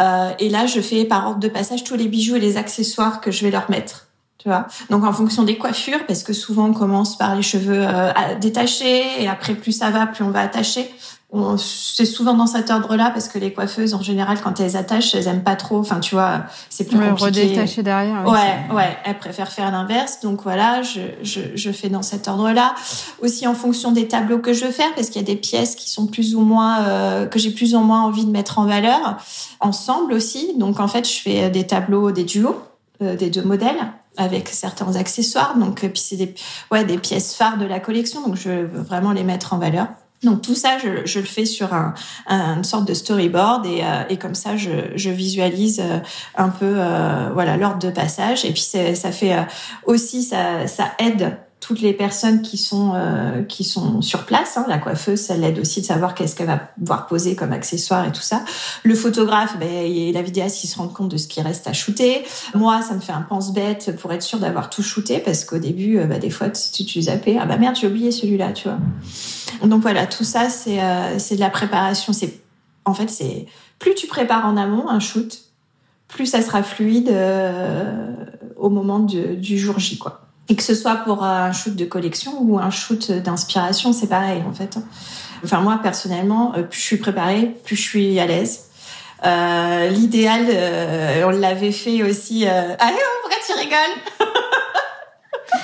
Euh, 0.00 0.30
et 0.40 0.48
là, 0.48 0.66
je 0.66 0.80
fais 0.80 1.04
par 1.04 1.26
ordre 1.28 1.40
de 1.40 1.48
passage 1.48 1.84
tous 1.84 1.94
les 1.94 2.08
bijoux 2.08 2.34
et 2.34 2.40
les 2.40 2.56
accessoires 2.56 3.20
que 3.20 3.30
je 3.30 3.44
vais 3.44 3.52
leur 3.52 3.70
mettre. 3.70 4.08
Tu 4.38 4.48
vois 4.48 4.66
Donc 4.88 5.04
en 5.04 5.12
fonction 5.12 5.42
des 5.42 5.58
coiffures, 5.58 6.06
parce 6.06 6.22
que 6.22 6.32
souvent 6.32 6.66
on 6.66 6.72
commence 6.72 7.18
par 7.18 7.34
les 7.34 7.42
cheveux 7.42 7.84
euh, 7.84 8.12
détachés 8.40 9.22
et 9.22 9.28
après 9.28 9.54
plus 9.54 9.72
ça 9.72 9.90
va, 9.90 10.06
plus 10.06 10.22
on 10.22 10.30
va 10.30 10.40
attacher 10.40 10.88
c'est 11.58 12.06
souvent 12.06 12.32
dans 12.32 12.46
cet 12.46 12.70
ordre-là 12.70 13.10
parce 13.10 13.28
que 13.28 13.38
les 13.38 13.52
coiffeuses 13.52 13.92
en 13.92 14.00
général 14.00 14.40
quand 14.40 14.60
elles 14.60 14.78
attachent 14.78 15.14
elles 15.14 15.28
aiment 15.28 15.44
pas 15.44 15.56
trop. 15.56 15.78
Enfin 15.78 16.00
tu 16.00 16.14
vois 16.14 16.44
c'est 16.70 16.84
plus 16.84 16.96
ouais, 16.96 17.10
compliqué. 17.10 17.42
redétacher 17.42 17.82
derrière 17.82 18.26
ouais 18.26 18.74
ouais 18.74 18.96
elles 19.04 19.18
préfèrent 19.18 19.52
faire 19.52 19.70
l'inverse. 19.70 20.20
Donc 20.20 20.42
voilà 20.42 20.80
je, 20.80 21.00
je, 21.22 21.40
je 21.54 21.70
fais 21.70 21.90
dans 21.90 22.00
cet 22.00 22.28
ordre-là. 22.28 22.74
Aussi 23.20 23.46
en 23.46 23.54
fonction 23.54 23.92
des 23.92 24.08
tableaux 24.08 24.38
que 24.38 24.54
je 24.54 24.64
veux 24.64 24.70
faire 24.70 24.94
parce 24.94 25.10
qu'il 25.10 25.20
y 25.20 25.24
a 25.24 25.26
des 25.26 25.36
pièces 25.36 25.74
qui 25.74 25.90
sont 25.90 26.06
plus 26.06 26.34
ou 26.34 26.40
moins 26.40 26.80
euh, 26.84 27.26
que 27.26 27.38
j'ai 27.38 27.50
plus 27.50 27.74
ou 27.74 27.80
moins 27.80 28.04
envie 28.04 28.24
de 28.24 28.30
mettre 28.30 28.58
en 28.58 28.64
valeur 28.64 29.18
ensemble 29.60 30.14
aussi. 30.14 30.56
Donc 30.56 30.80
en 30.80 30.88
fait 30.88 31.06
je 31.06 31.20
fais 31.20 31.50
des 31.50 31.66
tableaux 31.66 32.10
des 32.10 32.24
duos 32.24 32.56
euh, 33.02 33.16
des 33.16 33.28
deux 33.28 33.42
modèles 33.42 33.92
avec 34.16 34.48
certains 34.48 34.96
accessoires. 34.96 35.58
Donc 35.58 35.80
puis 35.80 36.02
c'est 36.02 36.16
des 36.16 36.34
ouais 36.70 36.86
des 36.86 36.96
pièces 36.96 37.34
phares 37.34 37.58
de 37.58 37.66
la 37.66 37.80
collection. 37.80 38.26
Donc 38.26 38.36
je 38.36 38.48
veux 38.48 38.80
vraiment 38.80 39.12
les 39.12 39.24
mettre 39.24 39.52
en 39.52 39.58
valeur 39.58 39.88
donc 40.22 40.42
tout 40.42 40.54
ça, 40.54 40.78
je, 40.78 41.18
le 41.18 41.24
fais 41.24 41.44
sur 41.44 41.72
un, 41.72 41.94
un, 42.26 42.56
une 42.56 42.64
sorte 42.64 42.86
de 42.88 42.94
storyboard 42.94 43.66
et, 43.66 43.82
euh, 43.84 44.16
comme 44.16 44.34
ça, 44.34 44.56
je, 44.56 44.70
je 44.96 45.10
visualise 45.10 45.80
euh, 45.80 45.98
un 46.36 46.48
peu 46.48 46.74
euh, 46.76 47.30
voilà 47.32 47.56
l'ordre 47.56 47.78
de 47.78 47.90
passage. 47.90 48.44
Et 48.44 48.52
puis 48.52 48.62
ça 48.62 49.12
fait 49.12 49.36
aussi 49.84 50.22
ça, 50.22 50.66
ça 50.66 50.92
aide 50.98 51.38
toutes 51.60 51.80
les 51.80 51.92
personnes 51.92 52.42
qui 52.42 52.56
sont 52.56 52.92
euh, 52.94 53.42
qui 53.42 53.64
sont 53.64 54.00
sur 54.00 54.24
place. 54.24 54.56
Hein, 54.56 54.66
la 54.68 54.78
coiffeuse, 54.78 55.18
ça 55.20 55.36
l'aide 55.36 55.58
aussi 55.58 55.80
de 55.80 55.86
savoir 55.86 56.14
qu'est-ce 56.14 56.36
qu'elle 56.36 56.46
va 56.46 56.58
pouvoir 56.78 57.06
poser 57.06 57.34
comme 57.34 57.52
accessoire 57.52 58.06
et 58.06 58.12
tout 58.12 58.22
ça. 58.22 58.44
Le 58.84 58.94
photographe, 58.94 59.56
ben, 59.58 59.68
et 59.68 60.12
la 60.12 60.22
vidéaste, 60.22 60.62
ils 60.64 60.68
se 60.68 60.78
rendent 60.78 60.92
compte 60.92 61.10
de 61.10 61.16
ce 61.16 61.26
qui 61.26 61.42
reste 61.42 61.66
à 61.66 61.72
shooter. 61.72 62.24
Moi, 62.54 62.80
ça 62.82 62.94
me 62.94 63.00
fait 63.00 63.12
un 63.12 63.22
pense-bête 63.22 63.96
pour 64.00 64.12
être 64.12 64.22
sûr 64.22 64.38
d'avoir 64.38 64.70
tout 64.70 64.82
shooté 64.82 65.18
parce 65.18 65.44
qu'au 65.44 65.58
début, 65.58 65.98
bah, 66.06 66.18
des 66.18 66.30
fois, 66.30 66.48
tu, 66.50 66.84
tu 66.84 67.02
zappais, 67.02 67.36
ah 67.40 67.46
bah 67.46 67.56
merde, 67.56 67.76
j'ai 67.76 67.88
oublié 67.88 68.12
celui-là, 68.12 68.52
tu 68.52 68.68
vois. 68.68 68.78
Donc 69.66 69.82
voilà, 69.82 70.06
tout 70.06 70.24
ça, 70.24 70.48
c'est 70.48 70.80
euh, 70.80 71.18
c'est 71.18 71.34
de 71.34 71.40
la 71.40 71.50
préparation. 71.50 72.12
C'est 72.12 72.40
en 72.84 72.94
fait, 72.94 73.10
c'est 73.10 73.46
plus 73.78 73.94
tu 73.94 74.06
prépares 74.06 74.46
en 74.46 74.56
amont 74.56 74.88
un 74.88 75.00
shoot, 75.00 75.40
plus 76.06 76.26
ça 76.26 76.42
sera 76.42 76.62
fluide 76.62 77.08
euh, 77.08 78.14
au 78.56 78.70
moment 78.70 79.00
du 79.00 79.58
jour 79.58 79.78
J, 79.78 79.98
quoi. 79.98 80.27
Et 80.48 80.56
que 80.56 80.62
ce 80.62 80.74
soit 80.74 80.96
pour 80.96 81.24
un 81.24 81.52
shoot 81.52 81.76
de 81.76 81.84
collection 81.84 82.40
ou 82.40 82.58
un 82.58 82.70
shoot 82.70 83.12
d'inspiration, 83.12 83.92
c'est 83.92 84.06
pareil 84.06 84.42
en 84.48 84.52
fait. 84.52 84.78
Enfin 85.44 85.60
moi 85.60 85.78
personnellement, 85.82 86.54
euh, 86.56 86.62
plus 86.62 86.80
je 86.80 86.84
suis 86.84 86.96
préparée, 86.96 87.54
plus 87.64 87.76
je 87.76 87.82
suis 87.82 88.18
à 88.18 88.26
l'aise. 88.26 88.64
Euh, 89.26 89.88
L'idéal, 89.88 90.46
euh, 90.48 91.24
on 91.26 91.30
l'avait 91.30 91.72
fait 91.72 92.02
aussi. 92.02 92.46
Euh... 92.46 92.74
Allez, 92.78 92.96
oh, 92.96 93.18
pourquoi 93.22 93.38
tu 93.46 93.52
rigoles 93.52 94.28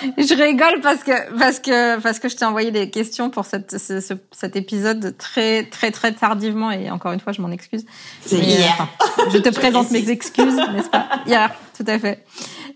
je 0.19 0.35
rigole 0.35 0.81
parce 0.83 1.03
que 1.03 1.39
parce 1.39 1.59
que 1.59 2.01
parce 2.01 2.19
que 2.19 2.29
je 2.29 2.37
t'ai 2.37 2.45
envoyé 2.45 2.71
des 2.71 2.91
questions 2.91 3.31
pour 3.31 3.45
cette, 3.45 3.79
ce, 3.79 4.01
cet 4.33 4.57
épisode 4.57 5.17
très 5.19 5.65
très 5.65 5.91
très 5.91 6.13
tardivement 6.13 6.71
et 6.71 6.91
encore 6.91 7.13
une 7.13 7.21
fois 7.21 7.33
je 7.33 7.43
m'en 7.43 7.51
excuse. 7.51 7.85
C'est 8.25 8.39
hier. 8.39 8.89
je 9.31 9.39
te 9.39 9.49
présente 9.55 9.91
mes 9.91 10.11
excuses, 10.11 10.57
n'est-ce 10.57 10.91
pas? 10.91 11.09
Hier, 11.27 11.51
tout 11.77 11.85
à 11.87 11.99
fait. 11.99 12.25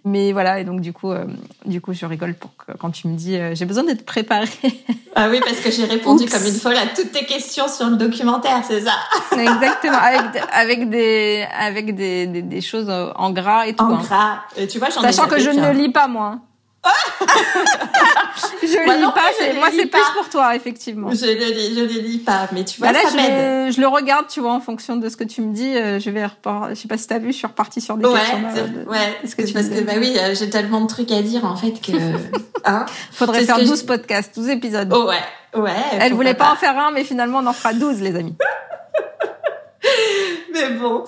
Mais 0.05 0.33
voilà, 0.33 0.61
et 0.61 0.65
donc 0.65 0.81
du 0.81 0.93
coup, 0.93 1.11
euh, 1.11 1.25
du 1.67 1.81
coup, 1.81 1.93
je 1.93 2.07
rigole 2.07 2.35
pour 2.35 2.51
que, 2.57 2.73
quand 2.79 2.91
tu 2.91 3.09
me 3.09 3.17
dis 3.17 3.37
euh, 3.37 3.55
j'ai 3.55 3.65
besoin 3.65 3.85
d'être 3.85 4.05
préparée. 4.05 4.49
ah 5.15 5.29
oui, 5.29 5.41
parce 5.45 5.59
que 5.61 5.71
j'ai 5.71 5.85
répondu 5.85 6.27
comme 6.27 6.45
une 6.47 6.55
folle 6.55 6.77
à 6.77 6.87
toutes 6.87 7.13
tes 7.13 7.25
questions 7.25 7.69
sur 7.69 7.89
le 7.89 7.97
documentaire, 7.97 8.63
c'est 8.67 8.83
ça 8.83 8.93
Exactement, 9.33 9.99
avec, 9.99 10.43
avec 10.53 10.91
des 10.91 11.47
avec 11.59 11.95
des, 11.95 12.27
des, 12.27 12.43
des, 12.43 12.61
choses 12.61 12.91
en 12.91 13.31
gras 13.31 13.67
et 13.67 13.75
tout. 13.75 13.85
En 13.85 13.95
hein. 13.95 14.03
gras, 14.03 14.39
et 14.57 14.67
tu 14.67 14.79
vois, 14.79 14.91
j'en 14.91 15.03
Sachant 15.03 15.27
que 15.27 15.39
je 15.39 15.51
ne 15.51 15.71
lis 15.73 15.91
pas 15.91 16.09
moi. 16.09 16.39
je 18.63 18.67
lis 18.67 19.13
pas, 19.15 19.31
c'est, 19.39 19.55
moi 19.55 19.69
c'est 19.71 19.87
plus 19.87 20.01
pour 20.17 20.29
toi, 20.29 20.55
effectivement. 20.55 21.11
Je 21.11 21.27
ne 21.27 21.33
lis, 21.33 21.75
je 21.75 21.81
les 21.85 22.01
lis 22.01 22.19
pas, 22.19 22.49
mais 22.53 22.65
tu 22.65 22.79
vois, 22.79 22.93
bah 22.93 22.99
ça 23.03 23.09
je, 23.11 23.73
je, 23.75 23.81
le 23.81 23.87
regarde, 23.87 24.27
tu 24.29 24.41
vois, 24.41 24.53
en 24.53 24.61
fonction 24.61 24.97
de 24.97 25.09
ce 25.09 25.17
que 25.17 25.25
tu 25.25 25.43
me 25.43 25.53
dis. 25.53 25.77
Euh, 25.77 25.99
je 25.99 26.11
vais 26.11 26.25
repart... 26.25 26.71
je 26.71 26.75
sais 26.75 26.89
pas 26.89 26.99
si 26.99 27.07
t'as 27.07 27.19
vu, 27.19 27.33
je 27.33 27.39
suis 27.39 27.47
repartie 27.47 27.81
sur 27.81 27.97
des 27.97 28.07
ouais, 28.07 28.19
questions. 28.19 28.39
De, 28.39 28.89
ouais, 28.89 29.19
parce 29.21 29.35
que, 29.35 29.53
parce 29.53 29.69
que 29.69 29.81
bah 29.83 29.93
oui, 29.99 30.17
euh, 30.19 30.35
j'ai 30.35 30.51
tellement 30.51 30.81
de 30.81 30.87
trucs 30.87 31.11
à 31.13 31.23
dire 31.23 31.45
en 31.45 31.57
fait 31.57 31.73
que. 31.73 31.93
hein 32.65 32.87
Faudrait 33.13 33.45
faire 33.45 33.59
12 33.59 33.83
podcasts, 33.85 34.35
12 34.37 34.49
épisodes. 34.51 34.93
Oh 34.93 35.09
ouais, 35.09 35.61
ouais. 35.61 35.73
Elle 36.01 36.15
voulait 36.15 36.35
pas, 36.35 36.47
pas 36.47 36.53
en 36.53 36.57
faire 36.57 36.79
un, 36.79 36.91
mais 36.91 37.05
finalement 37.05 37.39
on 37.39 37.47
en 37.47 37.53
fera 37.53 37.73
12, 37.73 38.01
les 38.01 38.17
amis. 38.17 38.37
Mais 40.61 40.75
bon, 40.75 41.05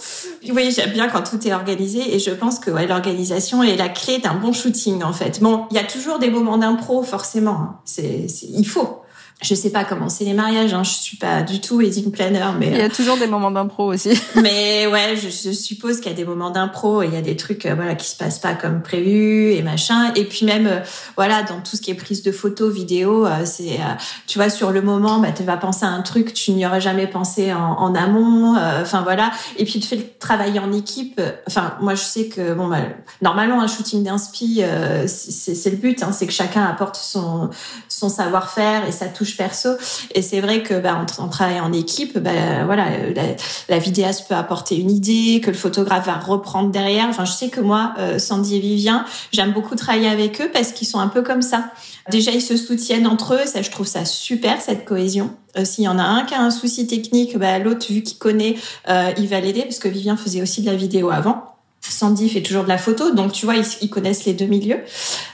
oui, 0.50 0.70
j'aime 0.70 0.92
bien 0.92 1.08
quand 1.08 1.22
tout 1.22 1.46
est 1.46 1.52
organisé 1.52 2.14
et 2.14 2.18
je 2.18 2.30
pense 2.30 2.58
que 2.58 2.70
l'organisation 2.70 3.62
est 3.62 3.76
la 3.76 3.88
clé 3.88 4.18
d'un 4.18 4.34
bon 4.34 4.52
shooting 4.52 5.02
en 5.02 5.12
fait. 5.12 5.40
Bon, 5.40 5.66
il 5.70 5.76
y 5.76 5.80
a 5.80 5.84
toujours 5.84 6.18
des 6.18 6.30
moments 6.30 6.58
d'impro 6.58 7.02
forcément. 7.02 7.52
Hein. 7.52 7.78
C'est, 7.84 8.26
il 8.42 8.66
faut 8.66 9.00
je 9.42 9.55
sais 9.55 9.70
pas 9.70 9.85
comment 9.85 10.09
c'est 10.11 10.24
les 10.24 10.35
mariages, 10.35 10.74
hein. 10.74 10.83
je 10.83 10.90
suis 10.90 11.16
pas 11.16 11.42
du 11.42 11.61
tout 11.61 11.79
wedding 11.79 12.11
planner, 12.11 12.46
mais 12.59 12.68
il 12.68 12.76
y 12.76 12.83
a 12.83 12.90
toujours 12.90 13.16
des 13.16 13.26
moments 13.26 13.50
d'impro 13.50 13.92
aussi. 13.92 14.11
mais 14.37 14.87
ouais, 14.87 15.16
je, 15.16 15.29
je 15.29 15.53
suppose 15.53 16.00
qu'il 16.00 16.11
y 16.11 16.14
a 16.14 16.16
des 16.16 16.26
moments 16.26 16.50
d'impro 16.50 17.03
et 17.03 17.07
il 17.07 17.14
y 17.14 17.16
a 17.16 17.22
des 17.22 17.37
trucs 17.37 17.64
euh, 17.64 17.74
voilà 17.74 17.94
qui 17.94 18.07
se 18.07 18.16
passent 18.16 18.38
pas 18.38 18.55
comme 18.55 18.83
prévu 18.83 19.53
et 19.53 19.62
machin. 19.62 20.12
Et 20.14 20.24
puis 20.24 20.44
même 20.44 20.66
euh, 20.66 20.81
voilà 21.16 21.42
dans 21.42 21.61
tout 21.61 21.76
ce 21.76 21.81
qui 21.81 21.90
est 21.90 21.94
prise 21.94 22.22
de 22.22 22.33
photos, 22.33 22.72
vidéo, 22.72 23.26
euh, 23.26 23.44
c'est 23.44 23.79
tu 24.26 24.38
vois 24.38 24.50
sur 24.50 24.72
le 24.72 24.83
moment, 24.83 25.20
bah 25.20 25.33
tu 25.35 25.42
vas 25.42 25.57
penser 25.57 25.87
à 25.87 25.88
un 25.88 26.03
truc 26.03 26.35
tu 26.35 26.53
n'y 26.53 26.66
aurais 26.66 26.83
jamais 26.83 27.07
pensé 27.07 27.53
en, 27.53 27.79
en 27.79 27.94
amont. 27.94 28.57
Enfin 28.83 29.00
voilà. 29.03 29.31
Et 29.57 29.64
puis 29.64 29.81
tu 29.81 29.88
fais 29.88 29.96
le 29.96 30.05
travail 30.18 30.59
en 30.59 30.70
équipe. 30.72 31.20
Enfin 31.46 31.76
moi 31.81 31.94
je 31.94 32.03
sais 32.03 32.26
que 32.26 32.53
bon 32.53 32.68
bah, 32.68 32.81
normalement 33.22 33.62
un 33.62 33.66
shooting 33.66 34.05
d'inspi 34.05 34.62
c'est 35.07 35.70
le 35.70 35.76
but, 35.76 36.03
hein, 36.03 36.12
c'est 36.12 36.26
que 36.26 36.33
chacun 36.33 36.64
apporte 36.64 36.96
son 36.96 37.48
son 37.88 38.09
savoir-faire 38.11 38.87
et 38.87 38.92
sa 38.92 39.07
touche 39.07 39.29
perso. 39.36 39.70
Et 40.14 40.22
c'est 40.22 40.40
vrai 40.40 40.62
que 40.62 40.74
bah, 40.74 41.04
on, 41.18 41.28
travaille 41.28 41.60
en 41.60 41.72
équipe, 41.72 42.18
bah, 42.18 42.64
voilà, 42.64 42.86
la, 43.14 43.22
la, 43.68 43.78
vidéaste 43.78 44.26
peut 44.28 44.34
apporter 44.34 44.76
une 44.76 44.90
idée 44.90 45.40
que 45.40 45.50
le 45.50 45.56
photographe 45.56 46.06
va 46.06 46.18
reprendre 46.18 46.70
derrière. 46.70 47.06
Enfin, 47.08 47.24
je 47.24 47.32
sais 47.32 47.48
que 47.48 47.60
moi, 47.60 47.94
euh, 47.98 48.18
Sandy 48.18 48.56
et 48.56 48.60
Vivien, 48.60 49.04
j'aime 49.32 49.52
beaucoup 49.52 49.74
travailler 49.74 50.08
avec 50.08 50.40
eux 50.40 50.50
parce 50.52 50.72
qu'ils 50.72 50.88
sont 50.88 51.00
un 51.00 51.08
peu 51.08 51.22
comme 51.22 51.42
ça. 51.42 51.70
Déjà, 52.10 52.32
ils 52.32 52.42
se 52.42 52.56
soutiennent 52.56 53.06
entre 53.06 53.34
eux. 53.34 53.46
Ça, 53.46 53.62
je 53.62 53.70
trouve 53.70 53.86
ça 53.86 54.04
super 54.04 54.60
cette 54.60 54.84
cohésion. 54.84 55.30
Euh, 55.56 55.64
S'il 55.64 55.84
y 55.84 55.88
en 55.88 55.98
a 55.98 56.02
un 56.02 56.24
qui 56.24 56.34
a 56.34 56.40
un 56.40 56.50
souci 56.50 56.86
technique, 56.86 57.36
bah, 57.38 57.58
l'autre, 57.58 57.86
vu 57.90 58.02
qu'il 58.02 58.18
connaît, 58.18 58.56
euh, 58.88 59.10
il 59.16 59.28
va 59.28 59.40
l'aider 59.40 59.62
parce 59.62 59.78
que 59.78 59.88
Vivien 59.88 60.16
faisait 60.16 60.42
aussi 60.42 60.62
de 60.62 60.66
la 60.66 60.76
vidéo 60.76 61.10
avant. 61.10 61.49
Sandy 61.92 62.29
fait 62.29 62.42
toujours 62.42 62.64
de 62.64 62.68
la 62.68 62.79
photo, 62.79 63.12
donc 63.12 63.33
tu 63.33 63.44
vois, 63.44 63.55
ils, 63.57 63.90
connaissent 63.90 64.24
les 64.24 64.33
deux 64.33 64.46
milieux. 64.46 64.81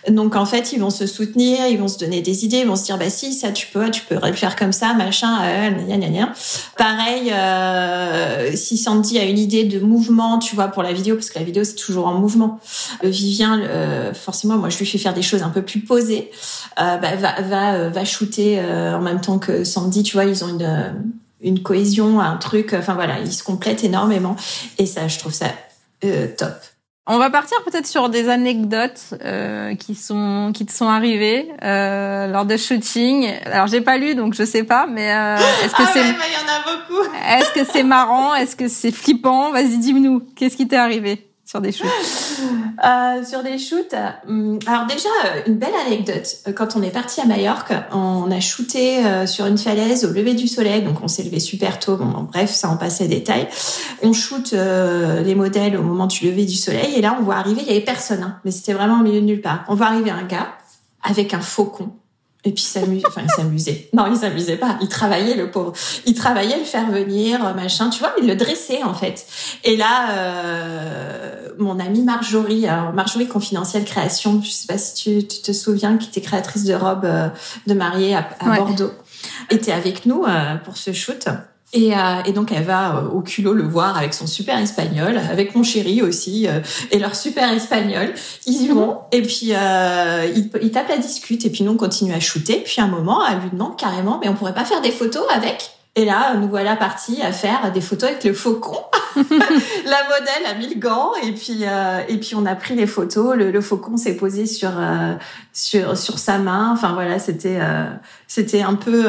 Donc 0.08 0.36
en 0.36 0.46
fait, 0.46 0.72
ils 0.72 0.80
vont 0.80 0.90
se 0.90 1.06
soutenir, 1.06 1.66
ils 1.66 1.78
vont 1.78 1.88
se 1.88 1.98
donner 1.98 2.20
des 2.20 2.44
idées, 2.44 2.58
ils 2.58 2.66
vont 2.66 2.76
se 2.76 2.84
dire 2.84 2.98
bah 2.98 3.10
si 3.10 3.32
ça 3.32 3.52
tu 3.52 3.66
peux, 3.66 3.90
tu 3.90 4.02
peux 4.02 4.16
le 4.22 4.32
faire 4.32 4.56
comme 4.56 4.72
ça, 4.72 4.94
machin, 4.94 5.38
euh, 5.42 5.70
gna, 5.70 6.08
gna. 6.08 6.32
Pareil, 6.76 7.32
euh, 7.32 8.54
si 8.54 8.78
Sandy 8.78 9.18
a 9.18 9.24
une 9.24 9.38
idée 9.38 9.64
de 9.64 9.80
mouvement, 9.80 10.38
tu 10.38 10.54
vois, 10.54 10.68
pour 10.68 10.82
la 10.82 10.92
vidéo, 10.92 11.14
parce 11.16 11.30
que 11.30 11.38
la 11.38 11.44
vidéo 11.44 11.64
c'est 11.64 11.74
toujours 11.74 12.06
en 12.06 12.14
mouvement. 12.14 12.60
Euh, 13.04 13.08
Vivien, 13.08 13.60
euh, 13.60 14.12
forcément, 14.14 14.56
moi 14.56 14.68
je 14.68 14.78
lui 14.78 14.86
fais 14.86 14.98
faire 14.98 15.14
des 15.14 15.22
choses 15.22 15.42
un 15.42 15.50
peu 15.50 15.62
plus 15.62 15.80
posées. 15.80 16.30
Euh, 16.80 16.96
bah, 16.96 17.16
va 17.16 17.40
va 17.42 17.88
va 17.88 18.04
shooter 18.04 18.60
en 18.60 19.00
même 19.00 19.20
temps 19.20 19.38
que 19.38 19.64
Sandy, 19.64 20.02
tu 20.02 20.14
vois, 20.14 20.24
ils 20.24 20.44
ont 20.44 20.48
une 20.48 20.94
une 21.42 21.62
cohésion, 21.62 22.20
un 22.20 22.36
truc. 22.36 22.74
Enfin 22.76 22.94
voilà, 22.94 23.20
ils 23.20 23.32
se 23.32 23.42
complètent 23.42 23.84
énormément 23.84 24.36
et 24.78 24.86
ça, 24.86 25.08
je 25.08 25.18
trouve 25.18 25.32
ça 25.32 25.46
euh, 26.04 26.28
top. 26.36 26.54
On 27.08 27.18
va 27.18 27.30
partir 27.30 27.56
peut-être 27.62 27.86
sur 27.86 28.08
des 28.08 28.28
anecdotes 28.28 29.14
euh, 29.24 29.76
qui 29.76 29.94
sont 29.94 30.50
qui 30.52 30.66
te 30.66 30.72
sont 30.72 30.88
arrivées 30.88 31.48
euh, 31.62 32.26
lors 32.26 32.44
de 32.44 32.56
shooting. 32.56 33.30
Alors 33.44 33.68
j'ai 33.68 33.80
pas 33.80 33.96
lu 33.96 34.16
donc 34.16 34.34
je 34.34 34.44
sais 34.44 34.64
pas, 34.64 34.88
mais 34.88 35.12
euh, 35.12 35.36
est-ce 35.64 35.72
que 35.72 35.82
ah 35.84 35.90
c'est 35.92 36.00
ouais, 36.00 36.14
il 36.26 36.32
y 36.32 36.36
en 36.36 36.52
a 36.52 36.76
beaucoup. 36.76 37.08
est-ce 37.28 37.52
que 37.52 37.64
c'est 37.72 37.84
marrant? 37.84 38.34
Est-ce 38.34 38.56
que 38.56 38.66
c'est 38.66 38.90
flippant? 38.90 39.52
Vas-y 39.52 39.78
dis-nous, 39.78 40.20
qu'est-ce 40.34 40.56
qui 40.56 40.66
t'est 40.66 40.76
arrivé? 40.76 41.28
Sur 41.46 41.60
des 41.60 41.70
shoots 41.70 41.86
euh, 42.84 43.24
Sur 43.24 43.42
des 43.44 43.56
shoots, 43.56 43.94
euh, 43.94 44.58
alors 44.66 44.86
déjà 44.86 45.08
une 45.46 45.54
belle 45.54 45.74
anecdote. 45.86 46.26
Quand 46.56 46.76
on 46.76 46.82
est 46.82 46.90
parti 46.90 47.20
à 47.20 47.24
Majorque, 47.24 47.72
on 47.92 48.30
a 48.32 48.40
shooté 48.40 49.06
euh, 49.06 49.26
sur 49.26 49.46
une 49.46 49.56
falaise 49.56 50.04
au 50.04 50.12
lever 50.12 50.34
du 50.34 50.48
soleil, 50.48 50.82
donc 50.82 50.96
on 51.02 51.08
s'est 51.08 51.22
levé 51.22 51.38
super 51.38 51.78
tôt. 51.78 51.96
Bon, 51.96 52.24
bref, 52.24 52.50
ça 52.50 52.68
en 52.68 52.76
passe 52.76 53.00
les 53.00 53.08
détails. 53.08 53.48
On 54.02 54.12
shoot 54.12 54.52
euh, 54.52 55.22
les 55.22 55.36
modèles 55.36 55.76
au 55.76 55.82
moment 55.82 56.06
du 56.06 56.26
lever 56.26 56.44
du 56.44 56.56
soleil, 56.56 56.94
et 56.96 57.00
là 57.00 57.16
on 57.18 57.22
voit 57.22 57.36
arriver, 57.36 57.62
il 57.62 57.68
y 57.68 57.70
avait 57.70 57.80
personne, 57.80 58.24
hein, 58.24 58.40
mais 58.44 58.50
c'était 58.50 58.72
vraiment 58.72 59.00
au 59.00 59.04
milieu 59.04 59.20
de 59.20 59.26
nulle 59.26 59.40
part. 59.40 59.64
On 59.68 59.76
voit 59.76 59.86
arriver 59.86 60.10
un 60.10 60.24
gars 60.24 60.48
avec 61.04 61.32
un 61.32 61.40
faucon 61.40 61.92
et 62.46 62.52
puis 62.52 62.64
enfin 63.08 63.22
il 63.24 63.30
s'amusait. 63.30 63.88
Non, 63.92 64.06
il 64.06 64.16
s'amusait 64.16 64.56
pas. 64.56 64.78
Il 64.80 64.88
travaillait 64.88 65.34
le 65.34 65.50
pauvre. 65.50 65.72
Il 66.06 66.14
travaillait 66.14 66.58
le 66.58 66.64
faire 66.64 66.88
venir, 66.88 67.40
machin. 67.56 67.90
Tu 67.90 67.98
vois, 67.98 68.12
il 68.20 68.28
le 68.28 68.36
dressait 68.36 68.84
en 68.84 68.94
fait. 68.94 69.26
Et 69.64 69.76
là, 69.76 70.10
euh, 70.12 71.48
mon 71.58 71.80
amie 71.80 72.02
Marjorie, 72.02 72.68
alors 72.68 72.92
Marjorie 72.92 73.26
confidentielle 73.26 73.84
création, 73.84 74.40
je 74.42 74.50
sais 74.50 74.68
pas 74.68 74.78
si 74.78 74.94
tu, 74.94 75.26
tu 75.26 75.42
te 75.42 75.52
souviens, 75.52 75.98
qui 75.98 76.08
était 76.08 76.20
créatrice 76.20 76.62
de 76.62 76.74
robes 76.74 77.04
euh, 77.04 77.28
de 77.66 77.74
mariée 77.74 78.14
à, 78.14 78.28
à 78.38 78.56
Bordeaux, 78.56 78.92
était 79.50 79.72
avec 79.72 80.06
nous 80.06 80.24
euh, 80.24 80.54
pour 80.64 80.76
ce 80.76 80.92
shoot. 80.92 81.26
Et, 81.72 81.94
euh, 81.94 82.22
et, 82.24 82.32
donc 82.32 82.52
elle 82.52 82.62
va 82.62 82.96
euh, 82.96 83.08
au 83.08 83.22
culot 83.22 83.52
le 83.52 83.64
voir 83.64 83.98
avec 83.98 84.14
son 84.14 84.26
super 84.26 84.56
espagnol, 84.58 85.18
avec 85.30 85.54
mon 85.56 85.64
chéri 85.64 86.00
aussi 86.00 86.46
euh, 86.46 86.60
et 86.92 86.98
leur 86.98 87.16
super 87.16 87.52
espagnol. 87.52 88.14
Ils 88.46 88.62
y 88.62 88.68
vont 88.68 89.00
et 89.10 89.20
puis 89.22 89.50
euh, 89.52 90.26
ils, 90.34 90.48
ils, 90.62 90.70
tapent 90.70 90.88
la 90.88 90.98
discute 90.98 91.44
et 91.44 91.50
puis 91.50 91.64
nous 91.64 91.72
on 91.72 91.76
continue 91.76 92.14
à 92.14 92.20
shooter. 92.20 92.62
Puis 92.64 92.80
à 92.80 92.84
un 92.84 92.88
moment 92.88 93.26
elle 93.26 93.40
lui 93.40 93.50
demande 93.50 93.76
carrément 93.76 94.20
mais 94.22 94.28
on 94.28 94.34
pourrait 94.34 94.54
pas 94.54 94.64
faire 94.64 94.80
des 94.80 94.92
photos 94.92 95.24
avec? 95.34 95.76
Et 95.98 96.04
là, 96.04 96.34
nous 96.34 96.48
voilà 96.48 96.76
partis 96.76 97.22
à 97.22 97.32
faire 97.32 97.72
des 97.72 97.80
photos 97.80 98.10
avec 98.10 98.22
le 98.22 98.34
faucon. 98.34 98.76
la 99.16 99.22
modèle 99.24 100.46
a 100.46 100.54
mis 100.54 100.74
le 100.74 100.78
gant 100.78 101.12
et 101.22 101.32
puis 101.32 101.60
euh, 101.62 102.00
et 102.06 102.18
puis 102.18 102.34
on 102.34 102.44
a 102.44 102.54
pris 102.54 102.74
les 102.74 102.86
photos. 102.86 103.34
Le, 103.34 103.50
le 103.50 103.60
faucon 103.62 103.96
s'est 103.96 104.14
posé 104.14 104.44
sur 104.44 104.78
euh, 104.78 105.14
sur 105.54 105.96
sur 105.96 106.18
sa 106.18 106.36
main. 106.36 106.70
Enfin 106.70 106.92
voilà, 106.92 107.18
c'était 107.18 107.56
euh, 107.60 107.86
c'était 108.28 108.60
un 108.60 108.74
peu 108.74 109.06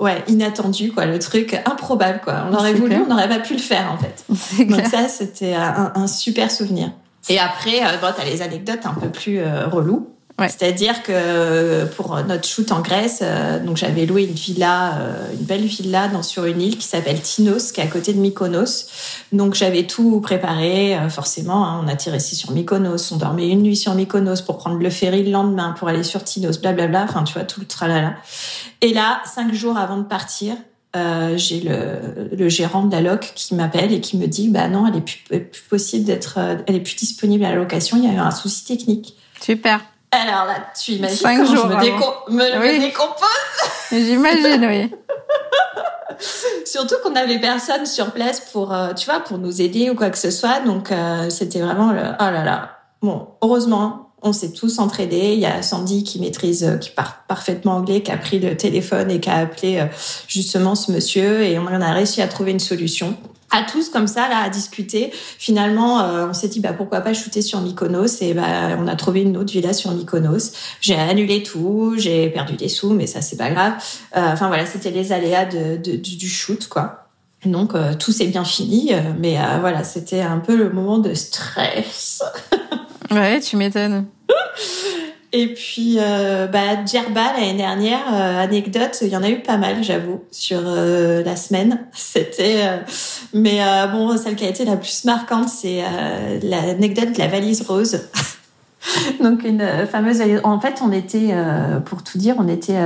ouais 0.00 0.24
inattendu 0.26 0.92
quoi, 0.92 1.06
le 1.06 1.18
truc 1.18 1.54
improbable 1.64 2.20
quoi. 2.24 2.46
On 2.50 2.54
aurait 2.54 2.74
voulu, 2.74 2.96
on 2.96 3.06
n'aurait 3.06 3.28
pas 3.28 3.38
pu 3.38 3.54
le 3.54 3.60
faire 3.60 3.92
en 3.92 3.98
fait. 3.98 4.24
Donc 4.66 4.86
ça, 4.86 5.08
c'était 5.08 5.54
un, 5.54 5.92
un, 5.94 6.06
super 6.06 6.50
souvenir. 6.50 6.90
Et 7.28 7.38
après, 7.38 7.80
bon, 8.00 8.08
t'as 8.16 8.24
les 8.24 8.42
anecdotes 8.42 8.84
un 8.86 8.94
peu 8.94 9.08
plus 9.08 9.40
relou. 9.70 10.08
Ouais. 10.40 10.48
C'est-à-dire 10.48 11.02
que 11.02 11.84
pour 11.96 12.16
notre 12.24 12.48
shoot 12.48 12.72
en 12.72 12.80
Grèce, 12.80 13.20
euh, 13.22 13.62
donc 13.62 13.76
j'avais 13.76 14.06
loué 14.06 14.24
une 14.24 14.34
villa, 14.34 14.98
euh, 14.98 15.32
une 15.38 15.44
belle 15.44 15.64
villa 15.64 16.08
dans, 16.08 16.22
sur 16.22 16.46
une 16.46 16.60
île 16.60 16.78
qui 16.78 16.86
s'appelle 16.86 17.20
Tinos, 17.20 17.72
qui 17.72 17.80
est 17.80 17.84
à 17.84 17.86
côté 17.86 18.12
de 18.12 18.18
Mykonos. 18.18 18.86
Donc 19.32 19.54
j'avais 19.54 19.86
tout 19.86 20.20
préparé, 20.20 20.96
euh, 20.96 21.08
forcément. 21.08 21.66
Hein, 21.66 21.82
on 21.84 21.88
a 21.88 21.96
tiré 21.96 22.16
ici 22.16 22.36
sur 22.36 22.52
Mykonos, 22.52 23.12
on 23.12 23.16
dormait 23.16 23.48
une 23.48 23.62
nuit 23.62 23.76
sur 23.76 23.94
Mykonos 23.94 24.42
pour 24.44 24.58
prendre 24.58 24.78
le 24.78 24.90
ferry 24.90 25.22
le 25.22 25.30
lendemain 25.30 25.74
pour 25.78 25.88
aller 25.88 26.02
sur 26.02 26.24
Tinos, 26.24 26.58
blablabla. 26.60 27.04
Enfin, 27.04 27.22
tu 27.24 27.34
vois 27.34 27.44
tout 27.44 27.60
le 27.60 27.66
tralala. 27.66 28.14
Et 28.80 28.94
là, 28.94 29.20
cinq 29.26 29.52
jours 29.52 29.76
avant 29.76 29.98
de 29.98 30.04
partir, 30.04 30.54
euh, 30.96 31.36
j'ai 31.36 31.60
le, 31.60 32.34
le, 32.34 32.48
gérant 32.48 32.84
de 32.84 32.92
la 32.92 33.00
loc 33.00 33.32
qui 33.36 33.54
m'appelle 33.54 33.92
et 33.92 34.00
qui 34.00 34.16
me 34.16 34.26
dit 34.26 34.48
bah 34.48 34.66
non 34.66 34.88
elle 34.88 34.96
est 34.96 35.00
plus, 35.02 35.18
plus 35.28 35.62
possible 35.68 36.04
d'être 36.04 36.40
elle 36.66 36.74
est 36.74 36.80
plus 36.80 36.96
disponible 36.96 37.44
à 37.44 37.50
la 37.50 37.54
location 37.54 37.96
il 37.96 38.02
y 38.02 38.08
a 38.08 38.12
eu 38.12 38.18
un 38.18 38.32
souci 38.32 38.64
technique 38.64 39.14
super 39.40 39.80
alors 40.12 40.44
là, 40.46 40.56
tu 40.78 40.92
imagines 40.92 41.16
Cinq 41.16 41.44
jours, 41.46 41.68
je 41.70 41.74
me, 41.74 41.80
déco 41.80 42.04
me, 42.28 42.60
oui. 42.60 42.78
me 42.78 42.80
décompose 42.80 43.28
J'imagine, 43.92 44.66
oui. 44.66 44.90
Surtout 46.66 46.96
qu'on 47.02 47.14
avait 47.14 47.38
personne 47.38 47.86
sur 47.86 48.10
place 48.10 48.40
pour, 48.52 48.74
euh, 48.74 48.92
tu 48.92 49.06
vois, 49.06 49.20
pour 49.20 49.38
nous 49.38 49.62
aider 49.62 49.88
ou 49.90 49.94
quoi 49.94 50.10
que 50.10 50.18
ce 50.18 50.30
soit. 50.30 50.60
Donc, 50.60 50.92
euh, 50.92 51.30
c'était 51.30 51.60
vraiment 51.60 51.92
le... 51.92 52.00
Oh 52.00 52.24
là 52.24 52.44
là. 52.44 52.78
Bon, 53.02 53.28
heureusement, 53.42 54.12
On 54.22 54.34
s'est 54.34 54.52
tous 54.52 54.78
entraînés. 54.80 55.32
Il 55.32 55.40
y 55.40 55.46
a 55.46 55.62
Sandy 55.62 56.04
qui 56.04 56.20
maîtrise, 56.20 56.76
qui 56.80 56.90
parle 56.90 57.12
parfaitement 57.26 57.76
anglais, 57.76 58.02
qui 58.02 58.10
a 58.10 58.18
pris 58.18 58.38
le 58.38 58.54
téléphone 58.56 59.10
et 59.10 59.18
qui 59.18 59.30
a 59.30 59.36
appelé 59.36 59.88
justement 60.26 60.74
ce 60.74 60.92
monsieur 60.92 61.42
et 61.42 61.58
on 61.58 61.66
a 61.66 61.92
réussi 61.92 62.20
à 62.20 62.28
trouver 62.28 62.50
une 62.50 62.60
solution 62.60 63.16
à 63.50 63.62
tous 63.62 63.88
comme 63.88 64.06
ça 64.06 64.28
là 64.28 64.38
à 64.38 64.48
discuter. 64.48 65.10
Finalement, 65.12 66.00
euh, 66.00 66.28
on 66.28 66.32
s'est 66.32 66.48
dit 66.48 66.60
bah 66.60 66.72
pourquoi 66.72 67.00
pas 67.00 67.14
shooter 67.14 67.42
sur 67.42 67.60
Mykonos 67.60 68.22
et 68.22 68.34
bah 68.34 68.76
on 68.78 68.86
a 68.86 68.96
trouvé 68.96 69.22
une 69.22 69.36
autre 69.36 69.52
villa 69.52 69.72
sur 69.72 69.92
Mykonos. 69.92 70.52
J'ai 70.80 70.94
annulé 70.94 71.42
tout, 71.42 71.94
j'ai 71.96 72.28
perdu 72.30 72.54
des 72.54 72.68
sous, 72.68 72.90
mais 72.90 73.06
ça 73.06 73.20
c'est 73.20 73.36
pas 73.36 73.50
grave. 73.50 73.74
Euh, 74.16 74.32
enfin 74.32 74.48
voilà, 74.48 74.66
c'était 74.66 74.90
les 74.90 75.12
aléas 75.12 75.46
de, 75.46 75.96
du 75.96 76.28
shoot 76.28 76.68
quoi. 76.68 77.06
Donc 77.44 77.74
euh, 77.74 77.94
tout 77.94 78.12
s'est 78.12 78.26
bien 78.26 78.44
fini, 78.44 78.92
mais 79.18 79.36
voilà, 79.60 79.84
c'était 79.84 80.20
un 80.20 80.38
peu 80.38 80.56
le 80.56 80.70
moment 80.70 80.98
de 80.98 81.14
stress. 81.14 82.22
ouais, 83.10 83.40
tu 83.40 83.56
m'étonnes. 83.56 84.06
Et 85.32 85.54
puis, 85.54 85.96
euh, 85.98 86.48
bah, 86.48 86.84
Djerba, 86.84 87.32
l'année 87.34 87.56
dernière, 87.56 88.02
euh, 88.12 88.42
anecdote, 88.42 88.98
il 89.02 89.08
y 89.08 89.16
en 89.16 89.22
a 89.22 89.30
eu 89.30 89.40
pas 89.40 89.58
mal, 89.58 89.82
j'avoue, 89.82 90.24
sur 90.32 90.60
euh, 90.64 91.22
la 91.22 91.36
semaine. 91.36 91.86
C'était... 91.92 92.62
Euh, 92.64 92.78
mais 93.32 93.60
bon, 93.92 94.16
celle 94.18 94.34
qui 94.34 94.44
a 94.44 94.48
été 94.48 94.64
la 94.64 94.76
plus 94.76 95.04
marquante, 95.04 95.48
c'est 95.48 95.84
l'anecdote 96.42 97.12
de 97.12 97.18
la 97.18 97.28
valise 97.28 97.62
rose. 97.62 98.00
Donc, 99.22 99.44
une 99.44 99.64
fameuse 99.86 100.18
valise... 100.18 100.40
En 100.42 100.58
fait, 100.58 100.80
on 100.82 100.90
était, 100.90 101.32
pour 101.84 102.02
tout 102.02 102.18
dire, 102.18 102.34
on 102.38 102.48
était... 102.48 102.78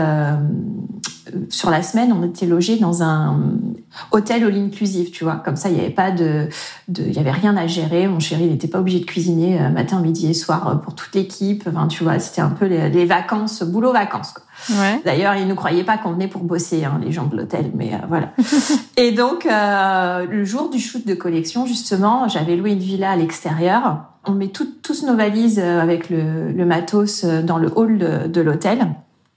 sur 1.48 1.70
la 1.70 1.82
semaine, 1.82 2.12
on 2.12 2.24
était 2.26 2.46
logé 2.46 2.76
dans 2.76 3.02
un 3.02 3.40
hôtel 4.10 4.44
all 4.44 4.56
inclusive, 4.56 5.10
tu 5.10 5.24
vois. 5.24 5.36
Comme 5.36 5.56
ça, 5.56 5.68
il 5.68 5.74
n'y 5.74 5.80
avait 5.80 5.90
pas 5.90 6.10
de, 6.10 6.48
de, 6.88 7.02
il 7.02 7.12
y 7.12 7.18
avait 7.18 7.30
rien 7.30 7.56
à 7.56 7.66
gérer. 7.66 8.06
Mon 8.06 8.20
chéri, 8.20 8.44
il 8.44 8.50
n'était 8.50 8.68
pas 8.68 8.80
obligé 8.80 9.00
de 9.00 9.04
cuisiner 9.04 9.60
euh, 9.60 9.70
matin, 9.70 10.00
midi 10.00 10.28
et 10.28 10.34
soir 10.34 10.68
euh, 10.68 10.74
pour 10.74 10.94
toute 10.94 11.14
l'équipe. 11.14 11.64
Enfin, 11.68 11.86
tu 11.88 12.04
vois, 12.04 12.18
c'était 12.18 12.40
un 12.40 12.50
peu 12.50 12.66
les, 12.66 13.04
vacances, 13.04 13.62
boulot 13.62 13.92
vacances. 13.92 14.34
Ouais. 14.70 15.00
D'ailleurs, 15.04 15.34
ils 15.36 15.46
ne 15.46 15.54
croyaient 15.54 15.84
pas 15.84 15.98
qu'on 15.98 16.12
venait 16.12 16.28
pour 16.28 16.42
bosser, 16.42 16.84
hein, 16.84 17.00
les 17.02 17.12
gens 17.12 17.26
de 17.26 17.36
l'hôtel, 17.36 17.70
mais 17.74 17.94
euh, 17.94 17.98
voilà. 18.08 18.30
et 18.96 19.12
donc, 19.12 19.46
le 19.46 20.44
jour 20.44 20.70
du 20.70 20.78
shoot 20.78 21.06
de 21.06 21.14
collection, 21.14 21.66
justement, 21.66 22.28
j'avais 22.28 22.56
loué 22.56 22.72
une 22.72 22.78
villa 22.78 23.10
à 23.10 23.16
l'extérieur. 23.16 24.04
On 24.24 24.32
met 24.32 24.48
tous 24.48 25.02
nos 25.04 25.16
valises 25.16 25.58
avec 25.58 26.08
le, 26.08 26.50
le 26.50 26.64
matos 26.64 27.24
dans 27.24 27.58
le 27.58 27.70
hall 27.76 27.98
de, 27.98 28.26
de 28.26 28.40
l'hôtel. 28.40 28.88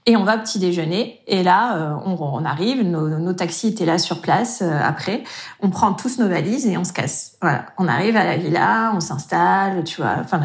Et 0.10 0.16
on 0.16 0.24
va 0.24 0.38
petit 0.38 0.58
déjeuner. 0.58 1.20
Et 1.28 1.44
là, 1.44 1.76
euh, 1.76 1.94
on, 2.06 2.46
arrive, 2.46 2.82
nos, 2.82 3.34
taxis 3.34 3.68
étaient 3.68 3.86
là 3.86 3.98
sur 3.98 4.22
place 4.22 4.62
euh, 4.62 4.80
après. 4.82 5.26
On 5.60 5.70
prend 5.70 5.92
tous 5.92 6.18
nos 6.18 6.30
valises 6.30 6.66
et 6.66 6.78
on 6.78 6.86
se 6.86 6.94
casse. 6.94 7.34
Voilà, 7.42 7.66
on 7.78 7.90
arrive 7.90 8.16
à 8.16 8.24
la 8.24 8.38
villa, 8.38 8.94
on 8.96 9.02
s'installe, 9.02 9.84
tu 9.84 9.98
vois, 10.02 10.16
enfin 10.22 10.40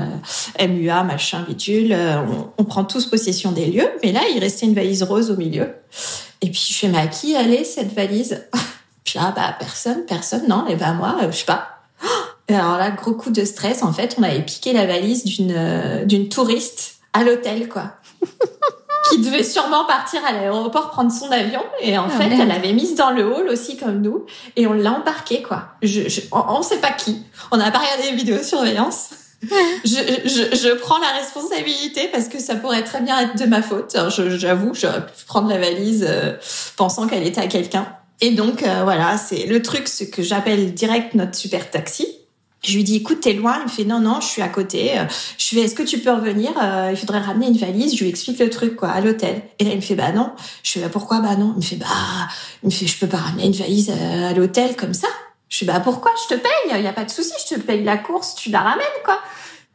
MUA, 0.59 1.05
machin, 1.05 1.45
bitule. 1.47 1.93
Euh, 1.93 2.23
on, 2.27 2.51
on, 2.59 2.65
prend 2.65 2.83
tous 2.83 3.07
possession 3.07 3.53
des 3.53 3.67
lieux. 3.67 3.89
Mais 4.03 4.11
là, 4.11 4.23
il 4.35 4.41
restait 4.41 4.67
une 4.67 4.75
valise 4.75 5.05
rose 5.05 5.31
au 5.31 5.37
milieu. 5.37 5.73
Et 6.41 6.51
puis 6.51 6.67
je 6.71 6.77
fais, 6.77 6.89
mais 6.89 6.99
à 6.99 7.07
qui 7.07 7.37
allait 7.37 7.63
cette 7.63 7.95
valise 7.95 8.45
Puis 9.05 9.21
là, 9.21 9.33
bah 9.35 9.55
personne, 9.61 10.05
personne, 10.09 10.49
non. 10.49 10.67
Et 10.67 10.75
ben 10.75 10.95
moi, 10.95 11.19
je 11.31 11.37
sais 11.37 11.45
pas. 11.45 11.69
Et 12.49 12.57
alors 12.57 12.79
là, 12.79 12.91
gros 12.91 13.13
coup 13.13 13.31
de 13.31 13.45
stress. 13.45 13.85
En 13.85 13.93
fait, 13.93 14.17
on 14.19 14.25
avait 14.25 14.43
piqué 14.43 14.73
la 14.73 14.87
valise 14.87 15.23
d'une 15.23 16.05
d'une 16.05 16.29
touriste 16.29 16.97
à 17.13 17.23
l'hôtel, 17.23 17.69
quoi. 17.69 17.93
qui 19.13 19.21
devait 19.21 19.45
sûrement 19.45 19.85
partir 19.85 20.25
à 20.25 20.33
l'aéroport 20.33 20.91
prendre 20.91 21.13
son 21.13 21.31
avion. 21.31 21.63
Et 21.81 21.97
en 21.99 22.07
ah, 22.07 22.11
fait, 22.11 22.31
elle 22.31 22.49
l'avait 22.49 22.73
mise 22.73 22.95
dans 22.95 23.11
le 23.11 23.25
hall 23.25 23.49
aussi 23.49 23.77
comme 23.77 24.01
nous. 24.01 24.27
Et 24.57 24.67
on 24.67 24.73
l'a 24.73 24.93
embarqué, 24.93 25.43
quoi. 25.43 25.65
Je, 25.83 26.09
je, 26.09 26.21
on, 26.33 26.59
ne 26.59 26.65
sait 26.65 26.79
pas 26.79 26.93
qui. 26.93 27.23
On 27.51 27.57
n'a 27.57 27.71
pas 27.71 27.79
regardé 27.79 28.11
les 28.11 28.17
vidéos 28.17 28.43
surveillance. 28.43 29.11
je, 29.43 29.89
je, 30.25 30.57
je, 30.57 30.75
prends 30.75 30.99
la 30.99 31.19
responsabilité 31.19 32.09
parce 32.13 32.29
que 32.29 32.39
ça 32.39 32.55
pourrait 32.55 32.85
très 32.85 33.01
bien 33.01 33.19
être 33.19 33.37
de 33.37 33.47
ma 33.47 33.61
faute. 33.61 33.97
J'avoue, 34.37 34.73
j'aurais 34.73 35.05
pu 35.05 35.25
prendre 35.27 35.49
la 35.49 35.59
valise 35.59 36.07
euh, 36.09 36.35
pensant 36.77 37.09
qu'elle 37.09 37.27
était 37.27 37.41
à 37.41 37.49
quelqu'un. 37.49 37.87
Et 38.21 38.31
donc, 38.31 38.63
euh, 38.63 38.83
voilà, 38.85 39.19
c'est 39.19 39.47
le 39.47 39.61
truc, 39.61 39.89
ce 39.89 40.05
que 40.05 40.23
j'appelle 40.23 40.75
direct 40.75 41.15
notre 41.15 41.35
super 41.35 41.71
taxi. 41.71 42.07
Je 42.65 42.77
lui 42.77 42.85
dis, 42.85 42.97
écoute, 42.97 43.21
t'es 43.21 43.33
loin. 43.33 43.57
Il 43.59 43.65
me 43.65 43.69
fait, 43.69 43.85
non, 43.85 43.99
non, 43.99 44.21
je 44.21 44.27
suis 44.27 44.43
à 44.43 44.49
côté. 44.49 44.93
Je 45.37 45.47
fais, 45.47 45.63
est-ce 45.63 45.75
que 45.75 45.83
tu 45.83 45.99
peux 45.99 46.13
revenir? 46.13 46.53
Euh, 46.63 46.91
Il 46.93 46.97
faudrait 46.97 47.19
ramener 47.19 47.49
une 47.49 47.57
valise. 47.57 47.97
Je 47.97 48.05
lui 48.05 48.09
explique 48.09 48.39
le 48.39 48.51
truc, 48.51 48.77
quoi, 48.77 48.91
à 48.91 49.01
l'hôtel. 49.01 49.43
Et 49.59 49.65
là, 49.65 49.71
il 49.71 49.77
me 49.77 49.81
fait, 49.81 49.97
bah 49.97 50.13
non. 50.13 50.31
Je 50.63 50.71
fais, 50.73 50.81
bah 50.81 50.89
pourquoi? 50.89 51.21
Bah 51.21 51.35
non. 51.35 51.55
Il 51.57 51.57
me 51.57 51.63
fait, 51.63 51.77
bah, 51.77 51.87
il 52.63 52.67
me 52.67 52.71
fait, 52.71 52.87
je 52.87 52.99
peux 52.99 53.09
pas 53.09 53.17
ramener 53.17 53.47
une 53.47 53.53
valise 53.53 53.91
euh, 53.91 54.31
à 54.31 54.33
l'hôtel 54.33 54.77
comme 54.77 54.95
ça. 54.95 55.09
Je 55.49 55.59
fais, 55.59 55.65
bah 55.65 55.81
pourquoi? 55.81 56.13
Je 56.23 56.37
te 56.37 56.41
paye. 56.41 56.79
Il 56.79 56.83
y 56.83 56.87
a 56.87 56.93
pas 56.93 57.05
de 57.05 57.11
souci. 57.11 57.33
Je 57.49 57.57
te 57.57 57.61
paye 57.61 57.83
la 57.83 57.97
course. 57.99 58.37
Tu 58.37 58.51
la 58.51 58.61
ramènes, 58.61 58.87
quoi. 59.05 59.19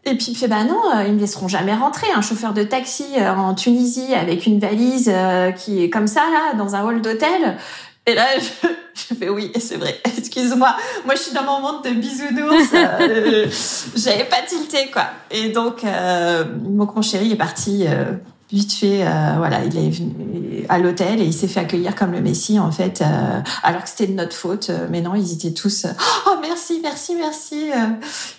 Et 0.05 0.15
puis 0.15 0.27
il 0.29 0.33
me 0.35 0.38
fait 0.38 0.47
bah 0.47 0.63
non, 0.63 0.79
euh, 0.95 1.03
ils 1.05 1.13
me 1.13 1.19
laisseront 1.19 1.49
jamais 1.49 1.73
rentrer. 1.73 2.07
Un 2.15 2.21
chauffeur 2.21 2.53
de 2.53 2.63
taxi 2.63 3.03
en 3.19 3.53
Tunisie 3.53 4.13
avec 4.13 4.45
une 4.45 4.57
valise 4.57 5.11
qui 5.57 5.83
est 5.83 5.89
comme 5.89 6.07
ça 6.07 6.21
là 6.31 6.53
dans 6.57 6.75
un 6.75 6.85
hall 6.85 7.01
d'hôtel. 7.01 7.57
Et 8.05 8.13
là, 8.13 8.25
je, 8.39 8.69
je 9.09 9.15
fais 9.15 9.29
oui, 9.29 9.51
c'est 9.59 9.77
vrai. 9.77 9.99
Excuse-moi. 10.17 10.75
Moi, 11.05 11.15
je 11.15 11.21
suis 11.21 11.33
dans 11.33 11.43
mon 11.43 11.59
monde 11.59 11.83
de 11.83 11.91
bisounours. 11.91 12.73
Euh, 12.73 13.47
J'avais 13.95 14.25
pas 14.25 14.41
tilté, 14.47 14.89
quoi. 14.91 15.05
Et 15.31 15.49
donc, 15.49 15.83
euh, 15.83 16.45
mon 16.63 17.01
chéri 17.01 17.31
est 17.31 17.37
parti 17.37 17.85
euh, 17.87 18.13
vite 18.51 18.73
fait. 18.73 19.05
Euh, 19.05 19.35
voilà, 19.37 19.63
il 19.63 19.77
est 19.77 19.89
venu 19.89 20.65
à 20.69 20.79
l'hôtel 20.79 21.21
et 21.21 21.25
il 21.25 21.33
s'est 21.33 21.47
fait 21.47 21.59
accueillir 21.59 21.95
comme 21.95 22.11
le 22.11 22.21
Messie, 22.21 22.59
en 22.59 22.71
fait, 22.71 23.01
euh, 23.01 23.41
alors 23.63 23.83
que 23.83 23.89
c'était 23.89 24.07
de 24.07 24.17
notre 24.17 24.35
faute. 24.35 24.71
Mais 24.89 25.01
non, 25.01 25.15
ils 25.15 25.33
étaient 25.33 25.53
tous. 25.53 25.85
Oh, 26.25 26.37
merci, 26.41 26.79
merci, 26.81 27.15
merci. 27.15 27.69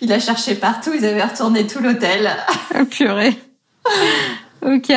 il 0.01 0.11
a 0.11 0.19
cherché 0.19 0.55
partout. 0.55 0.91
Ils 0.93 1.05
avaient 1.05 1.23
retourné 1.23 1.65
tout 1.67 1.79
l'hôtel. 1.79 2.29
Purée. 2.89 3.37
ok. 4.61 4.93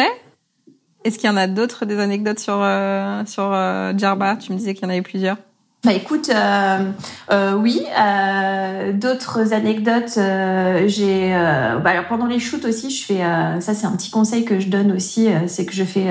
Est-ce 1.05 1.19
qu'il 1.19 1.29
y 1.29 1.33
en 1.33 1.37
a 1.37 1.47
d'autres, 1.47 1.85
des 1.85 1.99
anecdotes 1.99 2.39
sur, 2.39 2.59
euh, 2.61 3.25
sur 3.27 3.53
euh, 3.53 3.93
Djerba? 3.97 4.37
Tu 4.37 4.53
me 4.53 4.59
disais 4.59 4.75
qu'il 4.75 4.85
y 4.85 4.87
en 4.87 4.91
avait 4.91 5.03
plusieurs. 5.03 5.37
Bah 5.85 5.93
écoute, 5.95 6.31
euh, 6.33 6.93
euh 7.33 7.55
oui, 7.55 7.83
euh, 7.99 8.93
d'autres 8.93 9.53
anecdotes. 9.53 10.17
Euh, 10.17 10.87
j'ai, 10.87 11.31
bah 11.33 11.91
alors 11.91 12.07
pendant 12.07 12.27
les 12.27 12.39
shoots 12.39 12.65
aussi, 12.65 12.89
je 12.91 13.05
fais. 13.05 13.19
ça 13.61 13.75
c'est 13.75 13.87
un 13.87 13.97
petit 13.97 14.11
conseil 14.11 14.45
que 14.45 14.61
je 14.61 14.69
donne 14.69 14.93
aussi, 14.93 15.29
c'est 15.49 15.67
que 15.67 15.73
je 15.73 15.83
fais, 15.83 16.07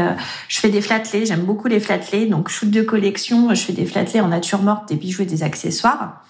je 0.50 0.60
fais 0.60 0.70
des 0.70 0.82
flatlets. 0.82 1.26
J'aime 1.26 1.46
beaucoup 1.46 1.70
les 1.70 1.80
flatlets. 1.80 2.26
Donc 2.26 2.50
shoot 2.50 2.70
de 2.70 2.82
collection, 2.82 3.56
je 3.56 3.62
fais 3.62 3.72
des 3.72 3.86
flatlets 3.86 4.20
en 4.20 4.28
nature 4.28 4.62
morte, 4.62 4.90
des 4.90 4.96
bijoux 4.96 5.22
et 5.22 5.26
des 5.26 5.42
accessoires. 5.42 6.22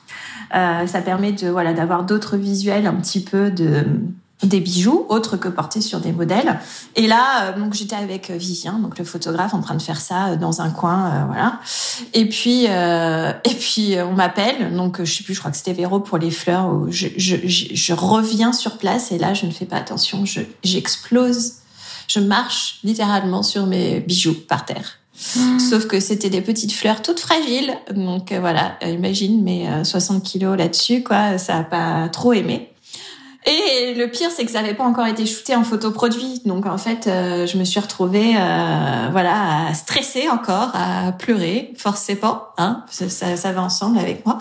ça 0.51 1.01
permet 1.03 1.31
de 1.31 1.49
voilà 1.49 1.73
d'avoir 1.73 2.03
d'autres 2.03 2.37
visuels 2.37 2.85
un 2.85 2.93
petit 2.93 3.23
peu 3.23 3.49
de 3.49 3.85
des 4.43 4.59
bijoux 4.59 5.05
autres 5.09 5.37
que 5.37 5.47
portés 5.47 5.81
sur 5.81 5.99
des 5.99 6.11
modèles. 6.11 6.59
Et 6.95 7.07
là, 7.07 7.43
euh, 7.43 7.59
donc 7.59 7.73
j'étais 7.73 7.95
avec 7.95 8.29
euh, 8.29 8.37
Vivien, 8.37 8.79
donc 8.79 8.97
le 8.97 9.05
photographe, 9.05 9.53
en 9.53 9.61
train 9.61 9.75
de 9.75 9.81
faire 9.81 10.01
ça 10.01 10.29
euh, 10.29 10.35
dans 10.35 10.61
un 10.61 10.69
coin, 10.69 11.25
voilà. 11.27 11.59
Et 12.13 12.27
puis 12.27 12.65
et 12.65 13.55
puis 13.59 13.95
on 13.99 14.13
m'appelle, 14.13 14.75
donc 14.75 15.03
je 15.03 15.13
sais 15.13 15.23
plus, 15.23 15.33
je 15.33 15.39
crois 15.39 15.51
que 15.51 15.57
c'était 15.57 15.73
Véro 15.73 15.99
pour 15.99 16.17
les 16.17 16.31
fleurs. 16.31 16.73
Où 16.73 16.91
je, 16.91 17.07
je, 17.17 17.35
je, 17.45 17.93
reviens 17.93 18.53
sur 18.53 18.77
place 18.77 19.11
et 19.11 19.17
là 19.17 19.33
je 19.33 19.45
ne 19.45 19.51
fais 19.51 19.65
pas 19.65 19.77
attention, 19.77 20.25
je 20.25 20.41
j'explose, 20.63 21.53
je 22.07 22.19
marche 22.19 22.79
littéralement 22.83 23.43
sur 23.43 23.65
mes 23.65 23.99
bijoux 23.99 24.35
par 24.47 24.65
terre. 24.65 24.97
Mmh. 25.35 25.59
Sauf 25.59 25.87
que 25.87 25.99
c'était 25.99 26.29
des 26.29 26.41
petites 26.41 26.73
fleurs 26.73 27.01
toutes 27.01 27.19
fragiles, 27.19 27.73
donc 27.93 28.33
voilà, 28.33 28.77
imagine 28.83 29.43
mes 29.43 29.69
60 29.83 30.23
kilos 30.23 30.57
là-dessus, 30.57 31.03
quoi, 31.03 31.37
ça 31.37 31.57
a 31.57 31.63
pas 31.63 32.09
trop 32.09 32.33
aimé. 32.33 32.70
Et 33.47 33.95
le 33.95 34.05
pire, 34.07 34.29
c'est 34.29 34.45
que 34.45 34.51
ça 34.51 34.61
n'avait 34.61 34.75
pas 34.75 34.83
encore 34.83 35.07
été 35.07 35.25
shooté 35.25 35.55
en 35.55 35.63
photo 35.63 35.89
produit. 35.89 36.41
Donc 36.45 36.67
en 36.67 36.77
fait, 36.77 37.07
euh, 37.07 37.47
je 37.47 37.57
me 37.57 37.63
suis 37.63 37.79
retrouvée, 37.79 38.35
euh, 38.37 39.07
voilà, 39.11 39.67
à 39.67 39.73
stresser 39.73 40.29
encore, 40.29 40.69
à 40.75 41.11
pleurer, 41.11 41.73
forcément. 41.75 42.43
Hein, 42.59 42.83
ça, 42.91 43.35
ça, 43.35 43.51
va 43.51 43.63
ensemble 43.63 43.97
avec 43.97 44.25
moi. 44.27 44.37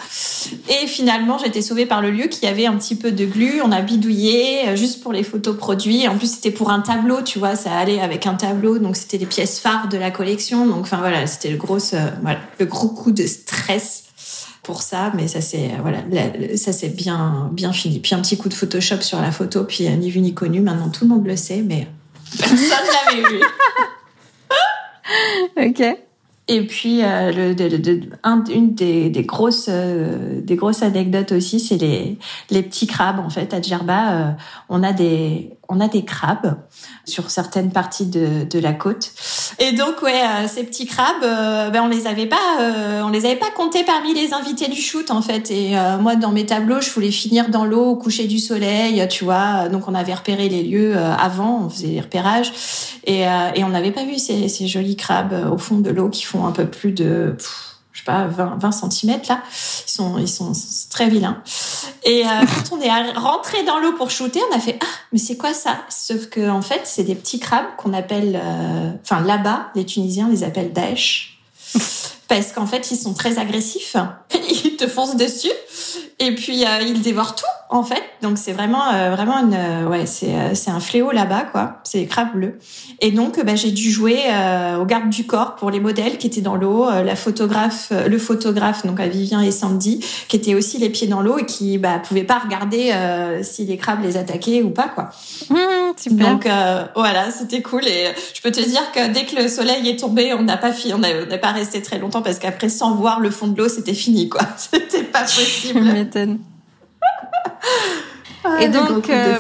Et 0.69 0.87
finalement, 0.87 1.39
été 1.43 1.63
sauvée 1.63 1.87
par 1.87 2.03
le 2.03 2.11
lieu 2.11 2.27
qui 2.27 2.47
avait 2.47 2.67
un 2.67 2.77
petit 2.77 2.95
peu 2.95 3.11
de 3.11 3.25
glu. 3.25 3.63
On 3.65 3.73
a 3.73 3.81
bidouillé 3.81 4.69
euh, 4.69 4.77
juste 4.77 5.03
pour 5.03 5.15
les 5.15 5.23
photos 5.23 5.57
produits. 5.57 6.07
En 6.07 6.19
plus, 6.19 6.35
c'était 6.35 6.51
pour 6.51 6.71
un 6.71 6.81
tableau, 6.81 7.23
tu 7.23 7.39
vois, 7.39 7.57
ça 7.57 7.73
allait 7.73 8.01
avec 8.01 8.27
un 8.27 8.35
tableau. 8.35 8.79
Donc 8.79 8.97
c'était 8.97 9.19
les 9.19 9.27
pièces 9.27 9.61
phares 9.61 9.89
de 9.89 9.97
la 9.97 10.11
collection. 10.11 10.67
Donc 10.67 10.81
enfin 10.81 10.99
voilà, 10.99 11.27
c'était 11.27 11.51
le 11.51 11.57
gros, 11.57 11.79
voilà, 12.21 12.39
le 12.59 12.67
gros 12.67 12.89
coup 12.89 13.13
de 13.13 13.27
stress 13.27 14.10
pour 14.63 14.83
ça, 14.83 15.13
mais 15.15 15.29
ça 15.29 15.41
c'est 15.41 15.71
voilà, 15.81 15.99
ça 16.57 16.73
c'est 16.73 16.91
bien 16.91 17.51
bien 17.53 17.73
fini. 17.73 17.99
Puis 17.99 18.15
un 18.15 18.21
petit 18.21 18.37
coup 18.37 18.49
de 18.49 18.55
Photoshop 18.55 19.01
sur 19.01 19.21
la 19.21 19.33
photo, 19.33 19.65
puis 19.65 19.89
ni 19.89 20.11
vu 20.11 20.21
ni 20.21 20.35
connu. 20.35 20.61
Maintenant 20.61 20.91
tout 20.91 21.05
le 21.05 21.11
monde 21.11 21.27
le 21.27 21.37
sait, 21.37 21.63
mais 21.63 21.89
personne 22.39 22.59
l'avait 23.07 23.29
vu. 23.29 23.41
ok. 25.69 25.99
Et 26.53 26.67
puis, 26.67 27.05
euh, 27.05 27.31
le, 27.31 28.01
un, 28.25 28.43
une 28.47 28.75
des, 28.75 29.09
des 29.09 29.23
grosses, 29.23 29.69
euh, 29.69 30.41
des 30.41 30.57
grosses 30.57 30.83
anecdotes 30.83 31.31
aussi, 31.31 31.61
c'est 31.61 31.77
les, 31.77 32.19
les 32.51 32.63
petits 32.65 32.89
crabes. 32.89 33.21
En 33.21 33.31
fait, 33.31 33.55
à 33.55 33.63
Djerba, 33.63 34.13
euh, 34.13 34.31
on 34.69 34.83
a 34.83 34.93
des, 34.93 35.51
on 35.71 35.81
a 35.81 35.89
des 35.89 36.05
crabes 36.05 36.57
sur 37.07 37.31
certaines 37.31 37.73
parties 37.73 38.07
de, 38.07 38.45
de 38.45 38.59
la 38.59 38.73
côte. 38.73 39.13
Et 39.59 39.73
donc, 39.73 40.03
ouais, 40.03 40.23
ces 40.49 40.65
petits 40.65 40.87
crabes, 40.87 41.23
ben, 41.73 41.83
on 41.83 41.89
les 41.89 42.07
avait 42.07 42.27
pas, 42.27 42.37
on 43.03 43.09
les 43.09 43.25
avait 43.25 43.37
pas 43.37 43.51
comptés 43.57 43.85
parmi 43.85 44.13
les 44.13 44.35
invités 44.35 44.69
du 44.69 44.81
shoot, 44.81 45.11
en 45.11 45.23
fait. 45.23 45.51
Et 45.51 45.75
moi, 46.01 46.17
dans 46.17 46.33
mes 46.33 46.45
tableaux, 46.45 46.81
je 46.81 46.91
voulais 46.91 47.11
finir 47.11 47.49
dans 47.49 47.65
l'eau 47.65 47.91
au 47.91 47.97
coucher 47.97 48.27
du 48.27 48.39
soleil, 48.39 49.07
tu 49.09 49.25
vois. 49.25 49.69
Donc, 49.69 49.89
on 49.89 49.95
avait 49.95 50.15
repéré 50.15 50.49
les 50.49 50.63
lieux 50.63 50.97
avant, 50.97 51.65
on 51.67 51.71
faisait 51.71 51.89
les 51.89 52.01
repérages. 52.01 52.53
Et, 53.07 53.21
et 53.55 53.65
on 53.65 53.69
n'avait 53.69 53.93
pas 53.93 54.05
vu 54.05 54.19
ces, 54.19 54.49
ces 54.49 54.67
jolis 54.67 54.97
crabes 54.97 55.51
au 55.53 55.59
fond 55.59 55.79
de 55.79 55.91
l'eau 55.91 56.09
qui 56.11 56.25
font 56.25 56.47
un 56.47 56.53
peu 56.53 56.67
plus 56.67 56.93
de, 56.93 57.37
je 57.93 57.99
sais 57.99 58.05
pas, 58.05 58.27
20, 58.27 58.59
20 58.61 58.73
cm 58.73 59.21
là. 59.29 59.43
Ils 59.87 59.91
sont, 59.91 60.19
ils 60.19 60.29
sont 60.29 60.53
très 60.91 61.09
vilains. 61.09 61.43
Et 62.05 62.25
euh, 62.25 62.29
quand 62.47 62.77
on 62.77 62.81
est 62.81 62.91
rentré 63.19 63.63
dans 63.65 63.79
l'eau 63.79 63.93
pour 63.93 64.11
shooter, 64.11 64.41
on 64.51 64.57
a 64.57 64.61
fait 64.61 64.79
ah 64.81 64.87
mais 65.13 65.19
c'est 65.19 65.37
quoi 65.37 65.53
ça? 65.55 65.79
Sauf 65.89 66.27
que 66.27 66.49
en 66.49 66.63
fait 66.63 66.83
c'est 66.85 67.05
des 67.05 67.15
petits 67.15 67.41
crabes 67.41 67.77
qu'on 67.77 67.93
appelle, 67.93 68.41
euh, 68.43 68.91
enfin 69.03 69.21
là-bas 69.21 69.71
les 69.75 69.85
Tunisiens 69.85 70.29
les 70.29 70.45
appellent 70.45 70.73
Daesh 70.73 71.39
parce 72.29 72.53
qu'en 72.53 72.67
fait 72.67 72.91
ils 72.91 72.97
sont 72.97 73.15
très 73.15 73.39
agressifs. 73.39 73.97
ils 74.65 74.77
te 74.77 74.87
foncent 74.87 75.17
dessus 75.17 75.51
et 76.21 76.35
puis 76.35 76.65
euh, 76.65 76.83
ils 76.83 77.03
dévorent 77.03 77.35
tout 77.35 77.45
en 77.71 77.85
fait. 77.85 78.03
Donc 78.21 78.37
c'est 78.37 78.53
vraiment 78.53 78.93
euh, 78.93 79.11
vraiment 79.15 79.39
une 79.39 79.55
euh, 79.55 79.89
ouais 79.89 80.05
c'est 80.05 80.35
euh, 80.35 80.55
c'est 80.55 80.71
un 80.71 80.81
fléau 80.81 81.13
là-bas 81.13 81.45
quoi. 81.53 81.79
C'est 81.85 82.01
des 82.01 82.07
crabes 82.07 82.35
bleus. 82.35 82.59
Et 83.01 83.13
donc 83.13 83.43
bah, 83.45 83.55
j'ai 83.55 83.71
dû 83.71 83.91
jouer 83.91 84.19
au 84.79 84.85
garde 84.85 85.09
du 85.09 85.25
corps 85.25 85.55
pour 85.55 85.71
les 85.71 85.81
modèles 85.81 86.19
qui 86.19 86.27
étaient 86.27 86.41
dans 86.41 86.57
l'eau, 86.57 86.89
la 86.91 87.17
photographe 87.17 87.93
le 87.93 88.19
photographe 88.19 88.85
donc 88.85 89.01
à 89.01 89.09
Vivien 89.09 89.41
et 89.41 89.51
Sandy 89.51 90.05
qui 90.29 90.37
étaient 90.37 90.55
aussi 90.55 90.77
les 90.79 90.91
pieds 90.91 91.07
dans 91.07 91.23
l'eau 91.23 91.39
et 91.39 91.47
qui 91.47 91.79
bah 91.79 91.99
pouvaient 91.99 92.25
pas 92.25 92.39
regarder 92.39 92.93
si 93.43 93.65
les 93.65 93.79
crabes 93.79 94.03
les 94.03 94.17
attaquaient 94.19 94.63
ou 94.63 94.71
pas 94.71 94.89
quoi. 94.89 95.11
Mmh, 95.49 95.57
super. 95.97 96.31
Donc 96.31 96.49
voilà, 96.95 97.31
c'était 97.31 97.63
cool 97.63 97.87
et 97.87 98.09
je 98.35 98.43
peux 98.43 98.51
te 98.51 98.61
dire 98.61 98.93
que 98.93 99.11
dès 99.13 99.25
que 99.25 99.37
le 99.37 99.49
soleil 99.49 99.89
est 99.89 99.99
tombé, 99.99 100.35
on 100.35 100.43
n'a 100.43 100.59
pas 100.59 100.73
fini, 100.73 100.93
on 100.93 100.99
n'a 100.99 101.39
pas 101.39 101.53
resté 101.53 101.81
très 101.81 101.99
longtemps 101.99 102.23
parce 102.23 102.39
qu'après 102.39 102.69
sans 102.69 102.95
voir 102.95 103.21
le 103.21 103.31
fond 103.31 103.47
de 103.47 103.57
l'eau, 103.57 103.69
c'était 103.69 103.95
fini 103.95 104.29
quoi. 104.29 104.43
C'était 104.57 105.05
pas 105.05 105.23
possible. 105.23 105.81
et 108.61 108.69
donc, 108.69 109.11
euh, 109.11 109.37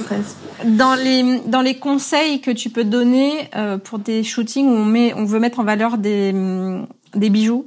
dans 0.64 0.94
les 0.94 1.40
dans 1.46 1.62
les 1.62 1.78
conseils 1.78 2.40
que 2.40 2.50
tu 2.50 2.70
peux 2.70 2.84
donner 2.84 3.48
euh, 3.56 3.78
pour 3.78 3.98
des 3.98 4.22
shootings 4.22 4.66
où 4.66 4.76
on 4.76 4.84
met, 4.84 5.14
on 5.14 5.24
veut 5.24 5.40
mettre 5.40 5.60
en 5.60 5.64
valeur 5.64 5.98
des 5.98 6.34
des 7.14 7.30
bijoux, 7.30 7.66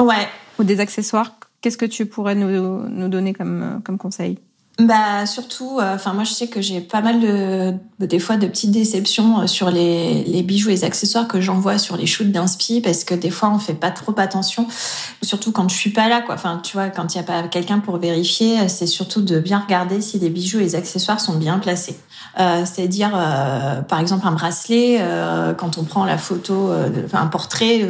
ouais, 0.00 0.28
ou 0.58 0.64
des 0.64 0.80
accessoires, 0.80 1.36
qu'est-ce 1.60 1.78
que 1.78 1.86
tu 1.86 2.06
pourrais 2.06 2.34
nous 2.34 2.88
nous 2.88 3.08
donner 3.08 3.32
comme 3.32 3.80
comme 3.84 3.98
conseil? 3.98 4.38
Bah 4.78 5.26
surtout, 5.26 5.78
euh, 5.78 5.94
enfin 5.94 6.14
moi 6.14 6.24
je 6.24 6.32
sais 6.32 6.48
que 6.48 6.62
j'ai 6.62 6.80
pas 6.80 7.02
mal 7.02 7.20
de, 7.20 7.74
des 8.00 8.18
fois 8.18 8.38
de 8.38 8.46
petites 8.46 8.70
déceptions 8.70 9.42
euh, 9.42 9.46
sur 9.46 9.70
les, 9.70 10.24
les 10.24 10.42
bijoux 10.42 10.70
et 10.70 10.72
les 10.72 10.84
accessoires 10.84 11.28
que 11.28 11.42
j'envoie 11.42 11.76
sur 11.76 11.98
les 11.98 12.06
shoots 12.06 12.32
d'inspi 12.32 12.80
parce 12.80 13.04
que 13.04 13.14
des 13.14 13.28
fois 13.28 13.50
on 13.50 13.58
fait 13.58 13.74
pas 13.74 13.90
trop 13.90 14.14
attention, 14.16 14.66
surtout 15.22 15.52
quand 15.52 15.68
je 15.68 15.76
suis 15.76 15.90
pas 15.90 16.08
là 16.08 16.22
quoi. 16.22 16.36
Enfin 16.36 16.58
tu 16.64 16.72
vois 16.72 16.88
quand 16.88 17.14
il 17.14 17.18
y 17.18 17.20
a 17.20 17.24
pas 17.24 17.42
quelqu'un 17.48 17.80
pour 17.80 17.98
vérifier, 17.98 18.66
c'est 18.68 18.86
surtout 18.86 19.20
de 19.20 19.38
bien 19.40 19.58
regarder 19.58 20.00
si 20.00 20.18
les 20.18 20.30
bijoux 20.30 20.58
et 20.58 20.62
les 20.62 20.74
accessoires 20.74 21.20
sont 21.20 21.36
bien 21.36 21.58
placés. 21.58 21.98
Euh, 22.38 22.64
c'est-à-dire 22.64 23.12
euh, 23.14 23.82
par 23.82 24.00
exemple 24.00 24.26
un 24.26 24.32
bracelet 24.32 24.98
euh, 25.00 25.52
quand 25.52 25.76
on 25.78 25.84
prend 25.84 26.04
la 26.04 26.18
photo, 26.18 26.72
enfin, 27.04 27.20
un 27.20 27.26
portrait, 27.26 27.86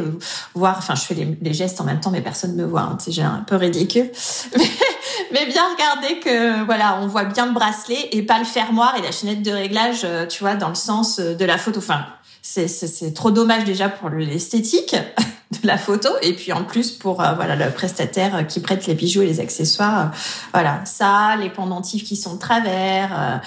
voir, 0.53 0.75
enfin 0.77 0.95
je 0.95 1.01
fais 1.01 1.13
les, 1.13 1.53
gestes 1.53 1.79
en 1.79 1.83
même 1.83 1.99
temps 1.99 2.11
mais 2.11 2.21
personne 2.21 2.55
ne 2.55 2.63
me 2.63 2.67
voit, 2.67 2.81
hein, 2.81 2.97
c'est 2.99 3.21
un 3.21 3.43
peu 3.47 3.55
ridicule. 3.55 4.09
mais 5.31 5.45
bien 5.45 5.63
regarder 5.73 6.19
que 6.19 6.63
voilà, 6.65 6.99
on 7.01 7.07
voit 7.07 7.25
bien 7.25 7.47
le 7.47 7.53
bracelet 7.53 8.09
et 8.11 8.21
pas 8.21 8.39
le 8.39 8.45
fermoir 8.45 8.95
et 8.97 9.01
la 9.01 9.11
chaînette 9.11 9.41
de 9.41 9.51
réglage, 9.51 10.01
euh, 10.03 10.25
tu 10.25 10.43
vois, 10.43 10.55
dans 10.55 10.69
le 10.69 10.75
sens 10.75 11.19
euh, 11.19 11.35
de 11.35 11.45
la 11.45 11.57
photo. 11.57 11.79
Enfin, 11.79 12.05
c'est 12.45 13.13
trop 13.13 13.31
dommage 13.31 13.63
déjà 13.63 13.87
pour 13.87 14.09
l'esthétique 14.09 14.95
de 15.61 15.67
la 15.67 15.77
photo 15.77 16.09
et 16.21 16.33
puis 16.33 16.51
en 16.51 16.65
plus 16.65 16.91
pour 16.91 17.21
euh, 17.21 17.33
voilà 17.35 17.55
le 17.55 17.71
prestataire 17.71 18.45
qui 18.47 18.59
prête 18.59 18.85
les 18.85 18.95
bijoux 18.95 19.21
et 19.21 19.27
les 19.27 19.39
accessoires 19.39 20.11
voilà 20.51 20.83
ça 20.83 21.37
les 21.39 21.49
pendentifs 21.49 22.03
qui 22.03 22.17
sont 22.17 22.33
de 22.33 22.39
travers 22.39 23.41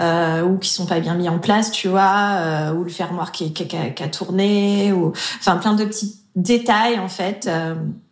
euh, 0.00 0.42
ou 0.42 0.58
qui 0.58 0.70
sont 0.70 0.86
pas 0.86 0.98
bien 0.98 1.14
mis 1.14 1.28
en 1.28 1.38
place 1.38 1.70
tu 1.70 1.86
vois 1.86 2.72
ou 2.74 2.82
le 2.82 2.90
fermoir 2.90 3.30
qui, 3.30 3.52
qui, 3.52 3.68
qui, 3.68 3.76
a, 3.76 3.90
qui, 3.90 4.02
a, 4.02 4.08
tourné 4.08 4.92
ou 4.92 5.12
enfin 5.38 5.56
plein 5.56 5.74
de 5.74 5.84
petits 5.84 6.16
détails 6.34 6.98
en 6.98 7.08
fait 7.08 7.48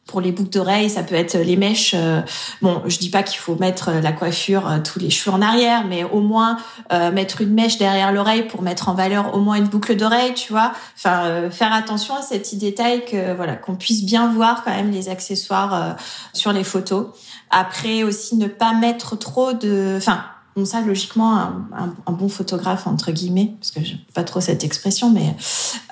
pour 0.09 0.22
les 0.22 0.32
boucles 0.32 0.50
d'oreilles, 0.50 0.90
ça 0.90 1.02
peut 1.04 1.14
être 1.14 1.36
les 1.36 1.56
mèches. 1.56 1.94
Euh, 1.94 2.22
bon, 2.62 2.82
je 2.86 2.98
dis 2.98 3.11
pas 3.11 3.22
qu'il 3.22 3.38
faut 3.38 3.54
mettre 3.56 3.92
la 3.92 4.11
coiffure 4.11 4.66
euh, 4.66 4.78
tous 4.82 4.98
les 4.98 5.11
cheveux 5.11 5.36
en 5.36 5.42
arrière, 5.42 5.84
mais 5.86 6.02
au 6.02 6.20
moins 6.20 6.56
euh, 6.92 7.12
mettre 7.12 7.42
une 7.42 7.52
mèche 7.52 7.76
derrière 7.76 8.11
l'oreille 8.11 8.44
pour 8.44 8.62
mettre 8.62 8.88
en 8.88 8.94
valeur 8.94 9.34
au 9.34 9.40
moins 9.40 9.56
une 9.56 9.68
boucle 9.68 9.94
d'oreille, 9.96 10.32
tu 10.32 10.50
vois. 10.50 10.72
Enfin, 10.96 11.50
faire 11.50 11.72
attention 11.74 12.16
à 12.16 12.22
ces 12.22 12.38
petits 12.38 12.56
détails 12.56 13.04
que 13.04 13.34
voilà 13.34 13.54
qu'on 13.54 13.76
puisse 13.76 14.02
bien 14.02 14.32
voir 14.32 14.64
quand 14.64 14.74
même 14.74 14.90
les 14.90 15.11
accessoires 15.11 15.96
sur 16.32 16.52
les 16.52 16.64
photos. 16.64 17.09
Après 17.50 18.02
aussi 18.02 18.36
ne 18.36 18.46
pas 18.46 18.72
mettre 18.72 19.16
trop 19.16 19.52
de, 19.52 19.94
enfin 19.96 20.24
Bon, 20.59 20.64
ça, 20.64 20.80
logiquement, 20.80 21.36
un, 21.36 22.12
bon 22.12 22.28
photographe, 22.28 22.88
entre 22.88 23.12
guillemets, 23.12 23.52
parce 23.61 23.70
que 23.70 23.80
je 23.84 23.94
pas 24.12 24.24
trop 24.24 24.40
cette 24.40 24.64
expression, 24.64 25.09
mais 25.09 25.36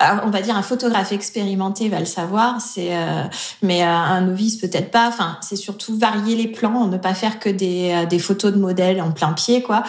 euh, 0.01 0.19
on 0.25 0.29
va 0.29 0.41
dire 0.41 0.57
un 0.57 0.61
photographe 0.61 1.13
expérimenté 1.13 1.87
va 1.87 1.99
le 1.99 2.05
savoir, 2.05 2.59
c'est, 2.59 2.89
euh, 2.91 3.23
mais 3.61 3.83
euh, 3.83 3.87
un 3.87 4.19
novice 4.19 4.57
peut-être 4.57 4.91
pas. 4.91 5.07
Enfin, 5.07 5.37
c'est 5.39 5.55
surtout 5.55 5.97
varier 5.97 6.35
les 6.35 6.49
plans, 6.49 6.85
ne 6.87 6.97
pas 6.97 7.13
faire 7.13 7.39
que 7.39 7.47
des, 7.47 8.05
des 8.09 8.19
photos 8.19 8.51
de 8.51 8.57
modèles 8.57 9.01
en 9.01 9.11
plein 9.13 9.31
pied, 9.31 9.63
quoi. 9.63 9.83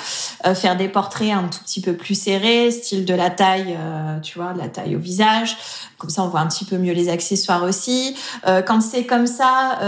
Faire 0.54 0.76
des 0.76 0.88
portraits 0.88 1.32
un 1.32 1.48
tout 1.48 1.58
petit 1.64 1.80
peu 1.80 1.94
plus 1.94 2.14
serrés, 2.14 2.70
style 2.70 3.04
de 3.04 3.14
la 3.14 3.30
taille, 3.30 3.76
tu 4.22 4.38
vois, 4.38 4.52
de 4.52 4.58
la 4.58 4.68
taille 4.68 4.94
au 4.94 5.00
visage. 5.00 5.56
Comme 5.96 6.10
ça, 6.10 6.22
on 6.22 6.28
voit 6.28 6.38
un 6.38 6.46
petit 6.46 6.64
peu 6.64 6.78
mieux 6.78 6.92
les 6.92 7.08
accessoires 7.08 7.64
aussi. 7.64 8.14
quand 8.44 8.80
c'est 8.80 9.06
comme 9.06 9.26
ça, 9.26 9.80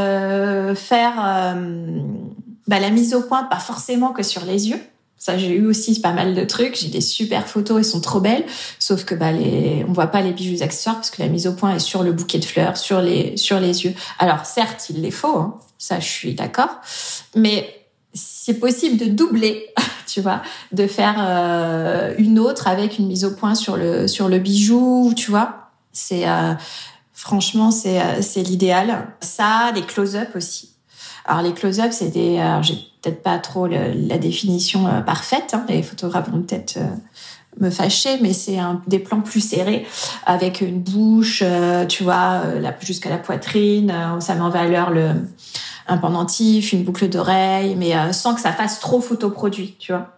faire 0.74 1.54
bah, 2.66 2.80
la 2.80 2.90
mise 2.90 3.14
au 3.14 3.22
point, 3.22 3.44
pas 3.44 3.58
forcément 3.58 4.12
que 4.12 4.22
sur 4.22 4.44
les 4.44 4.68
yeux. 4.68 4.80
Ça, 5.20 5.36
j'ai 5.36 5.50
eu 5.50 5.66
aussi 5.66 6.00
pas 6.00 6.12
mal 6.12 6.34
de 6.34 6.44
trucs. 6.44 6.76
J'ai 6.80 6.88
des 6.88 7.02
super 7.02 7.46
photos, 7.46 7.76
elles 7.76 7.84
sont 7.84 8.00
trop 8.00 8.20
belles. 8.20 8.46
Sauf 8.78 9.04
que 9.04 9.14
bah 9.14 9.32
les, 9.32 9.84
on 9.86 9.92
voit 9.92 10.06
pas 10.06 10.22
les 10.22 10.32
bijoux 10.32 10.62
accessoires 10.62 10.94
parce 10.94 11.10
que 11.10 11.20
la 11.20 11.28
mise 11.28 11.46
au 11.46 11.52
point 11.52 11.74
est 11.74 11.78
sur 11.78 12.02
le 12.02 12.12
bouquet 12.12 12.38
de 12.38 12.44
fleurs, 12.44 12.78
sur 12.78 13.02
les 13.02 13.36
sur 13.36 13.60
les 13.60 13.84
yeux. 13.84 13.92
Alors 14.18 14.46
certes, 14.46 14.88
il 14.88 15.02
les 15.02 15.10
faut, 15.10 15.36
hein. 15.36 15.58
ça 15.76 16.00
je 16.00 16.08
suis 16.08 16.34
d'accord. 16.34 16.70
Mais 17.36 17.68
c'est 18.14 18.58
possible 18.58 18.96
de 18.96 19.04
doubler, 19.04 19.66
tu 20.06 20.22
vois, 20.22 20.40
de 20.72 20.86
faire 20.86 21.16
euh, 21.18 22.14
une 22.16 22.38
autre 22.38 22.66
avec 22.66 22.98
une 22.98 23.06
mise 23.06 23.26
au 23.26 23.32
point 23.32 23.54
sur 23.54 23.76
le 23.76 24.08
sur 24.08 24.30
le 24.30 24.38
bijou, 24.38 25.12
tu 25.14 25.30
vois. 25.30 25.70
C'est 25.92 26.26
euh, 26.26 26.54
franchement 27.12 27.70
c'est 27.70 28.00
euh, 28.00 28.22
c'est 28.22 28.42
l'idéal. 28.42 29.08
Ça, 29.20 29.70
les 29.74 29.82
close-up 29.82 30.30
aussi. 30.34 30.69
Alors 31.30 31.42
les 31.42 31.54
close-up, 31.54 31.92
c'est 31.92 32.08
des, 32.08 32.40
alors 32.40 32.64
j'ai 32.64 32.74
peut-être 32.74 33.22
pas 33.22 33.38
trop 33.38 33.68
la 33.68 34.18
définition 34.18 34.88
euh, 34.88 35.00
parfaite. 35.00 35.52
Hein, 35.52 35.64
les 35.68 35.84
photographes 35.84 36.28
vont 36.28 36.42
peut-être 36.42 36.78
euh, 36.78 37.60
me 37.60 37.70
fâcher, 37.70 38.18
mais 38.20 38.32
c'est 38.32 38.58
des 38.88 38.98
plans 38.98 39.20
plus 39.20 39.38
serrés 39.38 39.86
avec 40.26 40.60
une 40.60 40.80
bouche, 40.80 41.44
euh, 41.46 41.86
tu 41.86 42.02
vois, 42.02 42.42
jusqu'à 42.80 43.10
la 43.10 43.18
poitrine. 43.18 43.94
ça 44.18 44.34
met 44.34 44.40
en 44.40 44.50
valeur 44.50 44.90
le 44.90 45.12
un 45.86 45.98
pendentif, 45.98 46.72
une 46.72 46.82
boucle 46.82 47.08
d'oreille, 47.08 47.76
mais 47.76 47.92
sans 48.12 48.34
que 48.34 48.40
ça 48.40 48.52
fasse 48.52 48.80
trop 48.80 49.00
photoproduit, 49.00 49.76
tu 49.78 49.92
vois. 49.92 50.08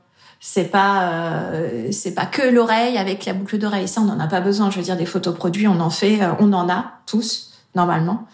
C'est 0.40 0.70
pas 0.70 1.50
c'est 1.90 2.14
pas 2.14 2.26
que 2.26 2.42
l'oreille 2.42 2.96
avec 2.96 3.26
la 3.26 3.34
boucle 3.34 3.58
d'oreille. 3.58 3.88
Ça, 3.88 4.00
on 4.00 4.04
n'en 4.04 4.20
a 4.20 4.26
pas 4.26 4.40
besoin. 4.40 4.70
Je 4.70 4.76
veux 4.78 4.82
dire, 4.82 4.96
des 4.96 5.06
photoproduits, 5.06 5.68
on 5.68 5.80
en 5.80 5.88
fait, 5.88 6.20
on 6.40 6.52
en 6.52 6.68
a 6.68 6.92
tous 7.06 7.51
normalement. 7.74 8.26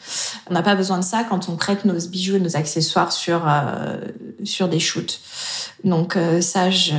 On 0.50 0.54
n'a 0.54 0.62
pas 0.62 0.74
besoin 0.74 0.98
de 0.98 1.04
ça 1.04 1.24
quand 1.24 1.48
on 1.48 1.56
prête 1.56 1.84
nos 1.84 1.94
bijoux 2.08 2.36
et 2.36 2.40
nos 2.40 2.56
accessoires 2.56 3.12
sur 3.12 3.46
euh, 3.46 3.96
sur 4.44 4.68
des 4.68 4.80
shoots. 4.80 5.20
Donc 5.84 6.16
euh, 6.16 6.40
ça, 6.40 6.70
je, 6.70 6.94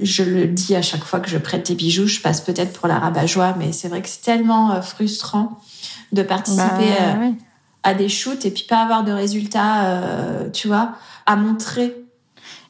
je 0.00 0.22
le 0.22 0.46
dis 0.46 0.76
à 0.76 0.82
chaque 0.82 1.04
fois 1.04 1.20
que 1.20 1.28
je 1.28 1.38
prête 1.38 1.66
des 1.66 1.74
bijoux. 1.74 2.06
Je 2.06 2.20
passe 2.20 2.40
peut-être 2.40 2.72
pour 2.78 2.86
la 2.88 2.98
rabat-joie, 2.98 3.56
mais 3.58 3.72
c'est 3.72 3.88
vrai 3.88 4.00
que 4.02 4.08
c'est 4.08 4.22
tellement 4.22 4.72
euh, 4.72 4.80
frustrant 4.80 5.58
de 6.12 6.22
participer 6.22 6.62
bah, 6.62 7.18
oui. 7.20 7.34
à 7.82 7.94
des 7.94 8.08
shoots 8.08 8.44
et 8.44 8.50
puis 8.50 8.64
pas 8.68 8.82
avoir 8.82 9.04
de 9.04 9.12
résultats, 9.12 10.00
tu 10.52 10.68
vois, 10.68 10.92
à 11.26 11.36
montrer. 11.36 11.96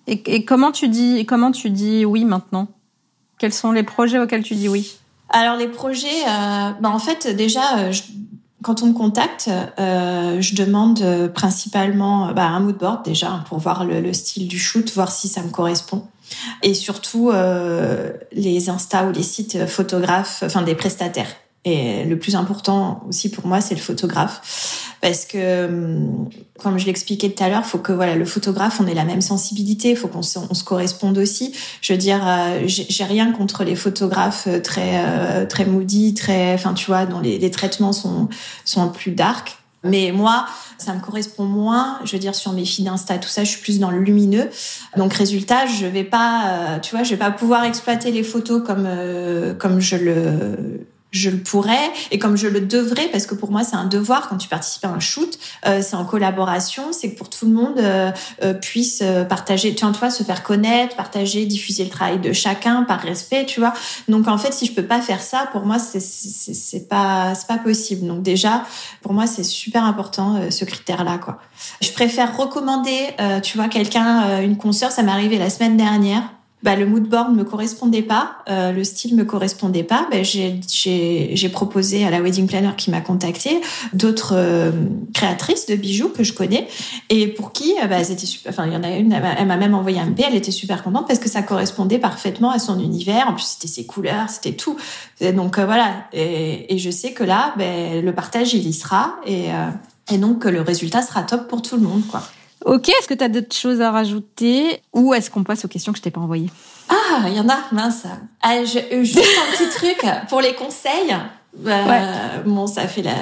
Et, 0.06 0.22
et 0.26 0.44
comment 0.44 0.72
tu 0.72 0.88
dis 0.88 1.24
comment 1.26 1.50
tu 1.52 1.70
dis 1.70 2.04
oui 2.04 2.24
maintenant? 2.24 2.68
Quels 3.38 3.54
sont 3.54 3.72
les 3.72 3.82
projets 3.82 4.18
auxquels 4.18 4.42
tu 4.42 4.54
dis 4.54 4.68
oui? 4.68 4.98
Alors 5.30 5.56
les 5.56 5.68
projets, 5.68 6.08
euh, 6.28 6.70
bah 6.80 6.90
en 6.90 6.98
fait 6.98 7.28
déjà, 7.28 7.92
je, 7.92 8.02
quand 8.62 8.82
on 8.82 8.86
me 8.86 8.92
contacte, 8.92 9.50
euh, 9.78 10.40
je 10.40 10.54
demande 10.54 11.00
euh, 11.00 11.28
principalement 11.28 12.32
bah, 12.32 12.46
un 12.46 12.60
mood 12.60 12.76
board 12.76 13.04
déjà 13.04 13.44
pour 13.48 13.58
voir 13.58 13.84
le, 13.84 14.00
le, 14.00 14.12
style 14.12 14.48
du 14.48 14.58
shoot, 14.58 14.92
voir 14.92 15.10
si 15.10 15.28
ça 15.28 15.42
me 15.42 15.50
correspond. 15.50 16.04
Et 16.62 16.74
surtout 16.74 17.30
euh, 17.30 18.12
les 18.32 18.68
Insta 18.68 19.04
ou 19.06 19.12
les 19.12 19.22
sites 19.22 19.66
photographes, 19.66 20.42
enfin 20.44 20.62
des 20.62 20.74
prestataires. 20.74 21.34
Et 21.66 22.04
le 22.04 22.18
plus 22.18 22.36
important 22.36 23.04
aussi 23.06 23.30
pour 23.30 23.46
moi, 23.46 23.60
c'est 23.60 23.74
le 23.74 23.80
photographe. 23.80 24.88
Parce 25.02 25.26
que, 25.26 25.66
hum, 25.66 26.30
comme 26.58 26.78
je 26.78 26.86
l'expliquais 26.86 27.30
tout 27.30 27.42
à 27.42 27.48
l'heure, 27.48 27.64
faut 27.66 27.78
que 27.78 27.92
voilà, 27.92 28.16
le 28.16 28.24
photographe, 28.24 28.80
on 28.80 28.86
ait 28.86 28.94
la 28.94 29.04
même 29.04 29.20
sensibilité, 29.20 29.94
faut 29.94 30.08
qu'on 30.08 30.22
se, 30.22 30.38
on 30.38 30.54
se 30.54 30.64
corresponde 30.64 31.18
aussi. 31.18 31.54
Je 31.82 31.92
veux 31.92 31.98
dire, 31.98 32.20
euh, 32.26 32.62
j'ai 32.66 33.04
rien 33.04 33.32
contre 33.32 33.64
les 33.64 33.76
photographes 33.76 34.46
euh, 34.46 34.60
très 34.60 35.04
euh, 35.04 35.46
très 35.46 35.66
moody, 35.66 36.14
très, 36.14 36.54
enfin 36.54 36.72
tu 36.72 36.86
vois, 36.86 37.04
dont 37.04 37.20
les, 37.20 37.50
traitements 37.50 37.92
sont 37.92 38.28
sont 38.64 38.88
plus 38.88 39.12
dark. 39.12 39.58
Mais 39.82 40.12
moi, 40.12 40.46
ça 40.76 40.94
me 40.94 41.00
correspond 41.00 41.44
moins. 41.44 41.98
Je 42.04 42.12
veux 42.12 42.18
dire, 42.18 42.34
sur 42.34 42.52
mes 42.52 42.66
filles 42.66 42.84
d'Insta, 42.84 43.16
tout 43.16 43.30
ça, 43.30 43.44
je 43.44 43.50
suis 43.50 43.62
plus 43.62 43.78
dans 43.78 43.90
le 43.90 44.00
lumineux. 44.00 44.50
Donc, 44.98 45.14
résultat, 45.14 45.66
je 45.66 45.86
vais 45.86 46.04
pas, 46.04 46.78
tu 46.82 46.94
vois, 46.94 47.02
je 47.02 47.10
vais 47.10 47.16
pas 47.16 47.30
pouvoir 47.30 47.64
exploiter 47.64 48.12
les 48.12 48.22
photos 48.22 48.62
comme 48.62 48.86
comme 49.58 49.80
je 49.80 49.96
le 49.96 50.86
je 51.12 51.30
le 51.30 51.38
pourrais 51.38 51.90
et 52.10 52.18
comme 52.18 52.36
je 52.36 52.46
le 52.46 52.60
devrais 52.60 53.08
parce 53.08 53.26
que 53.26 53.34
pour 53.34 53.50
moi 53.50 53.64
c'est 53.64 53.76
un 53.76 53.86
devoir 53.86 54.28
quand 54.28 54.36
tu 54.36 54.48
participes 54.48 54.84
à 54.84 54.90
un 54.90 55.00
shoot 55.00 55.38
euh, 55.66 55.82
c'est 55.82 55.96
en 55.96 56.04
collaboration 56.04 56.92
c'est 56.92 57.12
que 57.12 57.18
pour 57.18 57.28
tout 57.30 57.46
le 57.46 57.52
monde 57.52 57.78
euh, 57.78 58.10
euh, 58.42 58.54
puisse 58.54 59.02
partager 59.28 59.74
tu 59.74 59.84
vois 59.84 60.10
se 60.10 60.22
faire 60.22 60.42
connaître 60.42 60.96
partager 60.96 61.46
diffuser 61.46 61.84
le 61.84 61.90
travail 61.90 62.18
de 62.20 62.32
chacun 62.32 62.84
par 62.84 63.00
respect 63.00 63.46
tu 63.46 63.60
vois. 63.60 63.72
Donc 64.08 64.28
en 64.28 64.38
fait 64.38 64.52
si 64.52 64.66
je 64.66 64.72
peux 64.72 64.84
pas 64.84 65.00
faire 65.00 65.20
ça 65.20 65.48
pour 65.52 65.66
moi 65.66 65.78
c'est 65.78 66.00
c'est 66.00 66.88
pas 66.88 67.34
c'est 67.34 67.46
pas 67.46 67.58
possible. 67.58 68.06
Donc 68.06 68.22
déjà 68.22 68.64
pour 69.02 69.12
moi 69.12 69.26
c'est 69.26 69.44
super 69.44 69.84
important 69.84 70.50
ce 70.50 70.64
critère 70.64 71.04
là 71.04 71.18
quoi. 71.18 71.38
Je 71.80 71.90
préfère 71.92 72.36
recommander 72.36 73.08
tu 73.42 73.56
vois 73.56 73.68
quelqu'un 73.68 74.40
une 74.40 74.56
consoeur. 74.56 74.92
Ça 74.92 75.02
m'est 75.02 75.12
arrivé 75.12 75.38
la 75.38 75.50
semaine 75.50 75.76
dernière 75.76 76.22
bah, 76.62 76.76
le 76.76 76.86
mood 76.86 77.04
board 77.04 77.34
me 77.34 77.44
correspondait 77.44 78.02
pas, 78.02 78.36
euh, 78.48 78.72
le 78.72 78.84
style 78.84 79.16
me 79.16 79.24
correspondait 79.24 79.82
pas, 79.82 80.06
bah, 80.10 80.22
j'ai 80.22 81.48
proposé 81.50 82.04
à 82.04 82.10
la 82.10 82.20
wedding 82.20 82.46
planner 82.46 82.72
qui 82.76 82.90
m'a 82.90 83.00
contacté 83.00 83.60
d'autres 83.94 84.34
euh, 84.34 84.70
créatrices 85.14 85.66
de 85.66 85.74
bijoux 85.74 86.10
que 86.10 86.22
je 86.22 86.34
connais 86.34 86.68
et 87.08 87.28
pour 87.28 87.52
qui 87.52 87.74
euh, 87.82 87.86
bah, 87.86 87.96
elles 87.98 88.10
étaient 88.10 88.26
super. 88.26 88.52
Enfin, 88.52 88.66
il 88.66 88.74
y 88.74 88.76
en 88.76 88.82
a 88.82 88.90
une, 88.90 89.12
elle 89.12 89.46
m'a 89.46 89.56
même 89.56 89.74
envoyé 89.74 90.00
un 90.00 90.06
MP, 90.06 90.22
elle 90.26 90.34
était 90.34 90.50
super 90.50 90.82
contente 90.82 91.06
parce 91.06 91.18
que 91.18 91.30
ça 91.30 91.42
correspondait 91.42 91.98
parfaitement 91.98 92.50
à 92.50 92.58
son 92.58 92.78
univers. 92.78 93.28
En 93.28 93.32
plus, 93.32 93.44
c'était 93.44 93.68
ses 93.68 93.86
couleurs, 93.86 94.28
c'était 94.28 94.52
tout. 94.52 94.76
Et 95.20 95.32
donc 95.32 95.58
euh, 95.58 95.64
voilà. 95.64 96.04
Et, 96.12 96.74
et, 96.74 96.78
je 96.78 96.90
sais 96.90 97.12
que 97.12 97.24
là, 97.24 97.54
ben, 97.56 98.04
le 98.04 98.14
partage 98.14 98.52
il 98.54 98.66
y 98.66 98.72
sera 98.72 99.16
et 99.26 99.46
et 100.12 100.18
donc 100.18 100.44
le 100.44 100.60
résultat 100.60 101.02
sera 101.02 101.22
top 101.22 101.46
pour 101.46 101.62
tout 101.62 101.76
le 101.76 101.82
monde, 101.82 102.02
quoi. 102.10 102.22
Ok, 102.64 102.88
est-ce 102.88 103.08
que 103.08 103.14
tu 103.14 103.24
as 103.24 103.28
d'autres 103.28 103.56
choses 103.56 103.80
à 103.80 103.90
rajouter 103.90 104.82
ou 104.92 105.14
est-ce 105.14 105.30
qu'on 105.30 105.44
passe 105.44 105.64
aux 105.64 105.68
questions 105.68 105.92
que 105.92 105.98
je 105.98 106.02
t'ai 106.02 106.10
pas 106.10 106.20
envoyées? 106.20 106.50
Ah, 106.88 107.22
il 107.28 107.34
y 107.34 107.40
en 107.40 107.48
a, 107.48 107.58
mince. 107.72 108.04
Ah, 108.42 108.64
je, 108.64 108.78
euh, 108.78 109.02
juste 109.04 109.18
un 109.18 109.56
petit 109.56 109.70
truc 109.70 110.04
pour 110.28 110.40
les 110.40 110.54
conseils. 110.54 111.16
Euh, 111.66 112.42
Bon, 112.44 112.66
ça 112.66 112.86
fait 112.86 113.02
la. 113.02 113.12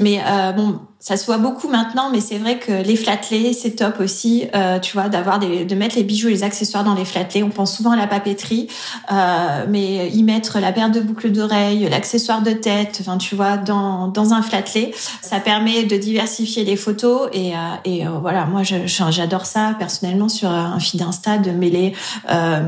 Mais 0.00 0.20
euh, 0.26 0.52
bon, 0.52 0.80
ça 1.00 1.16
se 1.16 1.26
voit 1.26 1.38
beaucoup 1.38 1.68
maintenant, 1.68 2.10
mais 2.10 2.20
c'est 2.20 2.38
vrai 2.38 2.58
que 2.58 2.72
les 2.72 2.96
flattelés, 2.96 3.52
c'est 3.52 3.76
top 3.76 4.00
aussi, 4.00 4.48
euh, 4.56 4.80
tu 4.80 4.94
vois, 4.94 5.08
d'avoir 5.08 5.38
des, 5.38 5.64
de 5.64 5.74
mettre 5.76 5.94
les 5.94 6.02
bijoux 6.02 6.26
et 6.26 6.32
les 6.32 6.42
accessoires 6.42 6.82
dans 6.82 6.94
les 6.94 7.04
flattelés. 7.04 7.44
On 7.44 7.50
pense 7.50 7.76
souvent 7.76 7.92
à 7.92 7.96
la 7.96 8.08
papeterie, 8.08 8.66
euh, 9.12 9.64
mais 9.68 10.10
y 10.10 10.24
mettre 10.24 10.58
la 10.58 10.72
paire 10.72 10.90
de 10.90 10.98
boucles 10.98 11.30
d'oreilles, 11.30 11.88
l'accessoire 11.88 12.42
de 12.42 12.50
tête, 12.50 12.98
enfin, 13.00 13.16
tu 13.16 13.36
vois, 13.36 13.56
dans, 13.56 14.08
dans 14.08 14.32
un 14.32 14.42
flatelé, 14.42 14.92
ça 15.22 15.38
permet 15.38 15.84
de 15.84 15.96
diversifier 15.96 16.64
les 16.64 16.76
photos 16.76 17.28
et, 17.32 17.54
euh, 17.54 17.58
et 17.84 18.04
euh, 18.04 18.10
voilà, 18.20 18.46
moi, 18.46 18.62
j'adore 18.64 19.46
ça 19.46 19.76
personnellement 19.78 20.28
sur 20.28 20.50
un 20.50 20.80
feed 20.80 21.00
Insta 21.02 21.38
de 21.38 21.52
mêler 21.52 21.94
euh, 22.28 22.60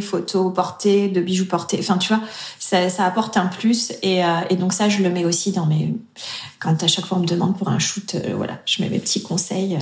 photos 0.00 0.52
portées, 0.54 1.08
de 1.08 1.20
bijoux 1.20 1.46
portés, 1.46 1.76
enfin, 1.80 1.98
tu 1.98 2.08
vois, 2.08 2.22
ça, 2.58 2.88
ça 2.88 3.04
apporte 3.04 3.36
un 3.36 3.46
plus 3.46 3.92
et, 4.02 4.24
euh, 4.24 4.28
et 4.48 4.56
donc 4.56 4.72
ça, 4.72 4.88
je 4.88 5.02
le 5.02 5.10
mets 5.10 5.26
aussi 5.26 5.52
dans 5.52 5.66
mes 5.66 5.94
quand 6.60 6.82
à 6.82 6.88
chaque 6.88 7.06
fois 7.06 7.17
on 7.18 7.22
me 7.22 7.26
demande 7.26 7.58
pour 7.58 7.68
un 7.68 7.78
shoot, 7.78 8.14
euh, 8.14 8.34
voilà, 8.36 8.58
je 8.64 8.82
mets 8.82 8.88
mes 8.88 8.98
petits 8.98 9.22
conseils. 9.22 9.78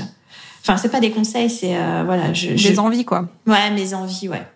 Enfin, 0.62 0.76
c'est 0.76 0.89
pas 0.89 1.01
des 1.01 1.11
conseils, 1.11 1.51
c'est 1.51 1.76
euh, 1.76 2.03
voilà, 2.05 2.32
je, 2.32 2.51
des 2.51 2.78
envies 2.78 3.05
quoi. 3.05 3.28
Ouais, 3.47 3.70
mes 3.70 3.95
envies, 3.95 4.28
ouais, 4.28 4.47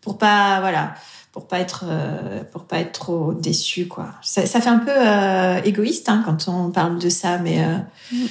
pour 0.00 0.16
pas 0.16 0.60
voilà, 0.60 0.94
pour 1.32 1.46
pas 1.46 1.58
être 1.58 1.84
euh, 1.86 2.42
pour 2.52 2.64
pas 2.64 2.78
être 2.78 2.92
trop 2.92 3.34
déçu 3.34 3.88
quoi. 3.88 4.14
Ça, 4.22 4.46
ça 4.46 4.60
fait 4.60 4.70
un 4.70 4.78
peu 4.78 5.68
égoïste 5.68 6.08
hein, 6.08 6.22
quand 6.24 6.48
on 6.48 6.70
parle 6.70 6.98
de 6.98 7.08
ça, 7.08 7.38
mais 7.38 7.62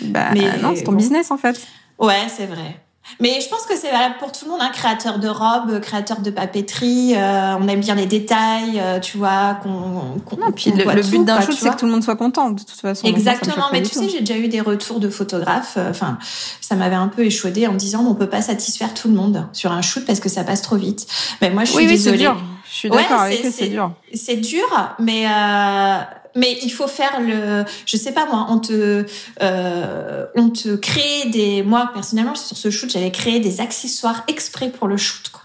bah, 0.06 0.30
mais 0.34 0.58
non, 0.58 0.74
c'est 0.76 0.84
ton 0.84 0.94
business 0.94 1.30
en 1.30 1.38
fait. 1.38 1.60
Ouais, 2.00 2.28
c'est 2.36 2.48
vrai. 2.48 2.82
Mais 3.20 3.42
je 3.42 3.50
pense 3.50 3.66
que 3.66 3.76
c'est 3.76 3.92
valable 3.92 4.16
pour 4.20 4.32
tout 4.32 4.46
le 4.46 4.52
monde, 4.52 4.62
un 4.62 4.66
hein. 4.66 4.72
créateur 4.74 5.20
de 5.20 5.28
robes, 5.28 5.80
créateur 5.82 6.22
de 6.22 6.30
papeterie. 6.30 7.14
Euh, 7.16 7.56
on 7.60 7.68
aime 7.68 7.80
bien 7.80 7.96
les 7.96 8.06
détails, 8.06 8.80
euh, 8.80 9.00
tu 9.00 9.18
vois. 9.18 9.58
Qu'on, 9.64 10.20
qu'on, 10.26 10.52
puis 10.52 10.72
le, 10.72 10.84
le 10.84 11.02
but 11.02 11.26
d'un 11.26 11.42
shoot, 11.42 11.56
c'est 11.58 11.70
que 11.70 11.78
tout 11.78 11.86
le 11.86 11.92
monde 11.92 12.04
soit 12.04 12.16
content, 12.16 12.52
de 12.52 12.60
toute 12.60 12.80
façon. 12.80 13.08
Exactement. 13.08 13.66
mais 13.72 13.82
tu 13.82 13.94
sais, 13.94 14.10
j'ai 14.10 14.22
déjà 14.22 14.38
eu 14.38 14.48
des 14.48 14.62
retours 14.62 15.00
de 15.00 15.10
photographes. 15.10 15.76
Euh, 15.78 15.90
enfin, 15.90 16.18
ça 16.62 16.76
m'avait 16.76 16.96
un 16.96 17.08
peu 17.08 17.26
échaudé 17.26 17.68
en 17.68 17.74
me 17.74 17.78
disant, 17.78 18.06
on 18.08 18.16
peut 18.16 18.30
pas 18.30 18.42
satisfaire 18.42 18.94
tout 18.94 19.08
le 19.08 19.16
monde 19.16 19.48
sur 19.54 19.72
un 19.72 19.82
shoot 19.82 20.06
parce 20.06 20.20
que 20.20 20.30
ça 20.30 20.44
passe 20.44 20.62
trop 20.62 20.78
vite. 20.78 21.08
Mais 21.42 21.50
moi, 21.50 21.66
je 21.66 21.72
suis 21.72 21.78
oui, 21.80 21.88
désolée. 21.88 22.18
Oui, 22.18 22.24
c'est 22.24 22.34
dur. 22.34 22.44
Je 22.72 22.76
suis 22.78 22.90
d'accord 22.90 23.22
avec 23.22 23.40
c'est, 23.42 23.52
c'est 23.52 23.68
dur. 23.68 23.92
C'est 24.14 24.36
dur, 24.36 24.96
mais 25.00 25.26
euh, 25.26 25.98
mais 26.36 26.58
il 26.64 26.70
faut 26.70 26.88
faire 26.88 27.20
le 27.22 27.64
je 27.86 27.98
sais 27.98 28.12
pas 28.12 28.26
moi 28.26 28.48
on 28.50 28.60
te 28.60 29.06
euh, 29.42 30.26
on 30.36 30.50
te 30.50 30.76
crée 30.76 31.30
des 31.30 31.64
moi 31.64 31.90
personnellement 31.94 32.36
sur 32.36 32.58
ce 32.58 32.70
shoot 32.70 32.90
j'avais 32.90 33.12
créé 33.12 33.40
des 33.40 33.62
accessoires 33.62 34.24
exprès 34.28 34.70
pour 34.70 34.88
le 34.88 34.98
shoot 34.98 35.30
quoi. 35.30 35.42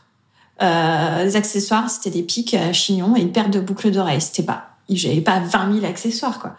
Euh, 0.62 1.24
les 1.24 1.36
accessoires 1.36 1.90
c'était 1.90 2.10
des 2.10 2.22
pics 2.22 2.54
à 2.54 2.72
chignon 2.72 3.16
et 3.16 3.20
une 3.20 3.32
paire 3.32 3.50
de 3.50 3.60
boucles 3.60 3.90
d'oreilles. 3.90 4.20
C'était 4.20 4.44
pas 4.44 4.70
j'avais 4.90 5.22
pas 5.22 5.40
20 5.40 5.80
000 5.80 5.86
accessoires 5.86 6.38
quoi. 6.38 6.56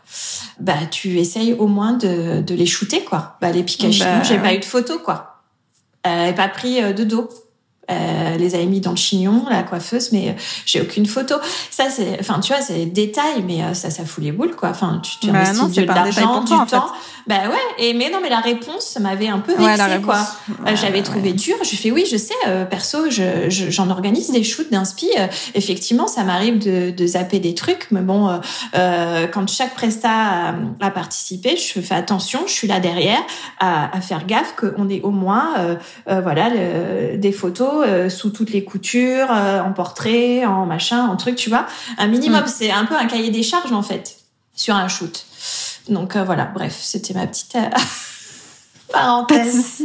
Bah 0.59 0.73
tu 0.89 1.19
essayes 1.19 1.53
au 1.53 1.67
moins 1.67 1.93
de, 1.93 2.41
de 2.41 2.55
les 2.55 2.65
shooter 2.65 3.03
quoi. 3.03 3.38
Bah 3.39 3.51
les 3.51 3.63
pics 3.63 3.84
à 3.86 3.91
chignon 3.91 4.17
bah, 4.17 4.23
j'ai 4.23 4.38
pas 4.38 4.53
eu 4.53 4.59
de 4.59 4.65
photo 4.65 4.99
quoi. 4.99 5.43
Euh, 6.05 6.34
pas 6.34 6.47
pris 6.49 6.84
euh, 6.84 6.93
de 6.93 7.03
dos 7.03 7.30
euh, 7.91 8.38
les 8.38 8.55
avait 8.55 8.65
mis 8.65 8.79
dans 8.79 8.91
le 8.91 8.97
chignon, 8.97 9.45
la 9.49 9.61
coiffeuse, 9.61 10.11
mais 10.11 10.29
euh, 10.29 10.33
j'ai 10.65 10.81
aucune 10.81 11.05
photo. 11.05 11.36
Ça, 11.69 11.86
c'est, 11.89 12.17
enfin, 12.19 12.39
tu 12.39 12.51
vois, 12.51 12.61
c'est 12.61 12.73
des 12.73 12.86
détails, 12.86 13.43
mais 13.45 13.63
euh, 13.63 13.73
ça, 13.75 13.91
ça 13.91 14.05
fout 14.05 14.23
les 14.23 14.31
boules, 14.31 14.55
quoi. 14.55 14.69
Enfin, 14.69 15.01
tu, 15.03 15.19
tu 15.19 15.31
bah 15.31 15.39
investis 15.39 15.75
de 15.75 15.83
l'argent, 15.83 16.41
du 16.41 16.49
temps. 16.49 16.88
Bah 17.27 17.36
ouais. 17.47 17.83
Et 17.86 17.93
mais 17.93 18.09
non, 18.09 18.19
mais 18.21 18.29
la 18.29 18.39
réponse 18.39 18.97
m'avait 18.99 19.27
un 19.27 19.39
peu 19.39 19.53
vexée, 19.55 19.81
ouais, 19.81 20.01
quoi. 20.03 20.19
Ouais, 20.63 20.75
J'avais 20.75 21.01
trouvé 21.01 21.33
dur. 21.33 21.55
J'ai 21.63 21.75
fait 21.75 21.91
oui, 21.91 22.05
je 22.09 22.17
sais. 22.17 22.33
perso, 22.69 23.09
je, 23.09 23.49
j'en 23.49 23.89
organise 23.89 24.31
des 24.31 24.43
shoots 24.43 24.71
d'inspi. 24.71 25.09
effectivement, 25.55 26.07
ça 26.07 26.23
m'arrive 26.23 26.59
de, 26.59 26.91
de 26.91 27.07
zapper 27.07 27.39
des 27.39 27.55
trucs, 27.55 27.88
mais 27.91 28.01
bon, 28.01 28.39
quand 28.73 29.49
chaque 29.49 29.73
presta 29.73 30.09
a, 30.11 30.55
a, 30.81 30.91
participé, 30.91 31.57
je 31.57 31.79
fais 31.81 31.95
attention. 31.95 32.41
Je 32.45 32.51
suis 32.51 32.67
là 32.67 32.79
derrière 32.79 33.21
à, 33.59 33.95
à 33.95 34.01
faire 34.01 34.25
gaffe 34.27 34.55
qu'on 34.55 34.88
ait 34.89 35.01
au 35.01 35.11
moins, 35.11 35.77
voilà, 36.05 36.49
le, 36.49 37.17
des 37.17 37.31
photos 37.31 37.74
euh, 37.82 38.09
sous 38.09 38.30
toutes 38.30 38.51
les 38.51 38.63
coutures, 38.63 39.28
euh, 39.32 39.61
en 39.61 39.73
portrait, 39.73 40.45
en 40.45 40.65
machin, 40.65 41.07
en 41.07 41.15
truc, 41.15 41.36
tu 41.36 41.49
vois. 41.49 41.65
Un 41.97 42.07
minimum, 42.07 42.43
mm. 42.43 42.47
c'est 42.47 42.71
un 42.71 42.86
peu 42.86 42.95
un 42.95 43.05
cahier 43.05 43.30
des 43.30 43.43
charges 43.43 43.71
en 43.71 43.82
fait 43.82 44.17
sur 44.53 44.76
un 44.76 44.88
shoot. 44.88 45.26
Donc 45.89 46.15
euh, 46.15 46.23
voilà, 46.23 46.45
bref, 46.45 46.78
c'était 46.82 47.13
ma 47.13 47.28
petite 47.28 47.57
parenthèse. 48.91 49.84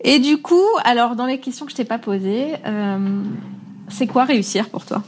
Et 0.00 0.18
du 0.18 0.40
coup, 0.40 0.66
alors 0.84 1.16
dans 1.16 1.26
les 1.26 1.38
questions 1.38 1.66
que 1.66 1.72
je 1.72 1.76
t'ai 1.76 1.84
pas 1.84 1.98
posées, 1.98 2.54
c'est 3.88 4.06
quoi 4.06 4.24
réussir 4.24 4.70
pour 4.70 4.86
toi? 4.86 5.02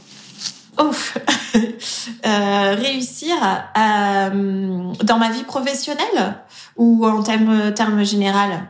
Ouf. 0.79 1.17
réussir 2.23 3.35
dans 3.75 5.17
ma 5.17 5.31
vie 5.31 5.43
professionnelle 5.43 6.37
ou 6.75 7.07
en 7.07 7.23
termes 7.23 7.73
terme 7.73 8.03
général? 8.03 8.67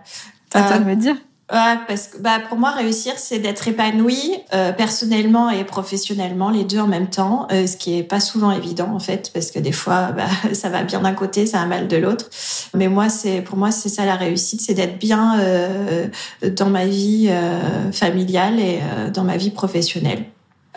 À 0.54 0.64
toi 0.64 0.78
de 0.78 0.86
me 0.86 0.96
dire. 0.96 1.16
Ouais, 1.50 1.78
parce 1.88 2.08
que 2.08 2.18
bah 2.18 2.40
pour 2.50 2.58
moi 2.58 2.72
réussir 2.72 3.14
c'est 3.16 3.40
d'être 3.40 3.70
épanoui 3.70 4.34
euh, 4.54 4.74
personnellement 4.74 5.50
et 5.50 5.64
professionnellement 5.64 6.50
les 6.50 6.66
deux 6.66 6.80
en 6.80 6.88
même 6.88 7.10
temps, 7.10 7.48
euh, 7.54 7.66
ce 7.66 7.78
qui 7.78 7.98
est 7.98 8.04
pas 8.04 8.20
souvent 8.20 8.52
évident 8.52 8.94
en 8.94 9.00
fait 9.00 9.32
parce 9.34 9.52
que 9.52 9.60
des 9.60 9.72
fois 9.72 10.12
bah, 10.12 10.28
ça 10.54 10.68
va 10.68 10.84
bien 10.84 11.00
d'un 11.00 11.14
côté, 11.14 11.46
ça 11.46 11.60
va 11.60 11.66
mal 11.66 11.88
de 11.88 11.96
l'autre. 11.96 12.30
Mais 12.74 12.90
moi 12.90 13.08
c'est 13.08 13.42
pour 13.42 13.58
moi 13.58 13.72
c'est 13.72 13.88
ça 13.88 14.04
la 14.06 14.16
réussite, 14.16 14.60
c'est 14.60 14.74
d'être 14.74 15.00
bien 15.00 15.40
euh, 15.40 16.08
dans 16.52 16.70
ma 16.70 16.86
vie 16.86 17.28
euh, 17.30 17.94
familiale 17.94 18.60
et 18.60 18.82
dans 19.14 19.24
ma 19.24 19.38
vie 19.38 19.52
professionnelle. 19.52 20.26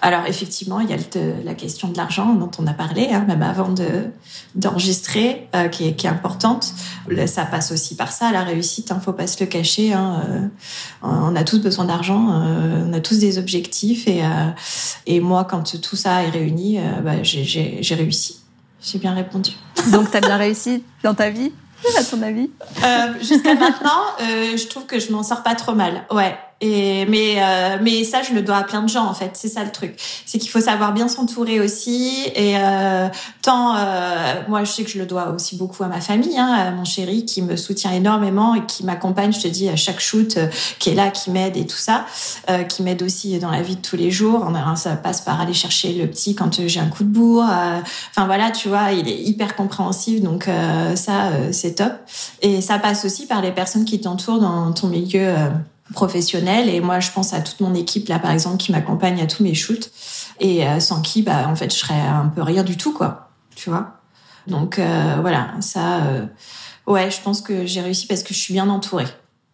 Alors 0.02 0.24
effectivement, 0.26 0.80
il 0.80 0.88
y 0.88 0.94
a 0.94 0.96
la 1.44 1.54
question 1.54 1.88
de 1.88 1.96
l'argent 1.96 2.32
dont 2.34 2.50
on 2.58 2.66
a 2.66 2.72
parlé, 2.72 3.08
hein, 3.12 3.24
même 3.28 3.42
avant 3.42 3.68
de 3.68 4.06
d'enregistrer, 4.54 5.48
euh, 5.54 5.68
qui, 5.68 5.88
est, 5.88 5.94
qui 5.94 6.06
est 6.06 6.10
importante. 6.10 6.72
Ça 7.26 7.44
passe 7.44 7.70
aussi 7.70 7.96
par 7.96 8.10
ça, 8.10 8.32
la 8.32 8.42
réussite. 8.42 8.92
Hein, 8.92 9.00
faut 9.04 9.12
pas 9.12 9.26
se 9.26 9.38
le 9.40 9.46
cacher. 9.46 9.92
Hein, 9.92 10.22
euh, 10.28 10.48
on 11.02 11.36
a 11.36 11.44
tous 11.44 11.60
besoin 11.60 11.84
d'argent, 11.84 12.30
euh, 12.32 12.86
on 12.88 12.92
a 12.92 13.00
tous 13.00 13.18
des 13.18 13.38
objectifs, 13.38 14.08
et 14.08 14.24
euh, 14.24 14.48
et 15.06 15.20
moi, 15.20 15.44
quand 15.44 15.80
tout 15.80 15.96
ça 15.96 16.22
est 16.22 16.30
réuni, 16.30 16.78
euh, 16.78 17.00
bah, 17.04 17.22
j'ai 17.22 17.94
réussi. 17.94 18.40
J'ai 18.82 18.98
bien 18.98 19.14
répondu. 19.14 19.52
Donc, 19.92 20.10
tu 20.10 20.16
as 20.16 20.20
bien 20.20 20.36
réussi 20.38 20.82
dans 21.02 21.14
ta 21.14 21.28
vie, 21.28 21.52
à 21.98 22.02
ton 22.02 22.22
avis? 22.22 22.50
Jusqu'à 23.20 23.54
maintenant, 23.54 24.02
je 24.18 24.66
trouve 24.66 24.86
que 24.86 24.98
je 24.98 25.12
m'en 25.12 25.22
sors 25.22 25.42
pas 25.42 25.54
trop 25.54 25.74
mal. 25.74 26.04
Ouais. 26.10 26.38
Et 26.62 27.06
mais 27.06 27.36
euh, 27.38 27.78
mais 27.80 28.04
ça 28.04 28.22
je 28.22 28.34
le 28.34 28.42
dois 28.42 28.56
à 28.56 28.64
plein 28.64 28.82
de 28.82 28.88
gens 28.88 29.06
en 29.06 29.14
fait. 29.14 29.30
C'est 29.32 29.48
ça 29.48 29.64
le 29.64 29.72
truc. 29.72 29.94
C'est 30.26 30.38
qu'il 30.38 30.50
faut 30.50 30.60
savoir 30.60 30.92
bien 30.92 31.08
s'entourer 31.08 31.58
aussi. 31.58 32.26
Et 32.34 32.58
euh, 32.58 33.08
tant 33.40 33.76
euh, 33.76 34.42
moi 34.46 34.64
je 34.64 34.70
sais 34.70 34.84
que 34.84 34.90
je 34.90 34.98
le 34.98 35.06
dois 35.06 35.30
aussi 35.30 35.56
beaucoup 35.56 35.82
à 35.84 35.88
ma 35.88 36.02
famille, 36.02 36.38
hein, 36.38 36.52
à 36.52 36.70
mon 36.70 36.84
chéri 36.84 37.24
qui 37.24 37.40
me 37.40 37.56
soutient 37.56 37.92
énormément 37.92 38.54
et 38.54 38.66
qui 38.66 38.84
m'accompagne. 38.84 39.32
Je 39.32 39.40
te 39.40 39.48
dis 39.48 39.70
à 39.70 39.76
chaque 39.76 40.00
shoot, 40.00 40.36
euh, 40.36 40.48
qui 40.78 40.90
est 40.90 40.94
là, 40.94 41.08
qui 41.10 41.30
m'aide 41.30 41.56
et 41.56 41.66
tout 41.66 41.78
ça, 41.78 42.04
euh, 42.50 42.62
qui 42.64 42.82
m'aide 42.82 43.02
aussi 43.02 43.38
dans 43.38 43.50
la 43.50 43.62
vie 43.62 43.76
de 43.76 43.82
tous 43.82 43.96
les 43.96 44.10
jours. 44.10 44.46
Ça 44.76 44.96
passe 44.96 45.22
par 45.22 45.40
aller 45.40 45.54
chercher 45.54 45.94
le 45.94 46.06
petit 46.06 46.34
quand 46.34 46.66
j'ai 46.66 46.80
un 46.80 46.88
coup 46.88 47.04
de 47.04 47.08
bourre. 47.08 47.44
Enfin 47.44 48.26
voilà, 48.26 48.50
tu 48.50 48.68
vois, 48.68 48.92
il 48.92 49.08
est 49.08 49.18
hyper 49.18 49.56
compréhensif. 49.56 50.20
Donc 50.20 50.48
ça 50.94 51.30
c'est 51.52 51.76
top. 51.76 51.92
Et 52.42 52.60
ça 52.60 52.78
passe 52.78 53.04
aussi 53.04 53.26
par 53.26 53.40
les 53.42 53.52
personnes 53.52 53.84
qui 53.84 54.00
t'entourent 54.00 54.40
dans 54.40 54.72
ton 54.72 54.88
milieu 54.88 55.34
professionnel. 55.92 56.68
Et 56.68 56.80
moi 56.80 57.00
je 57.00 57.10
pense 57.10 57.32
à 57.32 57.40
toute 57.40 57.60
mon 57.60 57.74
équipe 57.74 58.08
là 58.08 58.18
par 58.18 58.30
exemple 58.30 58.56
qui 58.58 58.72
m'accompagne 58.72 59.20
à 59.20 59.26
tous 59.26 59.42
mes 59.42 59.54
shoots. 59.54 59.90
Et 60.40 60.66
euh, 60.66 60.80
sans 60.80 61.02
qui 61.02 61.22
bah 61.22 61.48
en 61.48 61.56
fait 61.56 61.72
je 61.72 61.78
serais 61.78 62.00
un 62.00 62.28
peu 62.34 62.42
rien 62.42 62.62
du 62.62 62.76
tout 62.76 62.92
quoi. 62.92 63.30
Tu 63.54 63.70
vois? 63.70 64.00
Donc 64.46 64.78
euh, 64.78 65.16
voilà. 65.20 65.50
Ça 65.60 65.98
euh, 66.04 66.26
ouais 66.86 67.10
je 67.10 67.20
pense 67.20 67.40
que 67.40 67.66
j'ai 67.66 67.80
réussi 67.80 68.06
parce 68.06 68.22
que 68.22 68.34
je 68.34 68.38
suis 68.38 68.54
bien 68.54 68.68
entourée. 68.68 69.06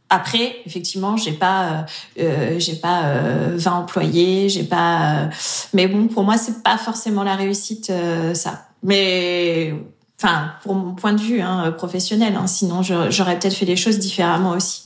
Après 0.08 0.56
effectivement 0.66 1.16
j'ai 1.16 1.32
pas 1.32 1.86
j'ai 2.16 2.76
pas 2.76 3.14
20 3.56 3.72
employés 3.72 4.48
j'ai 4.48 4.62
pas 4.62 5.30
mais 5.72 5.88
bon 5.88 6.06
pour 6.06 6.22
moi 6.22 6.38
c'est 6.38 6.62
pas 6.62 6.78
forcément 6.78 7.24
la 7.24 7.34
réussite 7.34 7.92
ça. 8.34 8.68
Mais 8.84 9.74
enfin 10.20 10.52
pour 10.62 10.74
mon 10.76 10.94
point 10.94 11.12
de 11.12 11.20
vue 11.20 11.40
hein, 11.40 11.72
professionnel 11.72 12.36
hein, 12.36 12.46
sinon 12.46 12.82
j'aurais 12.82 13.36
peut-être 13.36 13.56
fait 13.56 13.66
les 13.66 13.74
choses 13.74 13.98
différemment 13.98 14.50
aussi 14.50 14.85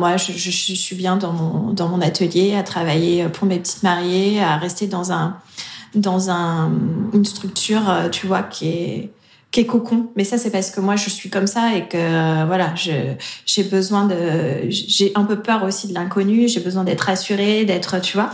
moi, 0.00 0.16
je, 0.16 0.32
je, 0.32 0.50
suis 0.50 0.96
bien 0.96 1.16
dans 1.16 1.32
mon, 1.32 1.72
dans 1.72 1.88
mon 1.88 2.00
atelier, 2.00 2.56
à 2.56 2.62
travailler 2.62 3.28
pour 3.28 3.46
mes 3.46 3.58
petites 3.58 3.82
mariées, 3.82 4.42
à 4.42 4.56
rester 4.56 4.86
dans 4.86 5.12
un, 5.12 5.36
dans 5.94 6.30
un, 6.30 6.72
une 7.12 7.24
structure, 7.26 7.88
euh, 7.88 8.08
tu 8.08 8.26
vois, 8.26 8.42
qui 8.42 8.68
est, 8.68 9.12
qui 9.50 9.60
est 9.60 9.66
cocon. 9.66 10.08
Mais 10.16 10.24
ça, 10.24 10.38
c'est 10.38 10.50
parce 10.50 10.70
que 10.70 10.80
moi, 10.80 10.96
je 10.96 11.10
suis 11.10 11.28
comme 11.28 11.46
ça 11.46 11.74
et 11.74 11.86
que, 11.86 11.98
euh, 11.98 12.44
voilà, 12.46 12.74
j'ai 12.74 13.62
besoin 13.64 14.06
de, 14.06 14.70
j'ai 14.70 15.12
un 15.14 15.24
peu 15.24 15.40
peur 15.40 15.62
aussi 15.64 15.88
de 15.88 15.94
l'inconnu. 15.94 16.48
J'ai 16.48 16.60
besoin 16.60 16.84
d'être 16.84 17.10
assurée, 17.10 17.66
d'être, 17.66 18.00
tu 18.00 18.16
vois, 18.16 18.30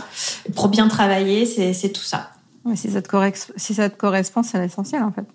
pour 0.55 0.69
bien 0.69 0.87
travailler, 0.87 1.45
c'est 1.45 1.89
tout 1.89 2.01
ça. 2.01 2.31
Mais 2.63 2.77
si 2.77 2.89
ça 2.89 3.01
te, 3.01 3.31
si 3.57 3.73
ça 3.73 3.89
te 3.89 3.97
correspond, 3.97 4.41
c'est 4.41 4.59
l'essentiel, 4.59 5.03
en 5.03 5.11
fait. 5.11 5.25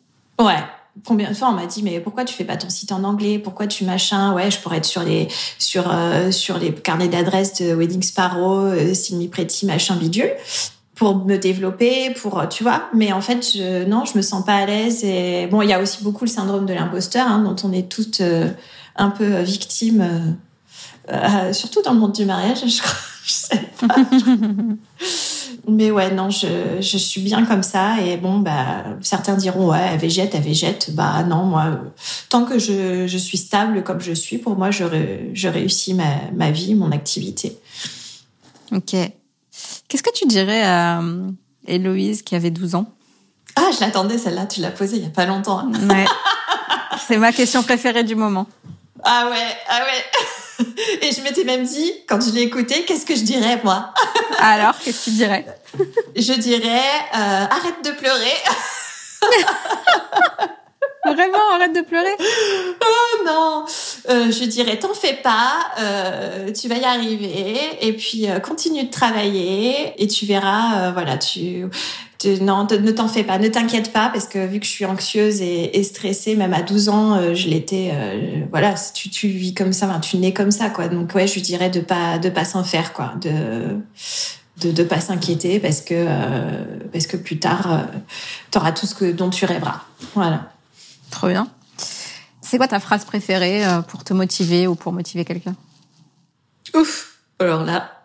Ouais, 0.43 0.64
combien 1.05 1.30
de 1.30 1.34
fois 1.34 1.49
on 1.49 1.53
m'a 1.53 1.66
dit 1.66 1.82
mais 1.82 2.01
pourquoi 2.01 2.24
tu 2.24 2.34
fais 2.34 2.45
pas 2.45 2.57
ton 2.57 2.68
site 2.68 2.93
en 2.93 3.05
anglais? 3.05 3.38
Pourquoi 3.38 3.66
tu 3.66 3.84
machin? 3.84 4.32
Ouais 4.34 4.51
je 4.51 4.59
pourrais 4.59 4.78
être 4.78 4.84
sur 4.84 5.03
les 5.03 5.28
sur 5.59 5.90
euh, 5.93 6.30
sur 6.30 6.59
les 6.59 6.72
carnets 6.72 7.09
d'adresses 7.09 7.55
de 7.61 7.74
Wedding 7.74 8.03
Sparrow 8.03 8.66
euh, 8.66 8.93
Pretty 9.30 9.66
machin 9.66 9.97
bidule 9.97 10.30
pour 10.95 11.16
me 11.16 11.36
développer 11.36 12.11
pour 12.11 12.49
tu 12.49 12.62
vois. 12.62 12.88
Mais 12.95 13.12
en 13.12 13.20
fait 13.20 13.53
je, 13.55 13.84
non 13.84 14.05
je 14.05 14.16
me 14.16 14.22
sens 14.22 14.45
pas 14.45 14.55
à 14.55 14.66
l'aise 14.66 15.03
et 15.05 15.47
bon 15.47 15.62
il 15.62 15.68
y 15.68 15.72
a 15.72 15.80
aussi 15.80 16.03
beaucoup 16.05 16.24
le 16.24 16.30
syndrome 16.30 16.66
de 16.66 16.74
l'imposteur 16.74 17.26
hein, 17.26 17.38
dont 17.43 17.57
on 17.68 17.72
est 17.72 17.88
toutes 17.88 18.20
euh, 18.20 18.51
un 18.97 19.11
peu 19.11 19.40
victimes 19.40 20.36
euh, 21.11 21.53
surtout 21.53 21.82
dans 21.82 21.95
le 21.95 22.01
monde 22.01 22.12
du 22.12 22.26
mariage 22.26 22.59
je 22.66 22.82
crois. 22.82 22.95
Je 23.24 23.32
sais 23.32 23.62
pas 23.78 23.95
mais 25.73 25.91
ouais, 25.91 26.11
non, 26.12 26.31
je, 26.31 26.81
je 26.81 26.99
suis 26.99 27.20
bien 27.20 27.45
comme 27.45 27.62
ça. 27.62 28.01
Et 28.01 28.16
bon, 28.16 28.39
bah, 28.39 28.85
certains 29.01 29.35
diront, 29.35 29.70
ouais, 29.70 29.91
elle 29.93 29.99
végète, 29.99 30.35
elle 30.35 30.43
végète. 30.43 30.95
Bah 30.95 31.25
non, 31.25 31.45
moi, 31.45 31.81
tant 32.29 32.45
que 32.45 32.59
je, 32.59 33.07
je 33.07 33.18
suis 33.18 33.39
stable 33.39 33.83
comme 33.83 34.01
je 34.01 34.12
suis, 34.12 34.39
pour 34.39 34.57
moi, 34.57 34.70
je, 34.70 34.85
je 35.33 35.49
réussis 35.49 35.95
ma, 35.95 36.31
ma 36.35 36.51
vie, 36.51 36.75
mon 36.75 36.93
activité. 36.93 37.59
Ok. 38.73 38.95
Qu'est-ce 39.89 40.03
que 40.03 40.12
tu 40.14 40.27
dirais 40.27 40.62
à 40.62 41.01
euh, 41.01 41.31
Héloïse 41.66 42.23
qui 42.23 42.35
avait 42.35 42.51
12 42.51 42.75
ans? 42.75 42.87
Ah, 43.57 43.70
je 43.75 43.81
l'attendais, 43.81 44.18
celle-là, 44.18 44.47
tu 44.47 44.61
l'as 44.61 44.70
posée 44.70 44.97
il 44.97 45.03
y 45.03 45.07
a 45.07 45.11
pas 45.11 45.27
longtemps. 45.27 45.70
Ouais. 45.91 46.07
C'est 47.07 47.18
ma 47.18 47.33
question 47.33 47.62
préférée 47.62 48.05
du 48.05 48.14
moment. 48.14 48.47
Ah 49.05 49.29
ouais, 49.31 49.57
ah 49.68 49.81
ouais. 49.81 50.05
Et 51.03 51.13
je 51.13 51.23
m'étais 51.23 51.45
même 51.45 51.65
dit, 51.65 51.93
quand 52.09 52.21
je 52.21 52.33
l'ai 52.33 52.43
écouté, 52.43 52.85
qu'est-ce 52.85 53.07
que 53.07 53.15
je 53.15 53.23
dirais, 53.23 53.61
moi 53.65 53.93
Alors, 54.39 54.79
qu'est-ce 54.79 55.05
que 55.07 55.11
tu 55.11 55.17
dirais 55.17 55.47
Je 56.17 56.33
dirais, 56.35 56.81
euh, 57.15 57.45
arrête 57.51 57.85
de 57.85 57.91
pleurer. 57.91 58.37
Vraiment, 61.05 61.51
arrête 61.55 61.75
de 61.75 61.81
pleurer. 61.83 62.17
Oh 62.85 63.25
non. 63.25 63.65
Euh, 64.09 64.31
Je 64.31 64.45
dirais, 64.45 64.79
t'en 64.79 64.95
fais 64.95 65.15
pas, 65.15 65.67
euh, 65.79 66.53
tu 66.53 66.69
vas 66.69 66.77
y 66.77 66.85
arriver, 66.85 67.57
et 67.81 67.93
puis 67.93 68.29
euh, 68.29 68.41
continue 68.41 68.85
de 68.85 68.91
travailler, 68.91 69.95
et 70.03 70.07
tu 70.09 70.27
verras, 70.27 70.91
voilà, 70.93 71.19
tu 71.19 71.67
non, 72.41 72.66
ne 72.66 72.91
t'en 72.91 73.09
fais 73.09 73.25
pas, 73.25 73.39
ne 73.39 73.49
t'inquiète 73.49 73.93
pas, 73.93 74.09
parce 74.09 74.27
que 74.27 74.47
vu 74.47 74.61
que 74.61 74.66
je 74.66 74.70
suis 74.70 74.85
anxieuse 74.85 75.41
et, 75.41 75.83
stressée, 75.83 76.37
même 76.37 76.53
à 76.53 76.62
12 76.62 76.89
ans, 76.89 77.14
euh, 77.14 77.35
je 77.35 77.49
l'étais. 77.49 77.91
Euh, 77.93 78.45
voilà, 78.51 78.75
tu, 78.95 79.11
tu 79.11 79.29
vis 79.29 79.55
comme 79.55 79.73
ça, 79.73 79.99
tu 80.01 80.16
nais 80.18 80.33
comme 80.33 80.51
ça, 80.51 80.70
quoi. 80.70 80.89
Donc 80.89 81.14
ouais, 81.14 81.27
je 81.27 81.35
lui 81.35 81.43
dirais 81.43 81.70
de 81.70 81.81
pas 81.81 82.18
de 82.18 82.29
pas 82.29 82.45
s'en 82.45 82.64
faire, 82.64 82.93
quoi, 82.93 83.14
de 83.20 83.79
de 84.61 84.70
de 84.70 84.83
pas 84.85 85.01
s'inquiéter, 85.01 85.61
parce 85.61 85.81
que 85.81 85.95
euh, 85.95 86.64
parce 86.93 87.07
que 87.07 87.16
plus 87.16 87.39
tard, 87.39 87.87
tu 88.51 88.59
auras 88.59 88.73
tout 88.73 88.87
ce 88.87 88.95
que 88.95 89.11
dont 89.11 89.31
tu 89.31 89.45
rêveras. 89.45 89.81
Voilà. 90.14 90.53
Trop 91.11 91.29
bien. 91.29 91.49
C'est 92.41 92.59
quoi 92.59 92.68
ta 92.68 92.81
phrase 92.81 93.05
préférée 93.05 93.62
pour 93.89 94.05
te 94.05 94.12
motiver 94.12 94.66
ou 94.66 94.75
pour 94.75 94.93
motiver 94.93 95.25
quelqu'un? 95.25 95.55
Ouf. 96.75 97.18
Alors 97.39 97.64
là, 97.64 98.02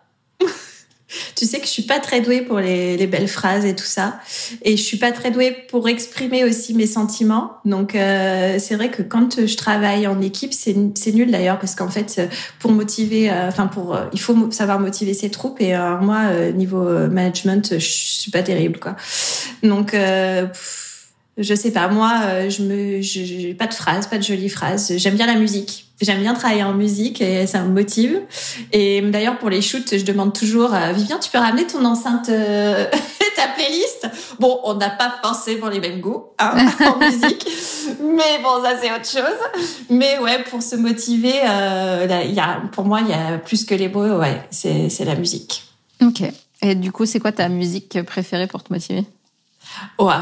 tu 1.34 1.46
sais 1.46 1.58
que 1.58 1.64
je 1.64 1.70
suis 1.70 1.82
pas 1.82 2.00
très 2.00 2.20
douée 2.20 2.42
pour 2.42 2.58
les, 2.58 2.96
les, 2.96 3.06
belles 3.06 3.28
phrases 3.28 3.64
et 3.64 3.74
tout 3.74 3.84
ça, 3.84 4.20
et 4.62 4.76
je 4.76 4.82
suis 4.82 4.98
pas 4.98 5.12
très 5.12 5.30
douée 5.30 5.56
pour 5.68 5.88
exprimer 5.88 6.44
aussi 6.44 6.74
mes 6.74 6.86
sentiments. 6.86 7.52
Donc 7.64 7.94
euh, 7.94 8.58
c'est 8.58 8.74
vrai 8.74 8.90
que 8.90 9.02
quand 9.02 9.46
je 9.46 9.56
travaille 9.56 10.06
en 10.06 10.20
équipe, 10.20 10.52
c'est 10.52 10.74
nul 11.12 11.30
d'ailleurs 11.30 11.58
parce 11.58 11.74
qu'en 11.74 11.88
fait 11.88 12.20
pour 12.58 12.72
motiver, 12.72 13.30
euh, 13.30 13.48
enfin 13.48 13.66
pour 13.66 13.94
euh, 13.94 14.04
il 14.12 14.20
faut 14.20 14.50
savoir 14.50 14.80
motiver 14.80 15.14
ses 15.14 15.30
troupes 15.30 15.60
et 15.60 15.74
moi 16.00 16.50
niveau 16.54 16.84
management, 17.08 17.74
je 17.78 17.86
suis 17.86 18.30
pas 18.30 18.42
terrible 18.42 18.78
quoi. 18.78 18.96
Donc 19.62 19.94
je 19.94 21.54
sais 21.54 21.70
pas 21.70 21.88
moi, 21.88 22.48
je 22.48 22.62
me 22.62 23.00
j'ai 23.00 23.54
pas 23.54 23.66
de 23.66 23.74
phrases, 23.74 24.06
pas 24.06 24.18
de 24.18 24.22
jolies 24.22 24.48
phrases. 24.48 24.92
J'aime 24.96 25.14
bien 25.14 25.26
la 25.26 25.36
musique 25.36 25.87
J'aime 26.00 26.20
bien 26.20 26.34
travailler 26.34 26.62
en 26.62 26.74
musique 26.74 27.20
et 27.20 27.46
ça 27.48 27.62
me 27.62 27.70
motive. 27.70 28.20
Et 28.72 29.00
d'ailleurs, 29.00 29.38
pour 29.38 29.50
les 29.50 29.60
shoots, 29.60 29.98
je 29.98 30.04
demande 30.04 30.32
toujours, 30.32 30.72
euh, 30.72 30.92
Vivien, 30.92 31.18
tu 31.18 31.28
peux 31.28 31.38
ramener 31.38 31.66
ton 31.66 31.84
enceinte 31.84 32.28
euh, 32.28 32.86
ta 33.36 33.48
playlist? 33.48 34.08
Bon, 34.38 34.60
on 34.62 34.74
n'a 34.74 34.90
pas 34.90 35.16
forcément 35.22 35.68
les 35.68 35.80
mêmes 35.80 36.00
goûts 36.00 36.26
hein, 36.38 36.54
en 36.86 36.98
musique, 36.98 37.48
mais 38.00 38.38
bon, 38.42 38.62
ça 38.62 38.76
c'est 38.80 38.92
autre 38.92 39.08
chose. 39.08 39.66
Mais 39.90 40.18
ouais, 40.20 40.44
pour 40.44 40.62
se 40.62 40.76
motiver, 40.76 41.34
euh, 41.44 42.24
il 42.24 42.34
y 42.34 42.40
a, 42.40 42.62
pour 42.70 42.84
moi, 42.84 43.00
il 43.00 43.08
y 43.08 43.14
a 43.14 43.38
plus 43.38 43.64
que 43.64 43.74
les 43.74 43.88
mots, 43.88 44.18
ouais, 44.18 44.40
c'est, 44.50 44.88
c'est 44.90 45.04
la 45.04 45.16
musique. 45.16 45.64
Ok. 46.00 46.22
Et 46.62 46.76
du 46.76 46.92
coup, 46.92 47.06
c'est 47.06 47.18
quoi 47.18 47.32
ta 47.32 47.48
musique 47.48 48.02
préférée 48.04 48.46
pour 48.46 48.62
te 48.62 48.72
motiver? 48.72 49.04
Wow, 49.98 50.12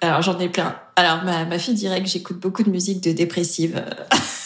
alors 0.00 0.22
j'en 0.22 0.38
ai 0.38 0.48
plein. 0.48 0.76
Alors 0.96 1.24
ma, 1.24 1.44
ma 1.44 1.58
fille 1.58 1.74
dirait 1.74 2.02
que 2.02 2.08
j'écoute 2.08 2.38
beaucoup 2.38 2.62
de 2.62 2.70
musique 2.70 3.02
de 3.02 3.12
dépressive. 3.12 3.84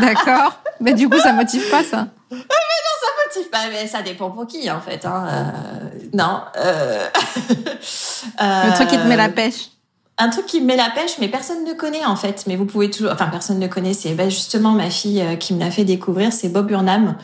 D'accord. 0.00 0.58
Mais 0.80 0.94
du 0.94 1.08
coup, 1.08 1.18
ça 1.18 1.32
motive 1.32 1.68
pas 1.70 1.82
ça? 1.82 2.06
mais 2.30 2.36
non, 2.38 2.96
ça 3.00 3.06
motive 3.26 3.50
pas. 3.50 3.58
Mais 3.70 3.86
ça 3.86 4.02
dépend 4.02 4.30
pour 4.30 4.46
qui 4.46 4.70
en 4.70 4.80
fait. 4.80 5.04
Hein. 5.04 5.26
Euh, 5.28 6.08
non. 6.12 6.42
Euh... 6.56 7.06
Le 8.40 8.74
truc 8.74 8.88
qui 8.88 8.98
te 8.98 9.06
met 9.06 9.16
la 9.16 9.28
pêche 9.28 9.70
un 10.20 10.28
truc 10.28 10.44
qui 10.44 10.60
me 10.60 10.66
met 10.66 10.76
la 10.76 10.90
pêche, 10.90 11.12
mais 11.18 11.28
personne 11.28 11.64
ne 11.64 11.72
connaît 11.72 12.04
en 12.04 12.14
fait. 12.14 12.44
Mais 12.46 12.56
vous 12.56 12.66
pouvez 12.66 12.90
toujours, 12.90 13.10
enfin 13.12 13.28
personne 13.28 13.58
ne 13.58 13.66
connaît. 13.66 13.94
C'est 13.94 14.12
bah, 14.12 14.28
justement 14.28 14.72
ma 14.72 14.90
fille 14.90 15.22
euh, 15.22 15.36
qui 15.36 15.54
me 15.54 15.60
l'a 15.60 15.70
fait 15.70 15.84
découvrir. 15.84 16.32
C'est 16.32 16.50
Bob 16.50 16.68
Burnham. 16.68 17.16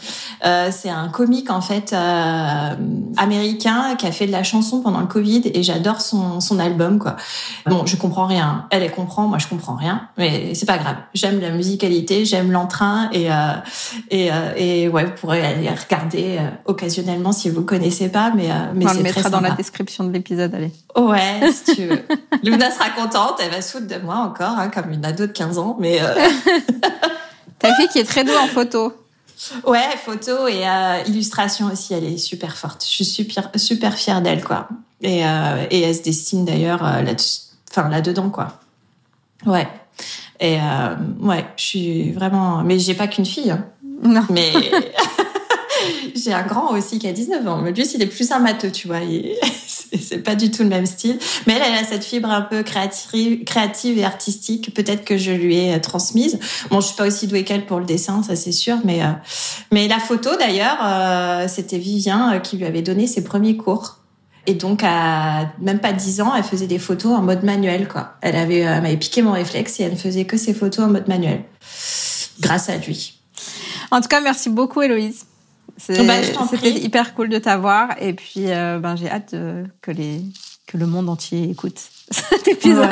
Euh, 0.44 0.70
c'est 0.72 0.88
un 0.88 1.08
comique 1.08 1.50
en 1.50 1.60
fait 1.60 1.92
euh, 1.92 2.74
américain 3.18 3.96
qui 3.98 4.06
a 4.06 4.12
fait 4.12 4.26
de 4.26 4.32
la 4.32 4.42
chanson 4.42 4.80
pendant 4.80 5.00
le 5.00 5.06
Covid 5.06 5.42
et 5.52 5.62
j'adore 5.62 6.00
son 6.00 6.40
son 6.40 6.58
album 6.58 6.98
quoi. 6.98 7.16
Bon, 7.66 7.84
je 7.84 7.96
comprends 7.96 8.26
rien. 8.26 8.66
Elle 8.70 8.82
elle 8.82 8.90
comprend, 8.90 9.28
moi 9.28 9.38
je 9.38 9.46
comprends 9.46 9.76
rien, 9.76 10.08
mais 10.16 10.54
c'est 10.54 10.66
pas 10.66 10.78
grave. 10.78 10.96
J'aime 11.12 11.40
la 11.40 11.50
musicalité, 11.50 12.24
j'aime 12.24 12.50
l'entrain 12.50 13.10
et 13.12 13.30
euh, 13.30 13.34
et 14.10 14.32
euh, 14.32 14.54
et 14.56 14.88
ouais, 14.88 15.04
vous 15.04 15.12
pourrez 15.20 15.44
aller 15.44 15.68
regarder 15.68 16.38
occasionnellement 16.64 17.32
si 17.32 17.50
vous 17.50 17.62
connaissez 17.62 18.08
pas, 18.08 18.32
mais 18.34 18.48
mais 18.74 18.86
On 18.88 18.94
le 18.94 19.02
mettra 19.02 19.28
dans 19.28 19.40
la 19.40 19.50
description 19.50 20.04
de 20.04 20.12
l'épisode. 20.12 20.54
Allez. 20.54 20.72
Ouais, 20.96 21.52
si 21.52 21.74
tu 21.74 21.86
veux. 21.86 22.02
Luna 22.42 22.70
sera 22.70 22.85
contente, 22.90 23.40
elle 23.40 23.50
va 23.50 23.62
se 23.62 23.72
foutre 23.72 23.86
de 23.86 23.98
moi 23.98 24.16
encore, 24.16 24.58
hein, 24.58 24.68
comme 24.68 24.90
une 24.90 25.04
ado 25.04 25.26
de 25.26 25.32
15 25.32 25.58
ans, 25.58 25.76
mais... 25.78 26.00
Euh... 26.00 26.14
Ta 27.58 27.74
fille 27.74 27.88
qui 27.88 27.98
est 27.98 28.04
très 28.04 28.22
douée 28.22 28.36
en 28.36 28.48
photo. 28.48 28.92
Ouais, 29.66 29.96
photo 30.04 30.46
et 30.46 30.66
euh, 30.66 31.02
illustration 31.06 31.66
aussi, 31.66 31.94
elle 31.94 32.04
est 32.04 32.18
super 32.18 32.56
forte. 32.56 32.84
Je 32.84 32.90
suis 32.90 33.04
super, 33.04 33.50
super 33.56 33.94
fière 33.94 34.20
d'elle, 34.22 34.44
quoi. 34.44 34.68
Et, 35.02 35.26
euh, 35.26 35.66
et 35.70 35.82
elle 35.82 35.94
se 35.94 36.02
destine 36.02 36.44
d'ailleurs 36.44 36.84
euh, 36.84 37.02
là, 37.02 37.12
enfin, 37.70 37.88
là-dedans, 37.88 38.30
quoi. 38.30 38.58
Ouais. 39.46 39.68
Et 40.40 40.58
ouais, 41.20 41.46
je 41.56 41.62
suis 41.62 42.12
vraiment... 42.12 42.62
Mais 42.62 42.78
j'ai 42.78 42.94
pas 42.94 43.06
qu'une 43.06 43.24
fille. 43.24 43.50
Hein. 43.50 43.64
Non. 44.02 44.24
Mais... 44.28 44.52
J'ai 46.14 46.32
un 46.32 46.42
grand 46.42 46.72
aussi 46.72 46.98
qui 46.98 47.08
a 47.08 47.12
19 47.12 47.46
ans. 47.46 47.60
Mais 47.62 47.72
lui, 47.72 47.84
il 47.94 48.02
est 48.02 48.06
plus 48.06 48.30
un 48.32 48.38
matheux, 48.38 48.70
tu 48.70 48.88
vois. 48.88 49.00
C'est 50.00 50.22
pas 50.22 50.34
du 50.34 50.50
tout 50.50 50.62
le 50.62 50.68
même 50.68 50.86
style. 50.86 51.18
Mais 51.46 51.54
elle, 51.54 51.62
elle 51.66 51.78
a 51.78 51.84
cette 51.84 52.04
fibre 52.04 52.30
un 52.30 52.42
peu 52.42 52.62
créative, 52.62 53.44
créative 53.44 53.98
et 53.98 54.04
artistique. 54.04 54.74
Peut-être 54.74 55.04
que 55.04 55.16
je 55.16 55.30
lui 55.30 55.56
ai 55.56 55.74
euh, 55.74 55.78
transmise. 55.78 56.38
Bon, 56.70 56.80
je 56.80 56.86
suis 56.86 56.96
pas 56.96 57.06
aussi 57.06 57.26
douée 57.26 57.44
qu'elle 57.44 57.66
pour 57.66 57.78
le 57.78 57.86
dessin, 57.86 58.22
ça 58.22 58.36
c'est 58.36 58.52
sûr. 58.52 58.78
Mais, 58.84 59.02
euh, 59.02 59.10
mais 59.72 59.88
la 59.88 59.98
photo, 59.98 60.30
d'ailleurs, 60.36 60.78
euh, 60.82 61.48
c'était 61.48 61.78
Vivien 61.78 62.38
qui 62.40 62.56
lui 62.56 62.64
avait 62.64 62.82
donné 62.82 63.06
ses 63.06 63.22
premiers 63.24 63.56
cours. 63.56 63.98
Et 64.48 64.54
donc, 64.54 64.82
à 64.84 65.50
même 65.60 65.80
pas 65.80 65.92
10 65.92 66.20
ans, 66.20 66.32
elle 66.36 66.44
faisait 66.44 66.68
des 66.68 66.78
photos 66.78 67.12
en 67.12 67.22
mode 67.22 67.42
manuel, 67.42 67.88
quoi. 67.88 68.14
Elle 68.20 68.36
avait, 68.36 68.58
elle 68.58 68.82
m'avait 68.82 68.96
piqué 68.96 69.20
mon 69.20 69.32
réflexe 69.32 69.80
et 69.80 69.82
elle 69.82 69.92
ne 69.92 69.96
faisait 69.96 70.24
que 70.24 70.36
ses 70.36 70.54
photos 70.54 70.84
en 70.84 70.88
mode 70.88 71.08
manuel. 71.08 71.42
Grâce 72.40 72.68
à 72.68 72.76
lui. 72.76 73.20
En 73.90 74.00
tout 74.00 74.08
cas, 74.08 74.20
merci 74.20 74.48
beaucoup, 74.48 74.82
Héloïse. 74.82 75.26
Bah, 75.88 76.14
c'était 76.50 76.72
hyper 76.72 77.14
cool 77.14 77.28
de 77.28 77.38
t'avoir. 77.38 77.90
Et 78.00 78.12
puis, 78.14 78.50
euh, 78.50 78.78
ben, 78.78 78.96
j'ai 78.96 79.10
hâte 79.10 79.34
que, 79.82 79.90
les, 79.90 80.22
que 80.66 80.76
le 80.76 80.86
monde 80.86 81.08
entier 81.08 81.50
écoute 81.50 81.78
cet 82.10 82.48
épisode. 82.48 82.88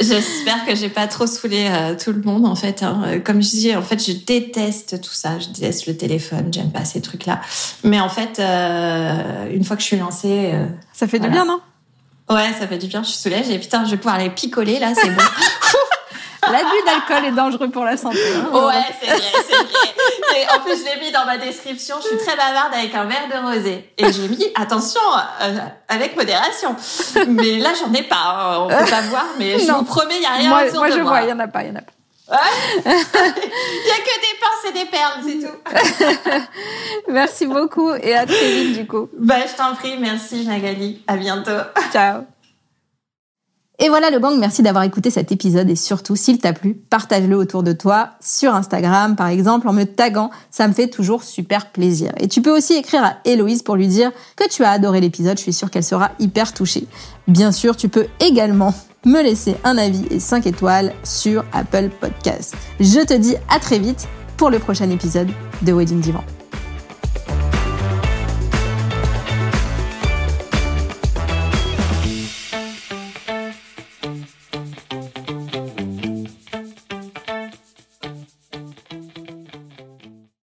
J'espère 0.00 0.66
que 0.66 0.74
j'ai 0.74 0.88
pas 0.88 1.06
trop 1.06 1.26
saoulé 1.26 1.68
euh, 1.70 1.96
tout 1.96 2.12
le 2.12 2.22
monde, 2.22 2.46
en 2.46 2.54
fait. 2.54 2.82
Hein. 2.82 3.20
Comme 3.24 3.42
je 3.42 3.50
dis, 3.50 3.76
en 3.76 3.82
fait, 3.82 4.04
je 4.04 4.12
déteste 4.12 5.00
tout 5.00 5.12
ça. 5.12 5.38
Je 5.38 5.48
déteste 5.48 5.86
le 5.86 5.96
téléphone. 5.96 6.52
J'aime 6.52 6.70
pas 6.70 6.84
ces 6.84 7.00
trucs-là. 7.00 7.40
Mais 7.84 8.00
en 8.00 8.08
fait, 8.08 8.38
euh, 8.38 9.50
une 9.52 9.64
fois 9.64 9.76
que 9.76 9.82
je 9.82 9.86
suis 9.86 9.98
lancée... 9.98 10.52
ça 10.92 11.06
fait 11.06 11.18
du 11.18 11.28
bien, 11.28 11.44
non? 11.44 11.60
Ouais, 12.28 12.52
ça 12.58 12.68
fait 12.68 12.78
du 12.78 12.86
bien. 12.86 13.02
Je 13.02 13.08
suis 13.08 13.18
soulagée. 13.18 13.54
Et 13.54 13.58
putain, 13.58 13.84
je 13.84 13.92
vais 13.92 13.96
pouvoir 13.96 14.18
les 14.18 14.30
picoler, 14.30 14.78
là. 14.78 14.92
C'est 14.94 15.10
bon. 15.10 15.22
L'abus 16.52 16.82
d'alcool 16.86 17.24
est 17.26 17.32
dangereux 17.32 17.70
pour 17.70 17.84
la 17.84 17.96
santé. 17.96 18.18
Hein. 18.36 18.50
Ouais, 18.52 18.74
c'est 19.00 19.08
vrai, 19.08 19.20
c'est 19.48 19.54
vrai. 19.54 20.40
Et 20.40 20.56
en 20.56 20.60
plus, 20.60 20.76
je 20.78 20.84
l'ai 20.84 21.04
mis 21.04 21.12
dans 21.12 21.24
ma 21.24 21.38
description. 21.38 21.96
Je 22.02 22.08
suis 22.08 22.16
très 22.18 22.36
bavarde 22.36 22.74
avec 22.74 22.94
un 22.94 23.04
verre 23.04 23.28
de 23.28 23.46
rosé. 23.46 23.92
Et 23.98 24.12
j'ai 24.12 24.28
mis, 24.28 24.46
attention, 24.54 25.00
euh, 25.42 25.58
avec 25.88 26.16
modération. 26.16 26.76
Mais 27.28 27.58
là, 27.58 27.70
j'en 27.78 27.92
ai 27.92 28.02
pas. 28.02 28.16
Hein. 28.16 28.58
On 28.60 28.68
peut 28.68 28.90
pas 28.90 29.02
voir, 29.02 29.26
mais 29.38 29.58
je 29.58 29.70
vous 29.70 29.84
promets, 29.84 30.16
il 30.16 30.20
n'y 30.20 30.26
a 30.26 30.30
rien 30.30 30.48
moi, 30.48 30.64
autour 30.64 30.78
moi, 30.78 30.90
de 30.90 30.96
je 30.96 31.00
vois, 31.00 31.22
il 31.22 31.28
y 31.28 31.32
en 31.32 31.38
a 31.38 31.48
pas, 31.48 31.62
il 31.62 31.68
y 31.68 31.72
en 31.72 31.76
a 31.76 31.82
pas. 31.82 31.92
Il 32.30 32.36
n'y 32.84 32.90
a 32.90 33.96
que 34.04 34.20
des 34.20 34.36
pinces 34.40 34.68
et 34.68 34.72
des 34.72 34.84
perles, 34.84 35.20
c'est 35.24 35.40
tout. 35.40 36.42
merci 37.12 37.46
beaucoup 37.46 37.92
et 37.92 38.14
à 38.14 38.24
très 38.24 38.52
vite 38.52 38.78
du 38.78 38.86
coup. 38.86 39.08
Bah, 39.18 39.46
je 39.50 39.56
t'en 39.56 39.74
prie, 39.74 39.96
merci 39.98 40.46
Magali. 40.46 41.02
À 41.08 41.16
bientôt. 41.16 41.50
Ciao. 41.92 42.22
Et 43.82 43.88
voilà 43.88 44.10
le 44.10 44.18
gang, 44.18 44.38
merci 44.38 44.62
d'avoir 44.62 44.84
écouté 44.84 45.08
cet 45.08 45.32
épisode 45.32 45.70
et 45.70 45.74
surtout, 45.74 46.14
s'il 46.14 46.38
t'a 46.38 46.52
plu, 46.52 46.74
partage-le 46.74 47.34
autour 47.34 47.62
de 47.62 47.72
toi, 47.72 48.10
sur 48.20 48.54
Instagram 48.54 49.16
par 49.16 49.28
exemple, 49.28 49.66
en 49.68 49.72
me 49.72 49.84
taguant, 49.84 50.30
ça 50.50 50.68
me 50.68 50.74
fait 50.74 50.88
toujours 50.88 51.22
super 51.22 51.70
plaisir. 51.70 52.12
Et 52.18 52.28
tu 52.28 52.42
peux 52.42 52.54
aussi 52.54 52.74
écrire 52.74 53.02
à 53.02 53.16
Héloïse 53.24 53.62
pour 53.62 53.76
lui 53.76 53.88
dire 53.88 54.12
que 54.36 54.46
tu 54.50 54.64
as 54.64 54.70
adoré 54.70 55.00
l'épisode, 55.00 55.38
je 55.38 55.44
suis 55.44 55.54
sûre 55.54 55.70
qu'elle 55.70 55.82
sera 55.82 56.10
hyper 56.18 56.52
touchée. 56.52 56.86
Bien 57.26 57.52
sûr, 57.52 57.74
tu 57.74 57.88
peux 57.88 58.06
également 58.20 58.74
me 59.06 59.22
laisser 59.22 59.56
un 59.64 59.78
avis 59.78 60.04
et 60.10 60.20
5 60.20 60.46
étoiles 60.46 60.92
sur 61.02 61.42
Apple 61.54 61.88
Podcast. 61.88 62.54
Je 62.80 63.00
te 63.00 63.14
dis 63.14 63.36
à 63.48 63.58
très 63.60 63.78
vite 63.78 64.08
pour 64.36 64.50
le 64.50 64.58
prochain 64.58 64.90
épisode 64.90 65.28
de 65.62 65.72
Wedding 65.72 66.00
Divan. 66.00 66.22